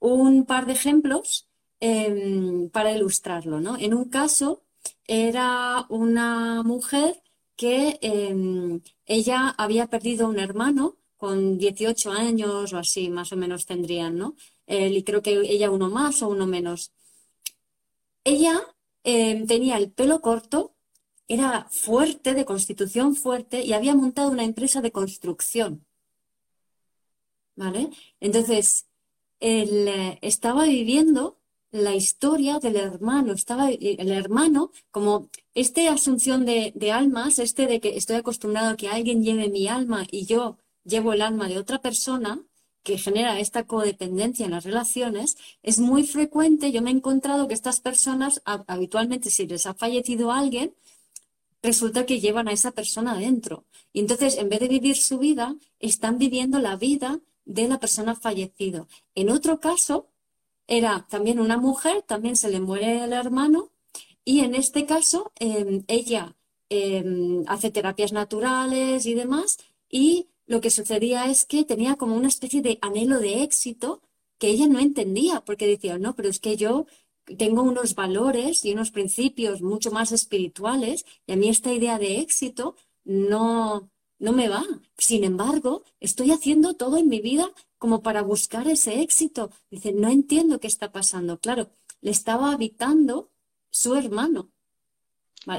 un 0.00 0.46
par 0.46 0.64
de 0.66 0.72
ejemplos 0.72 1.48
em, 1.80 2.70
para 2.70 2.92
ilustrarlo, 2.96 3.60
¿no? 3.60 3.76
En 3.78 3.92
un 3.94 4.06
caso 4.08 4.62
era 5.06 5.86
una 5.90 6.62
mujer 6.62 7.22
que 7.56 7.98
em, 8.02 8.80
ella 9.06 9.54
había 9.58 9.86
perdido 9.88 10.28
un 10.28 10.38
hermano 10.38 10.96
con 11.22 11.58
18 11.58 12.10
años 12.10 12.72
o 12.72 12.78
así, 12.78 13.08
más 13.10 13.32
o 13.32 13.36
menos 13.36 13.66
tendrían, 13.66 14.16
¿no? 14.16 14.34
Y 14.72 15.02
creo 15.04 15.22
que 15.22 15.32
ella 15.32 15.70
uno 15.70 15.90
más 15.90 16.22
o 16.22 16.28
uno 16.28 16.46
menos. 16.46 16.92
Ella 18.24 18.60
em, 19.04 19.46
tenía 19.46 19.76
el 19.78 19.90
pelo 19.92 20.20
corto, 20.20 20.74
era 21.28 21.66
fuerte, 21.70 22.34
de 22.34 22.44
constitución 22.44 23.16
fuerte, 23.16 23.64
y 23.64 23.72
había 23.72 23.94
montado 23.94 24.30
una 24.30 24.44
empresa 24.44 24.80
de 24.80 24.92
construcción. 24.92 25.86
¿Vale? 27.56 27.90
Entonces, 28.20 28.86
él 29.40 29.88
eh, 29.88 30.18
estaba 30.22 30.64
viviendo 30.64 31.38
la 31.72 31.94
historia 31.94 32.58
del 32.60 32.76
hermano, 32.76 33.32
estaba 33.32 33.70
eh, 33.70 33.96
el 33.98 34.12
hermano 34.12 34.70
como 34.90 35.30
esta 35.54 35.92
asunción 35.92 36.44
de, 36.46 36.92
almas, 36.92 37.38
este 37.38 37.66
de 37.66 37.80
que 37.80 37.96
estoy 37.96 38.16
acostumbrado 38.16 38.70
a 38.70 38.76
que 38.76 38.88
alguien 38.88 39.22
lleve 39.24 39.48
mi 39.48 39.68
alma 39.68 40.06
y 40.10 40.26
yo 40.26 40.58
llevo 40.84 41.12
el 41.12 41.22
alma 41.22 41.48
de 41.48 41.58
otra 41.58 41.80
persona, 41.80 42.42
que 42.82 42.98
genera 42.98 43.38
esta 43.38 43.64
codependencia 43.64 44.44
en 44.44 44.52
las 44.52 44.64
relaciones, 44.64 45.36
es 45.62 45.78
muy 45.78 46.04
frecuente. 46.04 46.72
Yo 46.72 46.82
me 46.82 46.90
he 46.90 46.94
encontrado 46.94 47.48
que 47.48 47.54
estas 47.54 47.80
personas, 47.80 48.42
habitualmente, 48.44 49.30
si 49.30 49.46
les 49.46 49.66
ha 49.66 49.74
fallecido 49.74 50.32
alguien, 50.32 50.74
resulta 51.62 52.06
que 52.06 52.20
llevan 52.20 52.48
a 52.48 52.52
esa 52.52 52.72
persona 52.72 53.12
adentro. 53.12 53.64
Y 53.92 54.00
entonces, 54.00 54.36
en 54.36 54.48
vez 54.48 54.60
de 54.60 54.68
vivir 54.68 54.96
su 54.96 55.18
vida, 55.18 55.54
están 55.78 56.18
viviendo 56.18 56.58
la 56.58 56.76
vida 56.76 57.20
de 57.44 57.68
la 57.68 57.78
persona 57.78 58.14
fallecida. 58.14 58.86
En 59.14 59.30
otro 59.30 59.60
caso, 59.60 60.08
era 60.66 61.06
también 61.08 61.40
una 61.40 61.56
mujer, 61.56 62.02
también 62.02 62.36
se 62.36 62.50
le 62.50 62.60
muere 62.60 63.04
el 63.04 63.12
hermano, 63.12 63.70
y 64.24 64.40
en 64.40 64.54
este 64.54 64.86
caso, 64.86 65.32
em, 65.38 65.84
ella 65.88 66.36
em, 66.74 67.44
hace 67.48 67.70
terapias 67.70 68.12
naturales 68.12 69.04
y 69.04 69.12
demás, 69.12 69.58
y 69.90 70.28
lo 70.52 70.60
que 70.60 70.68
sucedía 70.68 71.30
es 71.30 71.46
que 71.46 71.64
tenía 71.64 71.96
como 71.96 72.14
una 72.14 72.28
especie 72.28 72.60
de 72.60 72.78
anhelo 72.82 73.20
de 73.20 73.42
éxito 73.42 74.02
que 74.38 74.48
ella 74.48 74.66
no 74.66 74.80
entendía, 74.80 75.40
porque 75.46 75.66
decía, 75.66 75.98
no, 75.98 76.14
pero 76.14 76.28
es 76.28 76.40
que 76.40 76.58
yo 76.58 76.84
tengo 77.38 77.62
unos 77.62 77.94
valores 77.94 78.62
y 78.66 78.74
unos 78.74 78.90
principios 78.90 79.62
mucho 79.62 79.90
más 79.90 80.12
espirituales 80.12 81.06
y 81.26 81.32
a 81.32 81.36
mí 81.36 81.48
esta 81.48 81.72
idea 81.72 81.98
de 81.98 82.20
éxito 82.20 82.76
no, 83.02 83.88
no 84.18 84.32
me 84.32 84.50
va. 84.50 84.62
Sin 84.98 85.24
embargo, 85.24 85.84
estoy 86.00 86.32
haciendo 86.32 86.74
todo 86.74 86.98
en 86.98 87.08
mi 87.08 87.20
vida 87.20 87.50
como 87.78 88.02
para 88.02 88.20
buscar 88.20 88.68
ese 88.68 89.00
éxito. 89.00 89.50
Dice, 89.70 89.94
no 89.94 90.10
entiendo 90.10 90.60
qué 90.60 90.66
está 90.66 90.92
pasando. 90.92 91.40
Claro, 91.40 91.70
le 92.02 92.10
estaba 92.10 92.52
habitando 92.52 93.30
su 93.70 93.94
hermano. 93.94 94.50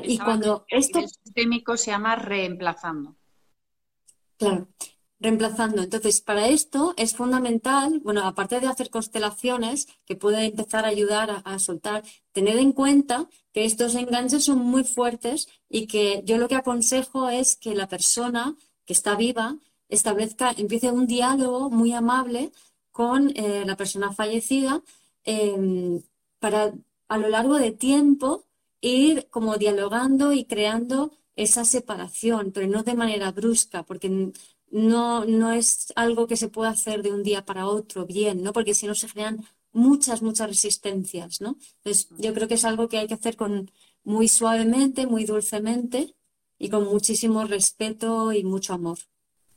Y 0.03 0.19
cuando 0.19 0.65
esto... 0.67 0.99
El 0.99 1.09
sistémico 1.09 1.77
se 1.77 1.89
llama 1.89 2.15
reemplazando. 2.15 3.15
Claro, 4.49 4.67
reemplazando. 5.19 5.81
Entonces, 5.81 6.21
para 6.21 6.47
esto 6.47 6.93
es 6.97 7.15
fundamental, 7.15 8.01
bueno, 8.03 8.25
aparte 8.25 8.59
de 8.59 8.67
hacer 8.67 8.89
constelaciones, 8.89 9.87
que 10.05 10.15
puede 10.15 10.45
empezar 10.45 10.85
a 10.85 10.89
ayudar 10.89 11.41
a, 11.45 11.59
soltar, 11.59 12.03
tener 12.31 12.57
en 12.57 12.73
cuenta 12.73 13.29
que 13.53 13.65
estos 13.65 13.95
enganches 13.95 14.45
son 14.45 14.59
muy 14.59 14.83
fuertes 14.83 15.47
y 15.69 15.87
que 15.87 16.21
yo 16.25 16.37
lo 16.37 16.47
que 16.47 16.55
aconsejo 16.55 17.29
es 17.29 17.55
que 17.55 17.73
la 17.73 17.87
persona 17.87 18.55
que 18.85 18.93
está 18.93 19.15
viva 19.15 19.57
establezca, 19.87 20.51
empiece 20.57 20.91
un 20.91 21.07
diálogo 21.07 21.69
muy 21.69 21.93
amable 21.93 22.51
con 22.91 23.31
eh, 23.35 23.63
la 23.65 23.77
persona 23.77 24.11
fallecida 24.11 24.81
em, 25.23 26.01
para 26.39 26.73
a 27.07 27.17
lo 27.17 27.29
largo 27.29 27.55
de 27.57 27.71
tiempo 27.71 28.45
ir 28.81 29.29
como 29.29 29.57
dialogando 29.57 30.33
y 30.33 30.45
creando 30.45 31.11
esa 31.35 31.65
separación, 31.65 32.51
pero 32.53 32.67
no 32.67 32.83
de 32.83 32.95
manera 32.95 33.31
brusca, 33.31 33.83
porque 33.83 34.31
no, 34.71 35.25
no 35.25 35.51
es 35.51 35.93
algo 35.95 36.27
que 36.27 36.37
se 36.37 36.49
pueda 36.49 36.71
hacer 36.71 37.03
de 37.03 37.11
un 37.11 37.23
día 37.23 37.45
para 37.45 37.67
otro 37.67 38.05
bien, 38.05 38.43
¿no? 38.43 38.53
Porque 38.53 38.73
si 38.73 38.87
no 38.87 38.95
se 38.95 39.07
crean 39.07 39.45
muchas, 39.71 40.21
muchas 40.21 40.49
resistencias, 40.49 41.41
¿no? 41.41 41.57
Entonces, 41.77 42.09
yo 42.17 42.33
creo 42.33 42.47
que 42.47 42.55
es 42.55 42.65
algo 42.65 42.87
que 42.89 42.97
hay 42.99 43.07
que 43.07 43.15
hacer 43.15 43.35
con 43.35 43.71
muy 44.03 44.27
suavemente, 44.27 45.07
muy 45.07 45.25
dulcemente 45.25 46.15
y 46.59 46.69
con 46.69 46.85
muchísimo 46.85 47.45
respeto 47.45 48.31
y 48.33 48.43
mucho 48.43 48.73
amor. 48.73 48.99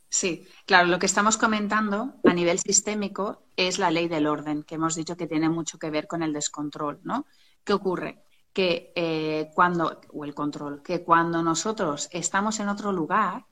Sí, 0.08 0.46
claro, 0.66 0.88
lo 0.88 0.98
que 0.98 1.06
estamos 1.06 1.36
comentando 1.36 2.20
a 2.24 2.34
nivel 2.34 2.58
sistémico 2.58 3.44
es 3.56 3.78
la 3.78 3.90
ley 3.90 4.08
del 4.08 4.26
orden, 4.26 4.62
que 4.64 4.76
hemos 4.76 4.94
dicho 4.96 5.16
que 5.16 5.26
tiene 5.28 5.48
mucho 5.48 5.78
que 5.78 5.90
ver 5.90 6.06
con 6.08 6.22
el 6.22 6.32
descontrol, 6.32 7.00
¿no? 7.04 7.26
¿Qué 7.64 7.72
ocurre? 7.72 8.25
Que 8.56 8.90
eh, 8.96 9.50
cuando, 9.54 10.00
o 10.14 10.24
el 10.24 10.34
control, 10.34 10.82
que 10.82 11.04
cuando 11.04 11.42
nosotros 11.42 12.08
estamos 12.10 12.58
en 12.58 12.70
otro 12.70 12.90
lugar, 12.90 13.44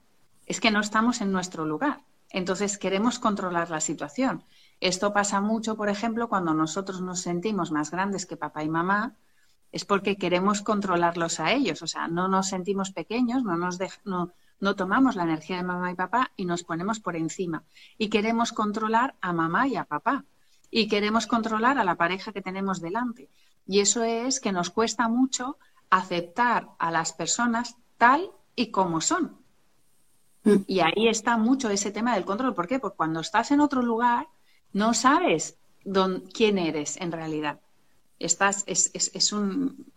es 0.46 0.60
que 0.60 0.70
no 0.70 0.80
estamos 0.80 1.20
en 1.20 1.30
nuestro 1.30 1.66
lugar. 1.66 2.00
Entonces 2.30 2.78
queremos 2.78 3.18
controlar 3.18 3.68
la 3.68 3.82
situación. 3.82 4.44
Esto 4.80 5.12
pasa 5.12 5.42
mucho, 5.42 5.76
por 5.76 5.90
ejemplo, 5.90 6.30
cuando 6.30 6.54
nosotros 6.54 7.02
nos 7.02 7.20
sentimos 7.20 7.70
más 7.70 7.90
grandes 7.90 8.24
que 8.24 8.38
papá 8.38 8.64
y 8.64 8.70
mamá, 8.70 9.14
es 9.72 9.84
porque 9.84 10.16
queremos 10.16 10.62
controlarlos 10.62 11.38
a 11.38 11.52
ellos. 11.52 11.82
O 11.82 11.86
sea, 11.86 12.08
no 12.08 12.26
nos 12.26 12.48
sentimos 12.48 12.90
pequeños, 12.90 13.44
no, 13.44 13.58
nos 13.58 13.78
no, 14.06 14.32
no 14.58 14.74
tomamos 14.74 15.16
la 15.16 15.24
energía 15.24 15.58
de 15.58 15.64
mamá 15.64 15.90
y 15.90 15.96
papá 15.96 16.32
y 16.34 16.46
nos 16.46 16.64
ponemos 16.64 16.98
por 16.98 17.14
encima. 17.14 17.62
Y 17.98 18.08
queremos 18.08 18.54
controlar 18.54 19.16
a 19.20 19.34
mamá 19.34 19.68
y 19.68 19.76
a 19.76 19.84
papá. 19.84 20.24
Y 20.70 20.88
queremos 20.88 21.26
controlar 21.26 21.76
a 21.76 21.84
la 21.84 21.96
pareja 21.96 22.32
que 22.32 22.40
tenemos 22.40 22.80
delante. 22.80 23.28
Y 23.66 23.80
eso 23.80 24.04
es 24.04 24.40
que 24.40 24.52
nos 24.52 24.70
cuesta 24.70 25.08
mucho 25.08 25.58
aceptar 25.90 26.70
a 26.78 26.90
las 26.90 27.12
personas 27.12 27.76
tal 27.98 28.30
y 28.56 28.70
como 28.70 29.00
son. 29.00 29.38
Mm. 30.44 30.56
Y 30.66 30.80
ahí 30.80 31.08
está 31.08 31.36
mucho 31.36 31.70
ese 31.70 31.90
tema 31.90 32.14
del 32.14 32.24
control. 32.24 32.54
¿Por 32.54 32.68
qué? 32.68 32.78
Porque 32.78 32.96
cuando 32.96 33.20
estás 33.20 33.50
en 33.50 33.60
otro 33.60 33.82
lugar, 33.82 34.28
no 34.72 34.94
sabes 34.94 35.56
quién 36.32 36.58
eres 36.58 36.96
en 36.98 37.12
realidad. 37.12 37.60
Estás, 38.18 38.64
es, 38.66 38.90
es, 38.94 39.32
un, 39.32 39.92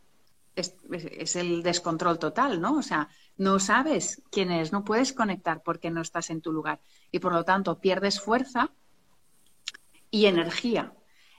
es, 0.55 1.35
el 1.35 1.63
descontrol 1.63 2.19
total, 2.19 2.59
¿no? 2.59 2.77
O 2.77 2.81
sea, 2.81 3.09
no 3.37 3.59
sabes 3.59 4.21
quién 4.31 4.51
eres, 4.51 4.71
no 4.71 4.83
puedes 4.83 5.13
conectar 5.13 5.61
porque 5.63 5.91
no 5.91 6.01
estás 6.01 6.29
en 6.29 6.41
tu 6.41 6.51
lugar. 6.51 6.79
Y 7.11 7.19
por 7.19 7.33
lo 7.33 7.43
tanto, 7.43 7.79
pierdes 7.79 8.19
fuerza 8.19 8.71
y 10.09 10.25
energía. 10.25 10.93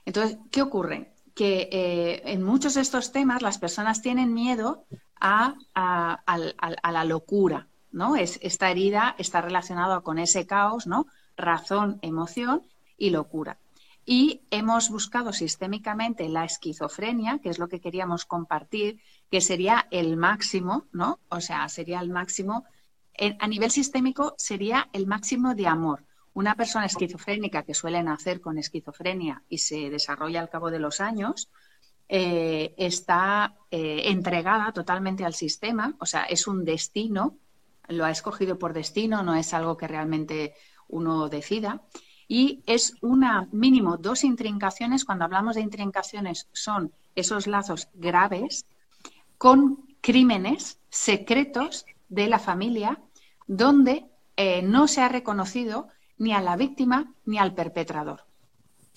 Entonces, 0.05 0.37
¿qué 0.51 0.61
ocurre? 0.61 1.13
Que 1.39 1.69
eh, 1.71 2.21
en 2.33 2.43
muchos 2.43 2.73
de 2.73 2.81
estos 2.81 3.13
temas 3.13 3.41
las 3.41 3.59
personas 3.59 4.01
tienen 4.01 4.33
miedo 4.33 4.83
a, 5.21 5.55
la 5.73 7.05
locura, 7.05 7.69
¿no? 7.93 8.17
Es, 8.17 8.39
esta 8.41 8.69
herida 8.69 9.15
está 9.17 9.39
relacionada 9.39 10.01
con 10.01 10.19
ese 10.19 10.45
caos, 10.45 10.85
¿no? 10.85 11.05
Razón, 11.37 11.97
emoción 12.01 12.63
y 12.97 13.11
locura. 13.11 13.57
Y 14.03 14.41
hemos 14.51 14.89
buscado 14.89 15.31
sistémicamente 15.31 16.27
la 16.27 16.43
esquizofrenia, 16.43 17.39
que 17.39 17.47
es 17.47 17.57
lo 17.57 17.69
que 17.69 17.79
queríamos 17.79 18.25
compartir, 18.25 18.99
que 19.31 19.39
sería 19.39 19.87
el 19.91 20.17
máximo, 20.17 20.87
¿no? 20.91 21.21
O 21.29 21.39
sea, 21.39 21.69
sería 21.69 22.01
el 22.01 22.09
máximo, 22.09 22.65
a 23.39 23.47
nivel 23.47 23.71
sistémico 23.71 24.35
sería 24.37 24.89
el 24.91 25.07
máximo 25.07 25.55
de 25.55 25.67
amor. 25.67 26.03
Una 26.33 26.55
persona 26.55 26.85
esquizofrénica 26.85 27.63
que 27.63 27.73
suele 27.73 28.01
nacer 28.03 28.39
con 28.39 28.57
esquizofrenia 28.57 29.43
y 29.49 29.57
se 29.57 29.89
desarrolla 29.89 30.39
al 30.39 30.49
cabo 30.49 30.71
de 30.71 30.79
los 30.79 31.01
años, 31.01 31.49
eh, 32.07 32.73
está 32.77 33.55
eh, 33.69 34.03
entregada 34.05 34.71
totalmente 34.71 35.25
al 35.25 35.33
sistema, 35.33 35.95
o 35.99 36.05
sea, 36.05 36.23
es 36.23 36.47
un 36.47 36.65
destino, 36.65 37.37
lo 37.87 38.05
ha 38.05 38.11
escogido 38.11 38.57
por 38.57 38.73
destino, 38.73 39.21
no 39.21 39.35
es 39.35 39.53
algo 39.53 39.77
que 39.77 39.87
realmente 39.87 40.53
uno 40.87 41.29
decida. 41.29 41.81
Y 42.27 42.63
es 42.67 42.95
una 43.01 43.47
mínimo 43.51 43.97
dos 43.97 44.23
intrincaciones, 44.23 45.05
cuando 45.05 45.25
hablamos 45.25 45.55
de 45.55 45.61
intrincaciones 45.61 46.47
son 46.51 46.91
esos 47.15 47.47
lazos 47.47 47.89
graves 47.93 48.65
con 49.37 49.85
crímenes 50.01 50.79
secretos 50.89 51.85
de 52.07 52.27
la 52.27 52.39
familia 52.39 52.99
donde 53.47 54.05
eh, 54.35 54.61
no 54.61 54.87
se 54.87 55.01
ha 55.01 55.09
reconocido 55.09 55.89
ni 56.19 56.33
a 56.33 56.41
la 56.41 56.55
víctima 56.55 57.13
ni 57.25 57.39
al 57.39 57.55
perpetrador. 57.55 58.25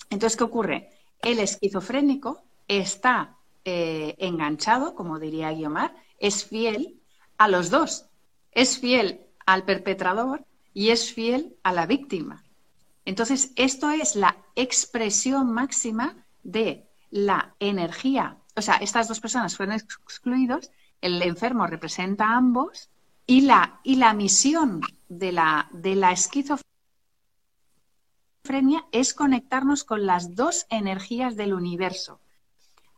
Entonces, 0.09 0.37
¿qué 0.37 0.43
ocurre? 0.43 0.89
El 1.21 1.39
esquizofrénico 1.39 2.43
está 2.67 3.37
eh, 3.65 4.15
enganchado, 4.19 4.93
como 4.93 5.19
diría 5.19 5.51
Guiomar, 5.51 5.95
es 6.19 6.45
fiel 6.45 6.99
a 7.37 7.47
los 7.47 7.69
dos. 7.69 8.05
Es 8.51 8.77
fiel 8.77 9.25
al 9.45 9.63
perpetrador 9.63 10.45
y 10.73 10.89
es 10.89 11.13
fiel 11.13 11.55
a 11.63 11.73
la 11.73 11.85
víctima. 11.85 12.43
Entonces, 13.05 13.51
esto 13.55 13.89
es 13.89 14.15
la 14.15 14.37
expresión 14.55 15.51
máxima 15.51 16.25
de 16.43 16.87
la 17.09 17.55
energía. 17.59 18.37
O 18.55 18.61
sea, 18.61 18.75
estas 18.75 19.07
dos 19.07 19.19
personas 19.19 19.55
fueron 19.55 19.75
excluidos, 19.75 20.71
el 21.01 21.21
enfermo 21.21 21.67
representa 21.67 22.27
a 22.27 22.37
ambos 22.37 22.89
y 23.25 23.41
la, 23.41 23.79
y 23.83 23.95
la 23.95 24.13
misión 24.13 24.81
de 25.09 25.31
la, 25.31 25.69
de 25.73 25.95
la 25.95 26.11
es 28.91 29.13
conectarnos 29.13 29.85
con 29.85 30.05
las 30.05 30.35
dos 30.35 30.65
energías 30.69 31.37
del 31.37 31.53
universo, 31.53 32.19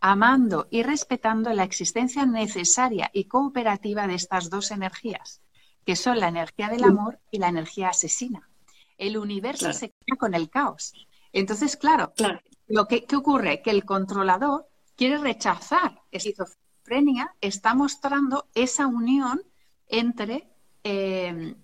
amando 0.02 0.68
y 0.72 0.82
respetando 0.82 1.54
la 1.54 1.64
existencia 1.64 2.26
necesaria 2.26 3.12
y 3.14 3.26
cooperativa 3.26 4.08
de 4.08 4.16
estas 4.16 4.50
dos 4.50 4.72
energías, 4.72 5.42
que 5.86 5.96
son 5.96 6.20
la 6.20 6.30
energía 6.30 6.70
del 6.70 6.84
amor 6.84 7.20
y 7.30 7.38
la 7.38 7.50
energía 7.50 7.90
asesina. 7.90 8.50
El 8.98 9.18
universo 9.18 9.72
se 9.72 9.90
queda 9.90 10.18
con 10.18 10.34
el 10.34 10.50
caos. 10.50 10.94
Entonces, 11.32 11.78
claro, 11.78 12.12
lo 12.68 12.88
que 12.88 13.06
¿qué 13.06 13.16
ocurre? 13.16 13.62
Que 13.62 13.72
el 13.72 13.86
controlador 13.86 14.68
quiere 14.96 15.20
rechazar 15.20 16.02
esquizofrenia, 16.10 17.36
está 17.40 17.76
mostrando 17.76 18.48
esa 18.56 18.88
unión 18.88 19.44
entre, 19.90 20.50
eh, 20.84 21.56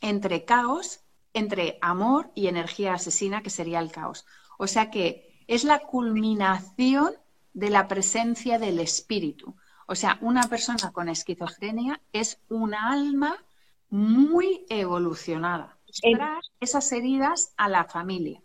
entre 0.00 0.44
caos 0.46 1.00
entre 1.36 1.78
amor 1.82 2.30
y 2.34 2.46
energía 2.46 2.94
asesina, 2.94 3.42
que 3.42 3.50
sería 3.50 3.80
el 3.80 3.92
caos. 3.92 4.24
O 4.58 4.66
sea 4.66 4.90
que 4.90 5.44
es 5.46 5.64
la 5.64 5.80
culminación 5.80 7.14
de 7.52 7.68
la 7.68 7.88
presencia 7.88 8.58
del 8.58 8.80
espíritu. 8.80 9.54
O 9.86 9.94
sea, 9.94 10.18
una 10.22 10.48
persona 10.48 10.92
con 10.92 11.10
esquizofrenia 11.10 12.00
es 12.12 12.40
un 12.48 12.74
alma 12.74 13.36
muy 13.90 14.64
evolucionada. 14.70 15.78
esas 16.60 16.92
heridas 16.92 17.52
a 17.56 17.68
la 17.68 17.84
familia. 17.84 18.42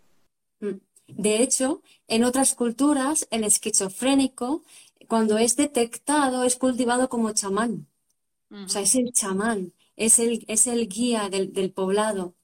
Mm. 0.60 0.78
De 1.08 1.42
hecho, 1.42 1.82
en 2.08 2.24
otras 2.24 2.54
culturas, 2.54 3.26
el 3.30 3.44
esquizofrénico, 3.44 4.64
cuando 5.08 5.38
es 5.38 5.56
detectado, 5.56 6.44
es 6.44 6.56
cultivado 6.56 7.08
como 7.08 7.32
chamán. 7.32 7.86
O 8.50 8.68
sea, 8.68 8.82
es 8.82 8.94
el 8.94 9.12
chamán, 9.12 9.72
es 9.96 10.18
el, 10.18 10.44
es 10.46 10.66
el 10.66 10.86
guía 10.86 11.30
del 11.30 11.72
poblado. 11.72 12.34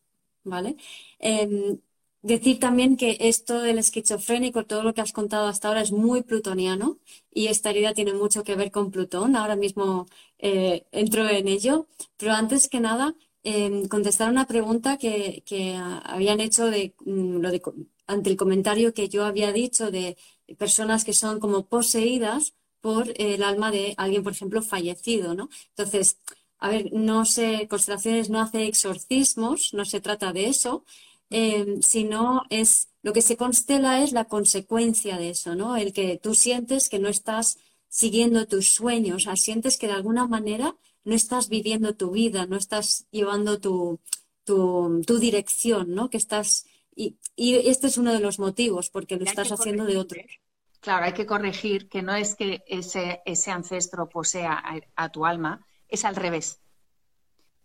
¿Vale? 0.48 0.76
Em, 1.18 1.78
decir 2.22 2.58
también 2.58 2.96
que 2.96 3.16
esto 3.20 3.60
del 3.62 3.78
esquizofrénico, 3.78 4.64
todo 4.64 4.82
lo 4.82 4.94
que 4.94 5.00
has 5.00 5.12
contado 5.12 5.46
hasta 5.46 5.68
ahora 5.68 5.82
es 5.82 5.92
muy 5.92 6.22
plutoniano 6.22 6.98
y 7.32 7.46
esta 7.48 7.70
herida 7.70 7.94
tiene 7.94 8.12
mucho 8.14 8.44
que 8.44 8.56
ver 8.56 8.70
con 8.70 8.90
Plutón. 8.90 9.36
Ahora 9.36 9.56
mismo 9.56 10.06
eh, 10.38 10.86
entro 10.92 11.28
en 11.28 11.48
ello, 11.48 11.86
pero 12.16 12.32
antes 12.32 12.68
que 12.68 12.80
nada, 12.80 13.14
em, 13.42 13.86
contestar 13.88 14.30
una 14.30 14.46
pregunta 14.46 14.98
que, 14.98 15.42
habían 16.04 16.40
hecho 16.40 16.66
de, 16.70 16.94
mm, 17.04 17.36
lo 17.40 17.50
de, 17.50 17.62
ante 18.06 18.30
el 18.30 18.36
comentario 18.36 18.92
que 18.94 19.08
yo 19.08 19.24
había 19.24 19.52
dicho 19.52 19.90
de 19.90 20.16
personas 20.58 21.04
que 21.04 21.12
son 21.12 21.40
como 21.40 21.66
poseídas 21.66 22.54
por 22.80 23.12
el 23.16 23.42
alma 23.42 23.70
de 23.70 23.94
alguien, 23.96 24.22
por 24.22 24.32
ejemplo, 24.32 24.62
fallecido, 24.62 25.34
¿no? 25.34 25.48
Entonces, 25.70 26.18
a 26.58 26.68
ver, 26.68 26.92
no 26.92 27.24
sé, 27.24 27.68
constelaciones 27.68 28.30
no 28.30 28.40
hace 28.40 28.66
exorcismos, 28.66 29.74
no 29.74 29.84
se 29.84 30.00
trata 30.00 30.32
de 30.32 30.48
eso, 30.48 30.84
em, 31.30 31.82
sino 31.82 32.42
es 32.50 32.88
lo 33.02 33.12
que 33.12 33.22
se 33.22 33.36
constela 33.36 34.02
es 34.02 34.12
la 34.12 34.24
consecuencia 34.24 35.18
de 35.18 35.30
eso, 35.30 35.54
¿no? 35.54 35.76
El 35.76 35.92
que 35.92 36.18
tú 36.18 36.34
sientes 36.34 36.88
que 36.88 36.98
no 36.98 37.08
estás 37.08 37.58
siguiendo 37.88 38.46
tus 38.46 38.68
sueños, 38.68 39.16
o 39.16 39.20
sea, 39.20 39.36
sientes 39.36 39.78
que 39.78 39.86
de 39.86 39.94
alguna 39.94 40.26
manera 40.26 40.76
no 41.04 41.14
estás 41.14 41.48
viviendo 41.48 41.94
tu 41.94 42.10
vida, 42.10 42.46
no 42.46 42.56
estás 42.56 43.06
llevando 43.10 43.60
tu, 43.60 44.00
tu, 44.44 45.18
dirección, 45.18 45.94
¿no? 45.94 46.10
Que 46.10 46.16
estás. 46.16 46.66
Y, 46.94 47.16
este 47.36 47.86
es 47.86 47.98
uno 47.98 48.12
de 48.12 48.20
los 48.20 48.38
motivos, 48.38 48.90
porque 48.90 49.16
lo 49.16 49.24
estás 49.24 49.52
haciendo 49.52 49.84
de 49.84 49.96
otro. 49.96 50.20
Claro, 50.80 51.06
hay 51.06 51.12
que 51.12 51.26
corregir 51.26 51.88
que 51.88 52.02
no 52.02 52.14
es 52.14 52.34
que 52.34 52.64
ese, 52.66 53.22
ese 53.24 53.50
ancestro 53.50 54.08
posea 54.08 54.62
a 54.96 55.08
tu 55.10 55.24
alma, 55.24 55.64
es 55.88 56.04
al 56.04 56.16
revés. 56.16 56.60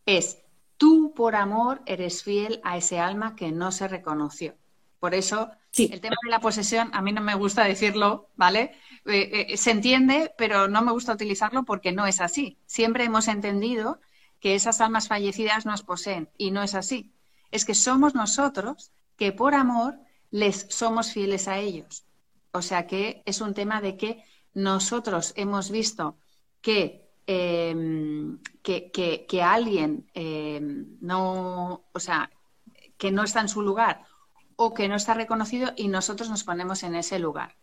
Es 0.06 0.40
tú 0.78 1.14
por 1.16 1.36
amor 1.36 1.82
eres 1.86 2.24
fiel 2.24 2.60
a 2.64 2.78
ese 2.78 3.00
alma 3.00 3.36
que 3.36 3.52
no 3.52 3.72
se 3.72 3.88
reconoció. 3.88 4.56
Por 5.00 5.14
eso 5.14 5.52
el 5.78 6.02
tema 6.02 6.16
de 6.24 6.30
la 6.30 6.40
posesión, 6.40 6.90
a 6.94 7.02
mí 7.02 7.12
no 7.12 7.22
me 7.22 7.36
gusta 7.36 7.64
decirlo, 7.64 8.30
¿vale? 8.36 8.76
Eh, 9.06 9.48
eh, 9.50 9.58
se 9.58 9.72
entiende, 9.72 10.34
pero 10.38 10.68
no 10.68 10.82
me 10.82 10.92
gusta 10.92 11.14
utilizarlo 11.14 11.64
porque 11.64 11.92
no 11.92 12.06
es 12.06 12.22
así. 12.22 12.58
Siempre 12.66 13.04
hemos 13.04 13.28
entendido 13.28 14.00
que 14.40 14.56
esas 14.56 14.82
almas 14.82 15.08
fallecidas 15.08 15.66
nos 15.66 15.84
poseen 15.84 16.30
y 16.38 16.52
no 16.52 16.64
es 16.64 16.76
así. 16.76 17.12
Es 17.52 17.66
que 17.66 17.76
somos 17.76 18.14
nosotros 18.14 18.92
que 19.18 19.32
por 19.32 19.56
amor 19.56 19.98
les 20.32 20.68
somos 20.70 21.12
fieles 21.12 21.48
a 21.48 21.58
ellos. 21.58 22.06
O 22.52 22.62
sea 22.62 22.88
que 22.88 23.24
es 23.26 23.42
un 23.42 23.54
tema 23.54 23.82
de 23.82 23.98
que 23.98 24.24
nosotros 24.54 25.34
hemos 25.36 25.72
visto 25.72 26.18
que 26.62 27.03
Em, 27.26 28.38
que, 28.62 28.92
que, 28.92 29.42
alguien 29.42 30.06
em, 30.14 30.98
no, 31.00 31.86
o 31.94 32.00
sea, 32.00 32.30
que 32.98 33.12
no 33.12 33.24
está 33.24 33.40
en 33.40 33.48
su 33.48 33.62
lugar 33.62 34.04
o 34.58 34.74
que 34.74 34.90
no 34.90 34.96
está 34.96 35.14
reconocido 35.14 35.72
y 35.78 35.88
nosotros 35.88 36.30
nos 36.30 36.44
ponemos 36.44 36.84
en 36.84 36.96
ese 36.96 37.20
lugar. 37.20 37.56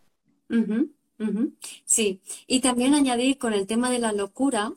Sí, 1.85 2.21
y 2.47 2.61
también 2.61 2.95
añadir 2.95 3.37
con 3.37 3.53
el 3.53 3.67
tema 3.67 3.91
de 3.91 3.99
la 3.99 4.11
locura, 4.11 4.73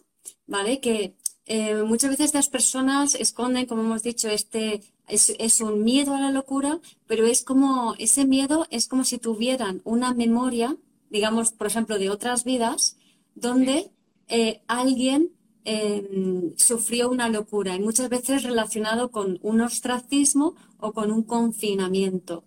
¿vale? 0.47 0.81
Que 0.81 1.15
eh, 1.47 1.83
muchas 1.83 2.11
veces 2.11 2.35
las 2.35 2.51
personas 2.51 3.15
esconden, 3.15 3.67
como 3.67 3.83
hemos 3.83 4.03
dicho, 4.03 4.29
este 4.29 4.83
es, 5.09 5.35
es, 5.39 5.61
un 5.63 5.83
miedo 5.83 6.15
a 6.15 6.21
la 6.21 6.31
locura, 6.31 6.81
pero 7.07 7.27
es 7.27 7.43
como, 7.43 7.95
ese 7.99 8.27
miedo 8.27 8.67
es 8.71 8.87
como 8.87 9.05
si 9.05 9.17
tuvieran 9.17 9.81
una 9.85 10.13
memoria, 10.13 10.77
digamos, 11.09 11.53
por 11.53 11.67
ejemplo, 11.67 11.99
de 11.99 12.11
otras 12.11 12.45
vidas, 12.45 12.99
donde 13.35 13.91
eh, 14.29 14.63
alguien 14.67 15.33
em, 15.65 16.55
sufrió 16.57 17.11
una 17.11 17.29
locura 17.29 17.75
y 17.75 17.81
muchas 17.81 18.09
veces 18.09 18.43
relacionado 18.43 19.11
con 19.11 19.39
un 19.43 19.61
ostracismo 19.61 20.55
o 20.79 20.93
con 20.93 21.11
un 21.11 21.23
confinamiento. 21.23 22.45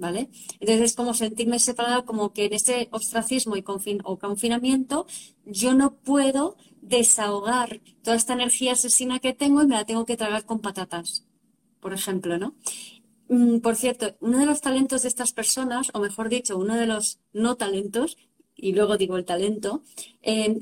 ¿Vale? 0.00 0.30
Entonces 0.60 0.92
es 0.92 0.94
como 0.94 1.12
sentirme 1.12 1.58
separada, 1.58 2.04
como 2.04 2.32
que 2.32 2.44
en 2.44 2.52
ese 2.52 2.88
ostracismo 2.92 3.56
y 3.56 3.64
o 4.04 4.18
confinamiento 4.18 5.06
yo 5.44 5.74
no 5.74 5.96
puedo 5.96 6.56
desahogar 6.82 7.80
toda 8.02 8.16
esta 8.16 8.34
energía 8.34 8.72
asesina 8.72 9.18
que 9.18 9.32
tengo 9.32 9.60
y 9.62 9.66
me 9.66 9.74
la 9.74 9.84
tengo 9.84 10.06
que 10.06 10.16
tragar 10.16 10.44
con 10.44 10.60
patatas, 10.60 11.26
por 11.80 11.92
ejemplo, 11.94 12.38
¿no? 12.38 12.54
Mm, 13.28 13.58
por 13.60 13.76
cierto, 13.76 14.16
uno 14.20 14.38
de 14.38 14.46
los 14.46 14.60
talentos 14.60 15.02
de 15.02 15.08
estas 15.08 15.32
personas, 15.32 15.90
o 15.94 16.00
mejor 16.00 16.28
dicho, 16.28 16.56
uno 16.56 16.74
de 16.76 16.86
los 16.86 17.20
no 17.32 17.56
talentos, 17.56 18.16
y 18.54 18.72
luego 18.72 18.96
digo 18.96 19.16
el 19.16 19.24
talento, 19.24 19.82
em, 20.22 20.58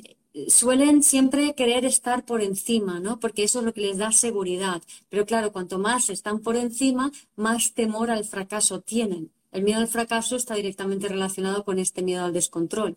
suelen 0.49 1.03
siempre 1.03 1.55
querer 1.55 1.84
estar 1.84 2.24
por 2.24 2.43
encima, 2.43 3.01
¿no? 3.01 3.18
Porque 3.18 3.45
eso 3.45 3.61
es 3.61 3.64
lo 3.64 3.72
que 3.72 3.80
les 3.80 3.99
da 3.99 4.12
seguridad. 4.12 4.82
Pero 5.09 5.26
claro, 5.26 5.53
cuanto 5.53 5.78
más 5.78 6.11
están 6.11 6.41
por 6.41 6.57
encima, 6.57 7.11
más 7.37 7.72
temor 7.74 8.11
al 8.11 8.24
fracaso 8.24 8.80
tienen. 8.80 9.30
el 9.53 9.62
miedo 9.62 9.80
al 9.80 9.89
fracaso 9.89 10.37
está 10.37 10.55
directamente 10.55 11.09
relacionado 11.09 11.64
con 11.64 11.78
este 11.78 12.03
miedo 12.03 12.24
al 12.26 12.34
descontrol. 12.34 12.97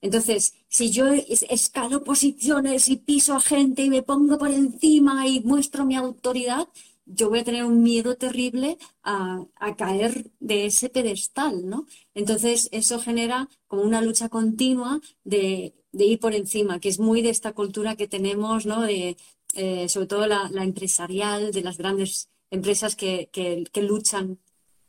Entonces, 0.00 0.54
si 0.68 0.90
yo 0.90 1.06
escalo 1.08 2.04
posiciones 2.04 2.88
y 2.88 2.96
piso 2.96 3.34
a 3.34 3.40
gente 3.40 3.82
y 3.82 3.90
me 3.90 4.02
pongo 4.02 4.38
por 4.38 4.50
encima 4.50 5.26
y 5.26 5.40
muestro 5.40 5.84
mi 5.84 5.96
autoridad, 5.96 6.68
yo 7.06 7.28
voy 7.30 7.40
a 7.40 7.44
tener 7.44 7.64
un 7.64 7.82
miedo 7.82 8.16
terrible 8.16 8.78
a, 9.02 9.46
caer 9.76 10.30
de 10.40 10.66
ese 10.66 10.88
pedestal, 10.90 11.68
¿no? 11.68 11.86
Entonces, 12.14 12.68
eso 12.72 13.00
genera 13.00 13.48
como 13.68 13.82
una 13.82 14.02
lucha 14.02 14.28
continua 14.28 15.00
de, 15.24 15.74
ir 16.04 16.20
por 16.20 16.34
encima, 16.34 16.78
que 16.78 16.88
es 16.88 16.98
muy 16.98 17.22
de 17.22 17.30
esta 17.30 17.52
cultura 17.52 17.96
que 17.96 18.08
tenemos, 18.08 18.66
¿no? 18.66 18.82
De, 18.82 19.16
eh, 19.54 19.88
sobre 19.88 20.06
todo 20.06 20.26
la, 20.26 20.50
empresarial, 20.62 21.52
de 21.52 21.62
las 21.62 21.78
grandes 21.78 22.28
empresas 22.50 22.96
que, 22.96 23.30
luchan. 23.74 24.38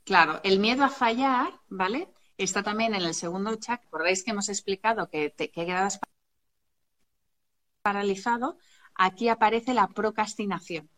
Claro, 0.04 0.40
el 0.44 0.60
miedo 0.60 0.84
a 0.84 0.90
fallar, 0.90 1.54
¿vale? 1.70 2.10
Está 2.38 2.64
también 2.64 2.94
en 2.94 3.04
el 3.04 3.14
segundo 3.14 3.56
chat. 3.56 3.82
Recordáis 3.86 4.24
que 4.24 4.32
hemos 4.32 4.50
explicado 4.50 5.10
que, 5.10 5.30
te, 5.30 5.50
que 5.50 5.66
quedas 5.66 6.00
paralizado. 7.82 8.58
Aquí 8.96 9.30
aparece 9.30 9.74
la 9.74 9.88
procrastinación. 9.88 10.90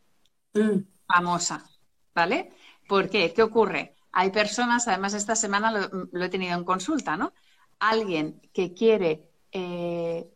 Mm 0.53 0.79
famosa, 1.09 1.65
¿vale? 2.13 2.51
¿Por 2.87 3.09
qué? 3.09 3.33
¿Qué 3.33 3.43
ocurre? 3.43 3.95
Hay 4.11 4.31
personas, 4.31 4.87
además 4.87 5.13
esta 5.13 5.35
semana 5.35 5.71
lo, 5.71 6.23
he 6.23 6.29
tenido 6.29 6.57
en 6.57 6.63
consulta, 6.63 7.17
¿no? 7.17 7.33
Alguien 7.79 8.41
que 8.53 8.73
quiere... 8.73 9.25
Eh, 9.51 10.29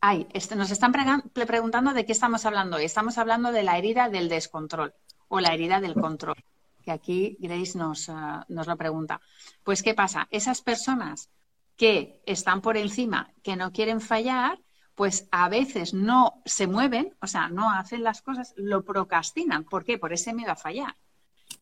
ay, 0.00 0.26
este, 0.32 0.56
nos 0.56 0.70
están 0.70 0.92
preguntando 1.32 1.92
de 1.92 2.04
qué 2.04 2.12
estamos 2.12 2.44
hablando 2.46 2.76
hoy. 2.76 2.84
Estamos 2.84 3.18
hablando 3.18 3.52
de 3.52 3.62
la 3.62 3.78
herida 3.78 4.08
del 4.08 4.28
descontrol 4.28 4.94
o 5.28 5.40
la 5.40 5.54
herida 5.54 5.80
del 5.80 5.94
control, 5.94 6.36
que 6.82 6.90
aquí 6.90 7.36
Grace 7.40 7.78
nos, 7.78 8.08
eh, 8.08 8.12
nos 8.48 8.66
lo 8.66 8.76
pregunta. 8.76 9.20
Pues, 9.62 9.82
¿qué 9.82 9.94
pasa? 9.94 10.26
Esas 10.30 10.62
personas 10.62 11.30
que 11.76 12.20
están 12.26 12.60
por 12.60 12.76
encima, 12.76 13.32
que 13.42 13.56
no 13.56 13.72
quieren 13.72 14.00
fallar, 14.00 14.60
pues 14.94 15.28
a 15.30 15.48
veces 15.48 15.94
no 15.94 16.42
se 16.44 16.66
mueven, 16.66 17.16
o 17.22 17.26
sea, 17.26 17.48
no 17.48 17.70
hacen 17.70 18.02
las 18.02 18.20
cosas, 18.20 18.52
lo 18.56 18.84
procrastinan. 18.84 19.64
¿Por 19.64 19.84
qué? 19.84 19.96
Por 19.96 20.12
ese 20.12 20.34
miedo 20.34 20.52
a 20.52 20.56
fallar. 20.56 20.94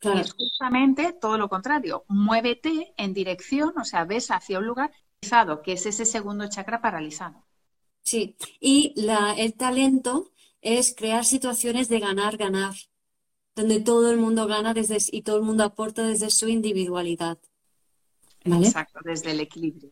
Y 0.00 0.08
es 0.18 0.32
justamente 0.32 1.12
todo 1.12 1.38
lo 1.38 1.48
contrario. 1.48 2.04
Muévete 2.08 2.94
en 2.96 3.14
dirección, 3.14 3.74
o 3.78 3.84
sea, 3.84 4.04
ves 4.04 4.30
hacia 4.30 4.58
un 4.58 4.66
lugar 4.66 4.90
que 5.62 5.72
es 5.72 5.86
ese 5.86 6.04
segundo 6.04 6.48
chakra 6.48 6.80
paralizado. 6.80 7.44
Sí, 8.02 8.36
y 8.60 8.94
el 9.36 9.54
talento 9.54 10.32
es 10.62 10.94
crear 10.96 11.24
situaciones 11.24 11.88
de 11.88 12.00
ganar, 12.00 12.36
ganar, 12.36 12.74
donde 13.54 13.80
todo 13.80 14.10
el 14.10 14.18
mundo 14.18 14.46
gana 14.46 14.72
desde, 14.74 14.98
y 15.12 15.22
todo 15.22 15.36
el 15.36 15.42
mundo 15.42 15.64
aporta 15.64 16.06
desde 16.06 16.30
su 16.30 16.48
individualidad. 16.48 17.38
Exacto, 18.44 19.00
desde 19.04 19.32
el 19.32 19.40
equilibrio. 19.40 19.90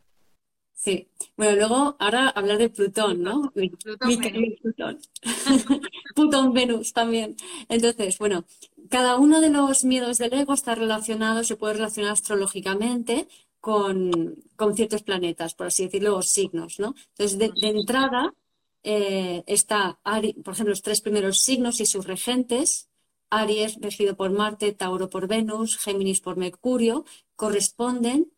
Sí. 0.72 1.08
Bueno, 1.36 1.56
luego 1.56 1.96
ahora 1.98 2.28
hablar 2.28 2.58
de 2.58 2.68
Plutón, 2.68 3.22
¿no? 3.22 3.50
Plutón, 3.50 4.18
Plutón. 4.62 4.98
Plutón, 6.14 6.52
Venus 6.52 6.92
también. 6.92 7.36
Entonces, 7.68 8.18
bueno, 8.18 8.44
cada 8.88 9.16
uno 9.16 9.40
de 9.40 9.50
los 9.50 9.84
miedos 9.84 10.18
del 10.18 10.34
ego 10.34 10.54
está 10.54 10.74
relacionado, 10.74 11.44
se 11.44 11.56
puede 11.56 11.74
relacionar 11.74 12.12
astrológicamente 12.12 13.26
con, 13.60 14.36
ciertos 14.74 15.02
planetas, 15.02 15.54
por 15.54 15.68
así 15.68 15.84
decirlo, 15.84 16.16
o 16.16 16.22
signos, 16.22 16.78
¿no? 16.78 16.94
Entonces, 17.16 17.38
de, 17.38 17.52
entrada 17.68 18.34
eh, 18.82 19.42
está, 19.46 19.98
por 20.02 20.54
ejemplo, 20.54 20.70
los 20.70 20.82
tres 20.82 21.00
primeros 21.00 21.40
signos 21.40 21.80
y 21.80 21.86
sus 21.86 22.06
regentes, 22.06 22.88
Aries 23.30 23.76
regido 23.80 24.16
por 24.16 24.30
Marte, 24.30 24.72
Tauro 24.72 25.10
por 25.10 25.26
Venus, 25.26 25.78
Géminis 25.78 26.20
por 26.20 26.36
Mercurio, 26.36 27.04
corresponden 27.34 28.32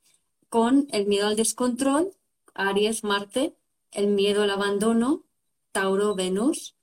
con 0.49 0.87
el 0.93 1.07
miedo 1.07 1.27
al 1.27 1.37
descontrol 1.37 2.13
Aries, 2.55 3.05
Marte, 3.05 3.55
el 3.93 4.09
miedo 4.09 4.43
al 4.43 4.51
abandono, 4.51 5.25
Tauro, 5.73 6.15
Venus, 6.15 6.75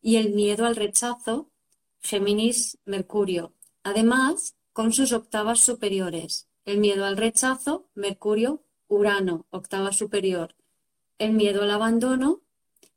y 0.00 0.16
el 0.16 0.30
miedo 0.30 0.64
al 0.66 0.76
rechazo, 0.76 1.50
Géminis, 2.00 2.78
Mercurio. 2.84 3.52
Además, 3.82 4.54
con 4.72 4.92
sus 4.92 5.12
octavas 5.12 5.60
superiores, 5.60 6.46
el 6.64 6.78
miedo 6.78 7.04
al 7.04 7.16
rechazo, 7.16 7.88
Mercurio, 7.94 8.62
Urano, 8.88 9.46
octava 9.50 9.92
superior. 9.92 10.54
El 11.18 11.32
miedo 11.32 11.62
al 11.62 11.70
abandono, 11.70 12.42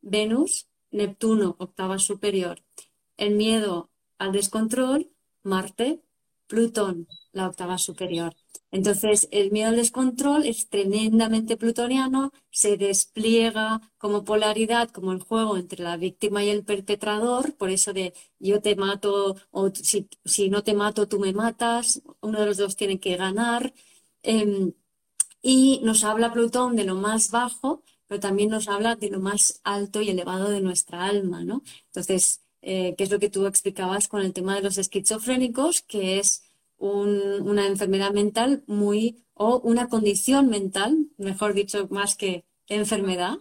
Venus, 0.01 0.68
Neptuno, 0.91 1.55
octava 1.59 1.99
superior. 1.99 2.63
El 3.18 3.36
miedo 3.36 3.89
al 4.18 4.32
descontrol, 4.32 5.11
Marte, 5.43 6.01
Plutón, 6.47 7.07
la 7.34 7.47
octava 7.47 7.78
superior. 7.78 8.36
Entonces, 8.72 9.30
el 9.32 9.51
miedo 9.51 9.70
al 9.70 9.78
descontrol 9.78 10.45
es 10.45 10.68
tremendamente 10.70 11.55
plutoniano, 11.57 12.32
se 12.51 12.78
despliega 12.78 13.82
como 13.97 14.26
polaridad, 14.26 14.89
como 14.89 15.13
el 15.13 15.22
juego 15.22 15.57
entre 15.57 15.84
la 15.84 15.95
víctima 15.97 16.43
y 16.43 16.49
el 16.49 16.63
perpetrador, 16.65 17.55
por 17.55 17.70
eso 17.70 17.93
de 17.93 18.13
yo 18.39 18.61
te 18.61 18.76
mato 18.76 19.36
o 19.51 19.72
si, 19.74 20.49
no 20.49 20.63
te 20.63 20.74
mato 20.74 21.07
tú 21.07 21.20
me 21.20 21.34
matas, 21.34 22.01
uno 22.22 22.39
de 22.41 22.45
los 22.45 22.57
dos 22.57 22.76
tiene 22.76 22.99
que 22.99 23.15
ganar. 23.18 23.74
Em, 24.24 24.74
y 25.41 25.80
nos 25.84 26.03
habla 26.03 26.34
Plutón 26.34 26.76
de 26.76 26.84
lo 26.84 26.95
más 26.95 27.32
bajo, 27.32 27.84
pero 28.07 28.20
también 28.20 28.49
nos 28.49 28.68
habla 28.68 28.95
de 28.95 29.09
lo 29.09 29.20
más 29.20 29.61
alto 29.63 30.01
y 30.01 30.09
elevado 30.09 30.49
de 30.49 30.61
nuestra 30.61 31.05
alma, 31.05 31.43
¿no? 31.43 31.63
Entonces, 31.88 32.43
eh, 32.61 32.95
¿qué 32.97 33.03
es 33.03 33.11
lo 33.11 33.20
que 33.20 33.30
tú 33.30 33.45
explicabas 33.45 34.07
con 34.07 34.22
el 34.22 34.34
tema 34.34 34.55
de 34.55 34.61
los 34.61 34.78
esquizofrénicos? 34.78 35.82
Que 35.82 36.20
es 36.20 36.43
una 36.80 37.67
enfermedad 37.67 38.11
mental 38.11 38.63
muy, 38.67 39.23
o 39.34 39.59
una 39.59 39.88
condición 39.89 40.49
mental, 40.49 41.07
mejor 41.17 41.53
dicho, 41.53 41.88
más 41.89 42.15
que 42.15 42.45
enfermedad, 42.67 43.38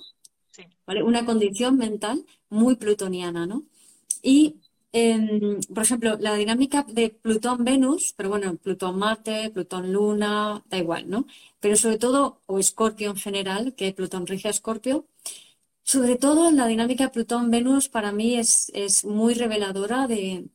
Una 1.05 1.25
condición 1.27 1.77
mental 1.77 2.25
muy 2.49 2.77
plutoniana, 2.77 3.47
¿no? 3.47 3.65
Y, 4.23 4.57
em, 4.93 5.61
por 5.75 5.83
ejemplo, 5.85 6.17
la 6.19 6.35
dinámica 6.35 6.85
de 6.89 7.11
Plutón-Venus, 7.11 8.15
pero 8.17 8.31
bueno, 8.31 8.57
Plutón-Marte, 8.57 9.51
Plutón-Luna, 9.51 10.65
da 10.71 10.79
igual, 10.79 11.09
¿no? 11.11 11.27
Pero 11.61 11.77
sobre 11.77 11.99
todo, 11.99 12.41
o 12.47 12.59
Escorpio 12.59 13.11
en 13.11 13.17
general, 13.17 13.75
que 13.77 13.93
Plutón 13.93 14.27
rige 14.27 14.49
a 14.49 14.51
Escorpio, 14.53 15.07
sobre 15.83 16.17
todo 16.17 16.51
la 16.51 16.67
dinámica 16.67 17.13
Plutón-Venus 17.13 17.89
para 17.89 18.13
mí 18.13 18.37
es, 18.37 18.71
es 18.75 19.05
muy 19.05 19.35
reveladora 19.35 20.07
de, 20.09 20.47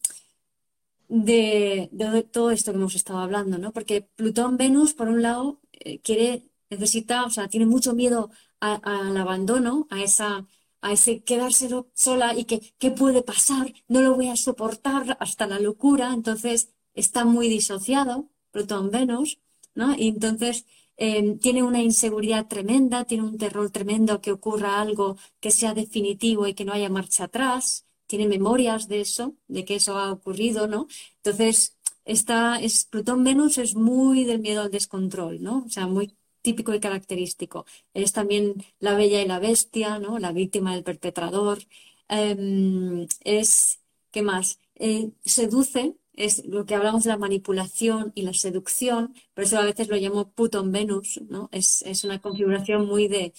de, 1.12 1.90
todo 2.32 2.52
esto 2.52 2.72
que 2.72 2.78
hemos 2.78 2.96
estado 2.96 3.20
hablando, 3.20 3.58
¿no? 3.58 3.74
Porque 3.74 4.02
Plutón-Venus, 4.16 4.94
por 4.94 5.10
un 5.10 5.22
lado, 5.22 5.60
eh, 5.74 6.00
quiere, 6.02 6.50
necesita, 6.70 7.26
o 7.26 7.30
sea, 7.30 7.50
tiene 7.50 7.66
mucho 7.66 7.94
miedo 7.94 8.32
al 8.62 9.18
abandono, 9.18 9.88
a 9.90 10.02
esa, 10.02 10.48
a 10.82 10.92
ese 10.94 11.24
quedarse 11.24 11.68
sola 11.94 12.36
y 12.38 12.46
que, 12.46 12.62
¿qué 12.78 12.92
puede 12.92 13.24
pasar? 13.24 13.74
No 13.88 14.02
lo 14.02 14.16
voy 14.16 14.30
a 14.30 14.36
soportar 14.38 15.18
hasta 15.20 15.48
la 15.48 15.60
locura, 15.60 16.14
entonces 16.14 16.74
está 16.94 17.26
muy 17.26 17.50
disociado, 17.50 18.30
Plutón-Venus, 18.52 19.40
¿no? 19.76 19.96
Y 19.98 20.08
entonces 20.10 20.66
eh, 20.98 21.38
tiene 21.42 21.64
una 21.64 21.82
inseguridad 21.82 22.48
tremenda, 22.48 23.06
tiene 23.06 23.24
un 23.24 23.38
terror 23.38 23.70
tremendo 23.72 24.22
que 24.22 24.32
ocurra 24.32 24.82
algo 24.82 25.18
que 25.40 25.52
sea 25.52 25.74
definitivo 25.74 26.48
y 26.48 26.54
que 26.54 26.66
no 26.66 26.74
haya 26.74 26.90
marcha 26.90 27.26
atrás 27.26 27.86
tiene 28.12 28.28
memorias 28.28 28.90
de 28.90 29.00
eso, 29.00 29.36
de 29.48 29.64
que 29.64 29.76
eso 29.76 29.98
ha 29.98 30.12
ocurrido, 30.12 30.68
¿no? 30.68 30.88
Entonces, 31.24 31.78
esta 32.04 32.60
es, 32.60 32.84
Plutón-Venus 32.86 33.58
es 33.58 33.74
muy 33.76 34.26
del 34.26 34.42
miedo 34.42 34.62
al 34.64 34.70
descontrol, 34.72 35.42
¿no? 35.42 35.64
O 35.66 35.70
sea, 35.70 35.88
muy 35.88 36.18
típico 36.42 36.74
y 36.74 36.82
característico. 36.82 37.66
Es 37.94 38.12
también 38.12 38.66
la 38.80 38.96
bella 38.96 39.22
y 39.22 39.28
la 39.28 39.40
bestia, 39.40 39.98
¿no? 39.98 40.20
La 40.20 40.34
víctima 40.34 40.74
del 40.74 40.84
perpetrador. 40.84 41.60
Em, 42.10 43.08
es, 43.24 43.80
¿qué 44.12 44.22
más? 44.24 44.60
Eh, 44.76 45.12
seduce, 45.24 45.96
es 46.14 46.46
lo 46.46 46.66
que 46.66 46.76
hablamos 46.76 47.04
de 47.06 47.12
la 47.12 47.18
manipulación 47.18 48.12
y 48.14 48.24
la 48.24 48.34
seducción, 48.34 49.14
por 49.34 49.46
eso 49.46 49.58
a 49.58 49.64
veces 49.64 49.88
lo 49.88 49.96
llamo 49.96 50.32
Plutón-Venus, 50.34 51.22
¿no? 51.30 51.48
Es, 51.54 51.82
es 51.84 52.04
una 52.04 52.20
configuración 52.20 52.86
muy 52.88 53.08
de, 53.08 53.34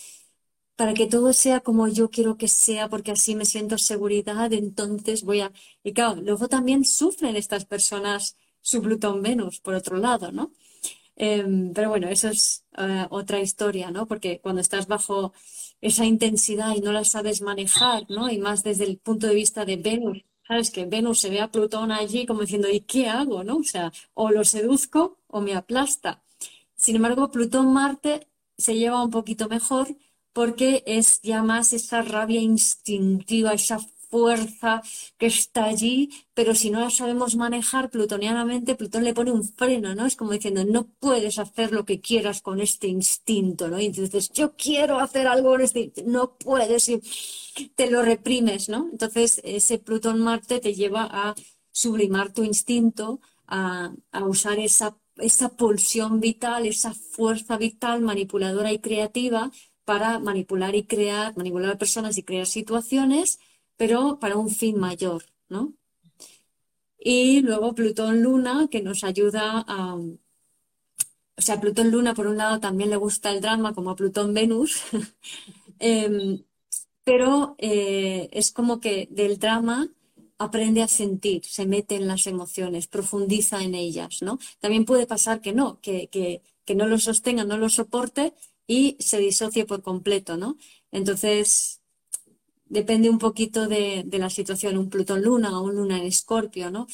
para 0.76 0.94
que 0.94 1.06
todo 1.06 1.32
sea 1.32 1.60
como 1.60 1.88
yo 1.88 2.10
quiero 2.10 2.36
que 2.36 2.48
sea, 2.48 2.88
porque 2.88 3.12
así 3.12 3.34
me 3.34 3.44
siento 3.44 3.78
seguridad, 3.78 4.52
entonces 4.52 5.22
voy 5.22 5.40
a... 5.40 5.52
Y 5.84 5.92
claro, 5.92 6.20
luego 6.22 6.48
también 6.48 6.84
sufren 6.84 7.36
estas 7.36 7.64
personas 7.64 8.36
su 8.60 8.80
Plutón-Venus, 8.82 9.60
por 9.60 9.74
otro 9.74 9.96
lado, 9.96 10.32
¿no? 10.32 10.52
Em, 11.16 11.72
pero 11.74 11.90
bueno, 11.90 12.08
eso 12.08 12.28
es 12.28 12.64
eh, 12.78 13.06
otra 13.10 13.40
historia, 13.40 13.90
¿no? 13.90 14.06
Porque 14.06 14.40
cuando 14.40 14.60
estás 14.60 14.86
bajo 14.86 15.32
esa 15.80 16.04
intensidad 16.06 16.74
y 16.74 16.80
no 16.80 16.92
la 16.92 17.04
sabes 17.04 17.42
manejar, 17.42 18.04
¿no? 18.08 18.30
Y 18.30 18.38
más 18.38 18.62
desde 18.64 18.84
el 18.84 18.98
punto 18.98 19.26
de 19.26 19.34
vista 19.34 19.64
de 19.64 19.76
Venus, 19.76 20.24
¿sabes? 20.46 20.70
Que 20.70 20.86
Venus 20.86 21.20
se 21.20 21.30
ve 21.30 21.40
a 21.40 21.50
Plutón 21.50 21.92
allí 21.92 22.26
como 22.26 22.40
diciendo, 22.42 22.68
¿y 22.70 22.80
qué 22.80 23.08
hago, 23.08 23.44
no? 23.44 23.56
O 23.58 23.64
sea, 23.64 23.92
o 24.14 24.30
lo 24.30 24.44
seduzco 24.44 25.18
o 25.28 25.40
me 25.40 25.54
aplasta. 25.54 26.22
Sin 26.74 26.96
embargo, 26.96 27.30
Plutón-Marte 27.30 28.28
se 28.56 28.74
lleva 28.76 29.02
un 29.04 29.10
poquito 29.10 29.48
mejor 29.48 29.88
porque 30.32 30.82
es 30.86 31.20
ya 31.22 31.42
más 31.42 31.72
esa 31.72 32.02
rabia 32.02 32.40
instintiva, 32.40 33.52
esa 33.52 33.78
fuerza 34.10 34.82
que 35.18 35.26
está 35.26 35.64
allí, 35.64 36.10
pero 36.34 36.54
si 36.54 36.70
no 36.70 36.80
la 36.80 36.90
sabemos 36.90 37.34
manejar 37.34 37.90
plutonianamente, 37.90 38.74
Plutón 38.74 39.04
le 39.04 39.14
pone 39.14 39.32
un 39.32 39.42
freno, 39.44 39.94
¿no? 39.94 40.04
Es 40.04 40.16
como 40.16 40.32
diciendo, 40.32 40.64
no 40.64 40.86
puedes 41.00 41.38
hacer 41.38 41.72
lo 41.72 41.86
que 41.86 42.00
quieras 42.00 42.42
con 42.42 42.60
este 42.60 42.88
instinto, 42.88 43.68
¿no? 43.68 43.80
Y 43.80 43.86
entonces, 43.86 44.30
yo 44.30 44.54
quiero 44.54 44.98
hacer 45.00 45.26
algo 45.26 45.50
con 45.52 45.62
este 45.62 45.92
no 46.06 46.36
puedes, 46.36 46.88
y 46.90 47.00
te 47.74 47.90
lo 47.90 48.02
reprimes, 48.02 48.68
¿no? 48.68 48.88
Entonces, 48.92 49.40
ese 49.44 49.78
Plutón-Marte 49.78 50.60
te 50.60 50.74
lleva 50.74 51.08
a 51.10 51.34
sublimar 51.70 52.32
tu 52.32 52.42
instinto, 52.44 53.20
a, 53.46 53.92
a 54.12 54.24
usar 54.24 54.58
esa, 54.58 54.96
esa 55.16 55.48
pulsión 55.50 56.20
vital, 56.20 56.66
esa 56.66 56.92
fuerza 56.94 57.56
vital 57.56 58.00
manipuladora 58.02 58.72
y 58.72 58.78
creativa 58.78 59.50
para 59.84 60.18
manipular 60.18 60.74
y 60.74 60.84
crear, 60.84 61.36
manipular 61.36 61.78
personas 61.78 62.16
y 62.18 62.22
crear 62.22 62.46
situaciones, 62.46 63.40
pero 63.76 64.18
para 64.20 64.36
un 64.36 64.50
fin 64.50 64.78
mayor, 64.78 65.24
¿no? 65.48 65.74
Y 66.98 67.40
luego 67.40 67.74
Plutón-Luna, 67.74 68.68
que 68.70 68.82
nos 68.82 69.02
ayuda 69.04 69.64
a... 69.66 69.96
O 69.96 71.40
sea, 71.40 71.60
Plutón-Luna, 71.60 72.14
por 72.14 72.26
un 72.28 72.36
lado, 72.36 72.60
también 72.60 72.90
le 72.90 72.96
gusta 72.96 73.30
el 73.32 73.40
drama, 73.40 73.74
como 73.74 73.90
a 73.90 73.96
Plutón-Venus, 73.96 74.82
em, 75.80 76.44
pero 77.04 77.56
eh, 77.58 78.28
es 78.32 78.52
como 78.52 78.80
que 78.80 79.08
del 79.10 79.38
drama 79.38 79.88
aprende 80.38 80.82
a 80.82 80.88
sentir, 80.88 81.44
se 81.44 81.66
mete 81.66 81.96
en 81.96 82.06
las 82.06 82.26
emociones, 82.26 82.86
profundiza 82.86 83.62
en 83.62 83.74
ellas, 83.74 84.22
¿no? 84.22 84.38
También 84.60 84.84
puede 84.84 85.06
pasar 85.06 85.40
que 85.40 85.52
no, 85.52 85.80
que, 85.80 86.08
que, 86.08 86.42
que 86.64 86.74
no 86.74 86.86
lo 86.86 86.98
sostenga, 86.98 87.44
no 87.44 87.56
lo 87.58 87.68
soporte 87.68 88.34
y 88.66 88.96
se 89.00 89.18
disocie 89.18 89.66
por 89.66 89.82
completo, 89.82 90.36
¿no? 90.36 90.56
Entonces, 90.90 91.82
depende 92.66 93.10
un 93.10 93.18
poquito 93.18 93.68
de, 93.68 94.06
la 94.10 94.30
situación, 94.30 94.78
un 94.78 94.90
Plutón 94.90 95.22
Luna 95.22 95.58
o 95.58 95.64
un 95.64 95.76
Luna 95.76 95.98
en 95.98 96.04
Escorpio, 96.04 96.70
¿no? 96.70 96.86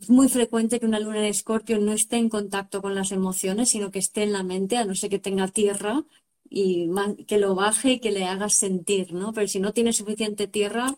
Es 0.00 0.10
muy 0.10 0.28
frecuente 0.28 0.78
que 0.78 0.86
una 0.86 1.00
luna 1.00 1.18
en 1.18 1.24
Escorpio 1.24 1.78
no 1.80 1.92
esté 1.92 2.16
en 2.18 2.28
contacto 2.28 2.80
con 2.82 2.94
las 2.94 3.10
emociones, 3.10 3.70
sino 3.70 3.90
que 3.90 3.98
esté 3.98 4.22
en 4.22 4.32
la 4.32 4.44
mente, 4.44 4.76
a 4.76 4.84
no 4.84 4.94
ser 4.94 5.10
que 5.10 5.18
tenga 5.18 5.48
tierra 5.48 6.04
y 6.48 6.88
que 7.26 7.38
lo 7.38 7.54
baje 7.54 7.92
y 7.92 8.00
que 8.00 8.12
le 8.12 8.24
haga 8.24 8.48
sentir, 8.48 9.12
¿no? 9.12 9.32
Pero 9.32 9.48
si 9.48 9.60
no 9.60 9.72
tiene 9.72 9.92
suficiente 9.92 10.46
tierra, 10.46 10.96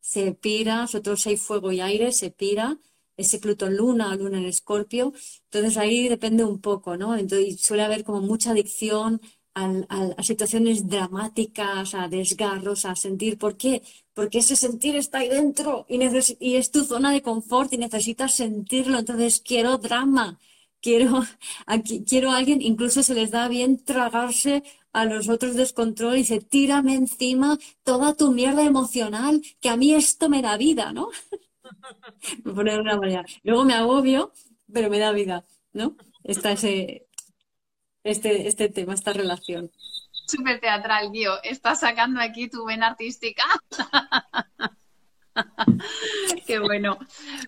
se 0.00 0.32
pira, 0.32 0.82
nosotros 0.82 1.26
hay 1.26 1.36
fuego 1.36 1.72
y 1.72 1.80
aire, 1.80 2.12
se 2.12 2.30
pira 2.30 2.78
ese 3.16 3.38
Plutón 3.38 3.76
Luna 3.76 4.10
o 4.12 4.16
Luna 4.16 4.38
en 4.38 4.46
Escorpio. 4.46 5.12
Entonces 5.44 5.76
ahí 5.76 6.08
depende 6.08 6.44
un 6.44 6.60
poco, 6.60 6.96
¿no? 6.96 7.16
Entonces 7.16 7.60
suele 7.60 7.82
haber 7.84 8.04
como 8.04 8.20
mucha 8.20 8.50
adicción 8.52 9.20
a, 9.54 10.22
situaciones 10.22 10.86
dramáticas, 10.88 11.94
a 11.94 12.08
desgarros, 12.08 12.84
a 12.84 12.94
sentir. 12.96 13.38
¿Por 13.38 13.56
qué? 13.56 13.82
Porque 14.14 14.38
ese 14.38 14.56
sentir 14.56 14.96
está 14.96 15.18
ahí 15.18 15.28
dentro 15.28 15.86
y, 15.88 15.98
y 16.40 16.56
es 16.56 16.70
tu 16.70 16.84
zona 16.84 17.12
de 17.12 17.22
confort 17.22 17.72
y 17.72 17.78
necesitas 17.78 18.34
sentirlo. 18.34 18.98
Entonces 18.98 19.40
quiero 19.40 19.78
drama, 19.78 20.38
quiero, 20.80 21.22
aquí, 21.66 22.04
quiero 22.04 22.30
a 22.30 22.36
alguien, 22.36 22.60
incluso 22.62 23.02
se 23.02 23.14
les 23.14 23.30
da 23.30 23.48
bien 23.48 23.82
tragarse 23.84 24.62
a 24.92 25.04
los 25.04 25.28
otros 25.28 25.54
descontrol 25.56 26.14
y 26.14 26.18
dice, 26.18 26.40
tírame 26.40 26.94
encima 26.94 27.58
toda 27.82 28.14
tu 28.14 28.32
mierda 28.32 28.62
emocional, 28.64 29.42
que 29.60 29.68
a 29.68 29.76
mí 29.76 29.94
esto 29.94 30.28
me 30.30 30.42
da 30.42 30.56
vida, 30.56 30.92
¿no? 30.92 31.08
me 32.44 32.52
pone 32.52 32.72
de 32.72 32.80
una 32.80 32.96
manera. 32.96 33.24
Luego 33.42 33.64
me 33.64 33.74
agobio, 33.74 34.32
pero 34.72 34.90
me 34.90 34.98
da 34.98 35.12
vida, 35.12 35.44
¿no? 35.72 35.96
Está 36.24 36.52
ese, 36.52 37.06
este, 38.02 38.48
este 38.48 38.68
tema, 38.68 38.94
esta 38.94 39.12
relación. 39.12 39.70
Súper 40.26 40.60
teatral, 40.60 41.12
Guío. 41.12 41.42
Estás 41.42 41.80
sacando 41.80 42.20
aquí 42.20 42.48
tu 42.48 42.64
vena 42.64 42.88
artística. 42.88 43.44
Qué 46.46 46.58
bueno. 46.58 46.98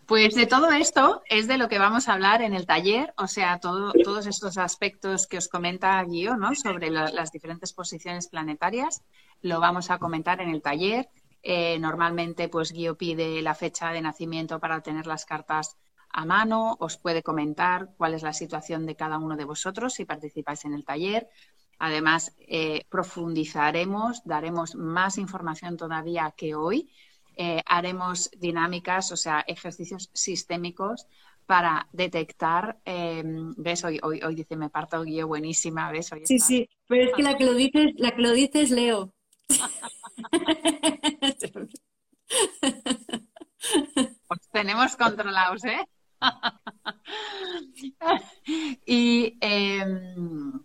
Pues 0.07 0.35
de 0.35 0.47
todo 0.47 0.71
esto 0.71 1.23
es 1.29 1.49
de 1.49 1.59
lo 1.59 1.69
que 1.69 1.79
vamos 1.79 2.09
a 2.09 2.15
hablar 2.15 2.43
en 2.43 2.55
el 2.55 2.67
taller, 2.67 3.15
o 3.17 3.27
sea, 3.27 3.59
todos 3.59 4.27
estos 4.27 4.59
aspectos 4.59 5.27
que 5.27 5.39
os 5.39 5.49
comenta 5.49 6.03
Guío, 6.05 6.37
¿no? 6.37 6.55
Sobre 6.55 6.91
las 6.91 7.33
diferentes 7.33 7.73
posiciones 7.73 8.29
planetarias, 8.29 9.03
lo 9.41 9.61
vamos 9.61 9.91
a 9.91 9.99
comentar 9.99 10.41
en 10.41 10.51
el 10.51 10.63
taller. 10.63 11.09
Eh, 11.43 11.79
normalmente, 11.79 12.49
pues 12.49 12.73
Guío 12.73 12.97
pide 12.97 13.41
la 13.43 13.55
fecha 13.55 13.93
de 13.93 14.01
nacimiento 14.01 14.59
para 14.59 14.81
tener 14.81 15.07
las 15.07 15.25
cartas 15.25 15.77
a 16.11 16.25
mano, 16.25 16.77
os 16.81 16.97
puede 16.97 17.23
comentar 17.23 17.91
cuál 17.97 18.15
es 18.15 18.23
la 18.23 18.33
situación 18.33 18.87
de 18.87 18.97
cada 18.97 19.19
uno 19.19 19.37
de 19.37 19.45
vosotros 19.45 19.95
si 19.95 20.05
participáis 20.05 20.65
en 20.65 20.75
el 20.75 20.85
taller. 20.85 21.29
Además, 21.79 22.35
eh, 22.39 22.85
profundizaremos, 22.89 24.23
daremos 24.25 24.75
más 24.75 25.19
información 25.19 25.77
todavía 25.77 26.35
que 26.37 26.55
hoy. 26.55 26.91
Eh, 27.37 27.63
haremos 27.67 28.31
dinámicas, 28.37 29.13
o 29.13 29.17
sea, 29.17 29.45
ejercicios 29.47 30.11
sistémicos 30.13 31.07
para 31.47 31.89
detectar, 31.93 32.79
ves, 32.85 33.83
hoy, 33.85 33.99
hoy, 34.03 34.21
hoy 34.23 34.35
dice, 34.35 34.55
me 34.55 34.69
parto 34.69 35.03
guía 35.03 35.25
buenísima, 35.25 35.91
ves, 35.91 36.13
hoy 36.13 36.27
Sí, 36.27 36.39
sí, 36.39 36.69
pero 36.87 37.05
es 37.05 37.17
que 37.17 37.23
la 37.23 37.39
que 37.39 37.47
lo 37.47 37.55
dices, 37.55 37.93
la 37.97 38.11
que 38.11 38.21
lo 38.21 38.33
dices 38.33 38.71
Leo. 38.71 39.15
Os 44.29 44.49
tenemos 44.53 44.97
controlados, 44.97 45.65
¿eh? 45.65 45.85
y, 48.87 49.37
em, 49.41 50.61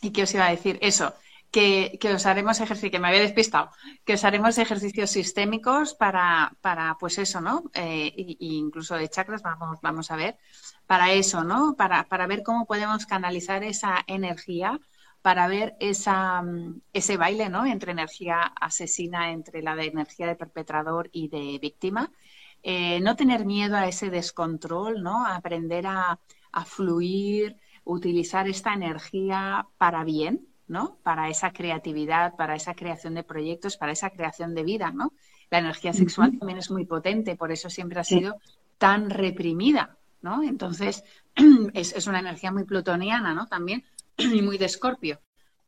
¿Y 0.00 0.10
qué 0.10 0.22
os 0.22 0.34
iba 0.34 0.46
a 0.46 0.50
decir? 0.50 0.78
Eso, 0.80 1.14
que, 1.50 1.98
os 2.14 2.26
haremos 2.26 2.60
ejercicios, 2.60 2.92
que 2.92 2.98
me 2.98 3.08
había 3.08 3.20
despistado, 3.20 3.70
que 4.04 4.14
os 4.14 4.24
haremos 4.24 4.58
ejercicios 4.58 5.10
sistémicos 5.10 5.94
para, 5.94 6.52
para 6.60 6.96
pues 7.00 7.18
eso, 7.18 7.40
¿no? 7.40 7.64
Eh, 7.74 8.12
incluso 8.40 8.96
de 8.96 9.08
chakras, 9.08 9.42
vamos, 9.42 9.78
vamos 9.82 10.10
a 10.10 10.16
ver, 10.16 10.38
para 10.86 11.12
eso, 11.12 11.44
¿no? 11.44 11.74
Para, 11.76 12.04
para 12.04 12.26
ver 12.26 12.42
cómo 12.42 12.66
podemos 12.66 13.06
canalizar 13.06 13.64
esa 13.64 14.04
energía 14.06 14.78
para 15.22 15.48
ver 15.48 15.76
esa, 15.80 16.42
mm, 16.42 16.80
ese 16.92 17.16
baile 17.16 17.48
¿no? 17.48 17.66
entre 17.66 17.92
energía 17.92 18.40
asesina, 18.60 19.32
entre 19.32 19.62
la 19.62 19.76
de 19.76 19.86
energía 19.86 20.26
de 20.26 20.36
perpetrador 20.36 21.10
y 21.12 21.28
de 21.28 21.58
víctima. 21.60 22.10
Eh, 22.62 23.00
no 23.00 23.16
tener 23.16 23.44
miedo 23.44 23.76
a 23.76 23.86
ese 23.86 24.10
descontrol, 24.10 25.02
¿no? 25.02 25.26
aprender 25.26 25.86
a, 25.86 26.18
fluir, 26.66 27.56
utilizar 27.84 28.48
esta 28.48 28.74
energía 28.74 29.64
para 29.78 30.02
bien, 30.02 30.48
¿no? 30.66 30.98
Para 31.04 31.28
esa 31.28 31.52
creatividad, 31.52 32.34
para 32.34 32.56
esa 32.56 32.74
creación 32.74 33.14
de 33.14 33.22
proyectos, 33.22 33.76
para 33.76 33.92
esa 33.92 34.10
creación 34.10 34.56
de 34.56 34.64
vida, 34.64 34.90
¿no? 34.90 35.12
La 35.50 35.58
energía 35.58 35.92
sexual 35.92 36.36
también 36.36 36.58
es 36.58 36.68
muy 36.68 36.84
potente, 36.84 37.36
por 37.36 37.52
eso 37.52 37.70
siempre 37.70 38.00
ha 38.00 38.04
sido 38.04 38.38
tan 38.76 39.08
reprimida, 39.08 39.98
¿no? 40.20 40.42
Entonces, 40.42 41.04
es, 41.74 41.92
es, 41.92 42.06
una 42.08 42.18
energía 42.18 42.50
muy 42.50 42.64
plutoniana, 42.64 43.34
¿no? 43.34 43.46
También, 43.46 43.84
y 44.34 44.42
muy 44.42 44.58
de 44.58 44.66
escorpio. 44.66 45.20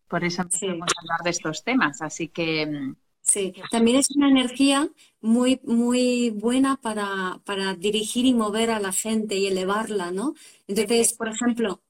Por 0.09 0.25
eso 0.25 0.43
empezamos 0.43 0.89
a 0.97 1.01
hablar 1.01 1.21
de 1.25 1.31
estos 1.31 1.63
temas. 1.63 2.03
Así 2.03 2.29
que. 2.29 2.67
Mm, 2.67 2.97
sí, 3.23 3.55
también 3.71 3.99
es 3.99 4.11
una 4.11 4.29
energía 4.29 4.89
muy, 5.21 5.61
muy 5.65 6.31
buena 6.31 6.77
para, 6.77 7.41
para 7.45 7.75
dirigir 7.75 8.27
y 8.27 8.35
mover 8.35 8.71
a 8.71 8.81
la 8.81 8.93
gente 8.93 9.37
y 9.37 9.47
elevarla, 9.47 10.11
¿no? 10.11 10.35
Entonces, 10.67 11.13
por 11.13 11.29
ejemplo, 11.29 11.81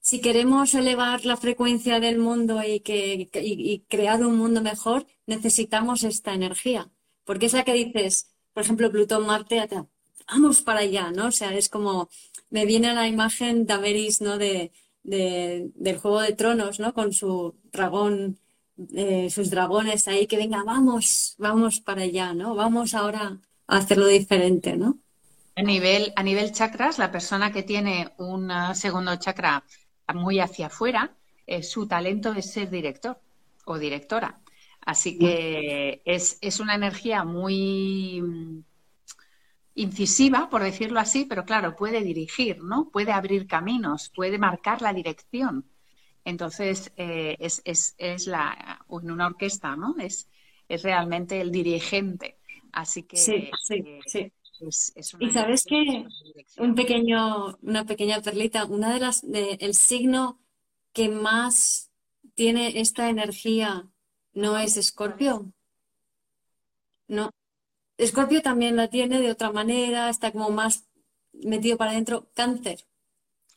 si 0.00 0.20
queremos 0.20 0.74
elevar 0.74 1.24
la 1.24 1.36
frecuencia 1.36 2.00
del 2.00 2.18
mundo 2.18 2.62
y, 2.62 2.80
que, 2.80 3.28
y, 3.34 3.80
crear 3.88 4.24
un 4.24 4.36
mundo 4.36 4.60
mejor, 4.60 5.06
necesitamos 5.26 6.04
esta 6.04 6.34
energía. 6.34 6.90
Porque 7.24 7.46
esa 7.46 7.64
que 7.64 7.74
dices, 7.74 8.34
por 8.52 8.64
ejemplo, 8.64 8.90
Plutón, 8.90 9.26
Marte, 9.26 9.66
vamos 10.28 10.62
para 10.62 10.80
allá, 10.80 11.10
¿no? 11.12 11.26
O 11.28 11.32
sea, 11.32 11.54
es 11.54 11.68
como, 11.68 12.08
me 12.50 12.66
viene 12.66 12.88
a 12.88 12.94
la 12.94 13.08
imagen 13.08 13.66
Daenerys, 13.66 14.20
¿no? 14.20 14.38
De, 14.38 14.72
del 15.02 15.98
Juego 15.98 16.20
de 16.20 16.32
Tronos, 16.32 16.80
¿no? 16.80 16.92
Con 16.94 17.12
su 17.12 17.54
dragón, 17.72 18.38
eh, 18.94 19.30
sus 19.30 19.50
dragones 19.50 20.08
ahí, 20.08 20.26
que 20.26 20.36
venga, 20.36 20.62
vamos, 20.64 21.34
vamos 21.38 21.80
para 21.80 22.02
allá, 22.02 22.34
¿no? 22.34 22.54
Vamos 22.54 22.94
ahora 22.94 23.40
a 23.66 23.76
hacerlo 23.76 24.06
diferente, 24.06 24.76
¿no? 24.76 24.98
A 25.56 25.62
nivel, 25.62 26.12
a 26.16 26.22
nivel 26.22 26.52
chakras, 26.52 26.98
la 26.98 27.10
persona 27.10 27.52
que 27.52 27.62
tiene 27.62 28.12
un 28.18 28.50
segundo 28.74 29.16
chakra 29.16 29.64
muy 30.14 30.40
hacia 30.40 30.66
afuera, 30.66 31.14
eh, 31.46 31.62
su 31.62 31.86
talento 31.86 32.32
es 32.32 32.52
ser 32.52 32.70
director 32.70 33.20
o 33.64 33.78
directora. 33.78 34.40
Así 34.80 35.18
que 35.18 36.00
es, 36.04 36.38
es 36.40 36.60
una 36.60 36.74
energía 36.74 37.24
muy 37.24 38.64
incisiva, 39.80 40.48
por 40.50 40.62
decirlo 40.62 41.00
así, 41.00 41.24
pero 41.24 41.44
claro, 41.44 41.76
puede 41.76 42.02
dirigir, 42.02 42.62
¿no? 42.62 42.90
Puede 42.90 43.12
abrir 43.12 43.46
caminos, 43.46 44.10
puede 44.10 44.38
marcar 44.38 44.82
la 44.82 44.92
dirección. 44.92 45.64
Entonces, 46.24 46.92
eh, 46.96 47.36
es, 47.40 47.62
es, 47.64 47.94
es, 47.98 48.26
la, 48.26 48.84
en 48.90 49.10
una 49.10 49.26
orquesta, 49.26 49.76
¿no? 49.76 49.96
Es, 49.98 50.28
es 50.68 50.82
realmente 50.82 51.40
el 51.40 51.50
dirigente. 51.50 52.38
Así 52.72 53.04
que 53.04 53.16
sí, 53.16 53.50
sí, 53.62 53.82
sí. 54.06 54.32
y 55.18 55.30
sabes 55.30 55.64
que 55.64 56.06
un 56.58 56.74
pequeño, 56.74 57.58
una 57.62 57.84
pequeña 57.84 58.20
perlita, 58.20 58.66
una 58.66 58.92
de 58.92 59.00
las, 59.00 59.28
de, 59.28 59.54
el 59.60 59.74
signo 59.74 60.40
que 60.92 61.08
más 61.08 61.90
tiene 62.34 62.80
esta 62.80 63.08
energía 63.08 63.88
no 64.34 64.56
es 64.58 64.76
Escorpio. 64.76 65.52
No, 67.08 67.30
Escorpio 68.00 68.42
también 68.42 68.76
la 68.76 68.88
tiene 68.88 69.20
de 69.20 69.30
otra 69.30 69.52
manera, 69.52 70.08
está 70.08 70.32
como 70.32 70.50
más 70.50 70.88
metido 71.32 71.76
para 71.76 71.92
adentro. 71.92 72.30
Cáncer. 72.34 72.86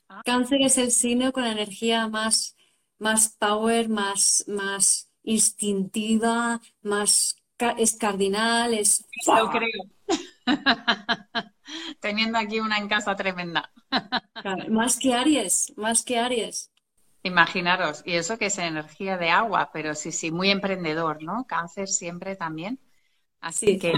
Ah. 0.10 0.22
Cáncer 0.26 0.62
es 0.62 0.78
el 0.78 0.92
signo 0.92 1.32
con 1.32 1.44
la 1.44 1.52
energía 1.52 2.08
más, 2.08 2.56
más 3.00 3.30
power, 3.40 3.90
más, 3.90 4.44
más 4.48 5.10
instintiva, 5.24 6.62
más 6.82 7.38
es 7.78 7.94
cardinal, 7.94 8.74
es... 8.74 9.06
Lo 9.28 9.50
creo. 9.50 9.70
Teniendo 12.00 12.38
aquí 12.38 12.60
una 12.60 12.78
en 12.78 12.88
casa 12.88 13.16
tremenda. 13.16 13.72
más 14.70 14.98
que 14.98 15.14
Aries, 15.14 15.74
más 15.78 16.04
que 16.04 16.20
Aries. 16.20 16.72
Imaginaros, 17.24 18.04
y 18.06 18.16
eso 18.16 18.38
que 18.38 18.48
es 18.48 18.58
energía 18.58 19.18
de 19.18 19.30
agua, 19.30 19.70
pero 19.72 19.96
sí, 19.96 20.12
sí, 20.12 20.30
muy 20.30 20.50
emprendedor, 20.50 21.24
¿no? 21.24 21.46
Cáncer 21.48 21.88
siempre 21.88 22.36
también. 22.36 22.80
Así 23.40 23.80
que, 23.80 23.94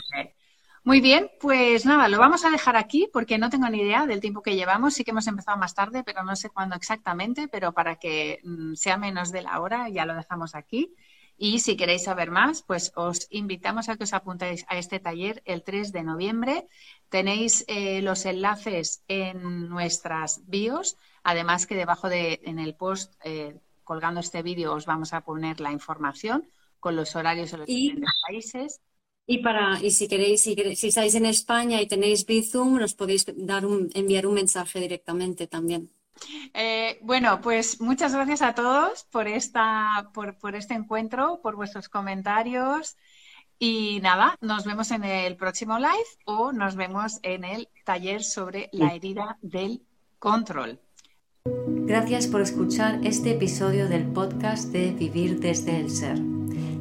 muy 0.85 1.01
bien, 1.01 1.31
pues 1.41 1.85
nada, 1.85 2.07
lo 2.07 2.19
vamos 2.19 2.45
a 2.45 2.51
dejar 2.51 2.75
aquí 2.75 3.09
porque 3.11 3.39
no 3.39 3.49
tengo 3.49 3.67
ni 3.69 3.81
idea 3.81 4.05
del 4.05 4.21
tiempo 4.21 4.43
que 4.43 4.55
llevamos. 4.55 4.93
Sí 4.93 5.03
que 5.03 5.11
hemos 5.11 5.25
empezado 5.25 5.57
más 5.57 5.73
tarde, 5.73 6.03
pero 6.03 6.23
no 6.23 6.35
sé 6.35 6.51
cuándo 6.51 6.75
exactamente, 6.75 7.47
pero 7.47 7.73
para 7.73 7.95
que 7.95 8.39
mm, 8.43 8.75
sea 8.75 8.95
menos 8.95 9.31
de 9.31 9.41
la 9.41 9.59
hora 9.59 9.89
ya 9.89 10.05
lo 10.05 10.13
dejamos 10.13 10.53
aquí. 10.53 10.93
Y 11.37 11.59
si 11.59 11.75
queréis 11.75 12.03
saber 12.03 12.29
más, 12.29 12.61
pues 12.61 12.91
os 12.95 13.27
invitamos 13.31 13.89
a 13.89 13.97
que 13.97 14.03
os 14.03 14.13
apuntéis 14.13 14.63
a 14.69 14.77
este 14.77 14.99
taller 14.99 15.41
el 15.45 15.63
3 15.63 15.91
de 15.91 16.03
noviembre. 16.03 16.67
Tenéis 17.09 17.65
eh, 17.67 18.01
los 18.03 18.25
enlaces 18.25 19.03
en 19.07 19.67
nuestras 19.67 20.41
bios, 20.47 20.97
además 21.23 21.65
que 21.65 21.75
debajo 21.75 22.09
de 22.09 22.41
en 22.43 22.59
el 22.59 22.75
post 22.75 23.15
eh, 23.23 23.59
colgando 23.83 24.19
este 24.19 24.43
vídeo 24.43 24.73
os 24.73 24.85
vamos 24.85 25.13
a 25.13 25.21
poner 25.21 25.59
la 25.59 25.71
información 25.71 26.47
con 26.79 26.95
los 26.95 27.15
horarios 27.15 27.49
de 27.49 27.57
los 27.57 27.67
diferentes 27.67 28.13
países. 28.27 28.81
Y 29.27 29.39
para 29.39 29.79
y 29.81 29.91
si 29.91 30.07
queréis 30.07 30.41
si, 30.41 30.55
si 30.75 30.87
estáis 30.87 31.15
en 31.15 31.25
España 31.25 31.81
y 31.81 31.87
tenéis 31.87 32.25
Bizum, 32.25 32.77
nos 32.77 32.93
podéis 32.93 33.25
dar 33.35 33.65
un, 33.65 33.89
enviar 33.93 34.27
un 34.27 34.35
mensaje 34.35 34.79
directamente 34.79 35.47
también. 35.47 35.89
Eh, 36.53 36.99
bueno, 37.01 37.41
pues 37.41 37.81
muchas 37.81 38.13
gracias 38.13 38.41
a 38.41 38.55
todos 38.55 39.03
por, 39.05 39.27
esta, 39.27 40.09
por, 40.13 40.37
por 40.37 40.55
este 40.55 40.73
encuentro, 40.73 41.39
por 41.41 41.55
vuestros 41.55 41.89
comentarios. 41.89 42.95
Y 43.57 43.99
nada, 44.01 44.37
nos 44.41 44.65
vemos 44.65 44.91
en 44.91 45.03
el 45.03 45.37
próximo 45.37 45.77
live 45.79 45.89
o 46.25 46.51
nos 46.51 46.75
vemos 46.75 47.19
en 47.23 47.43
el 47.45 47.69
taller 47.85 48.23
sobre 48.23 48.69
la 48.73 48.93
herida 48.93 49.37
del 49.41 49.81
control. 50.19 50.79
Gracias 51.45 52.27
por 52.27 52.41
escuchar 52.41 52.99
este 53.03 53.31
episodio 53.31 53.87
del 53.87 54.11
podcast 54.11 54.69
de 54.69 54.91
Vivir 54.91 55.39
desde 55.39 55.79
el 55.79 55.89
Ser. 55.89 56.34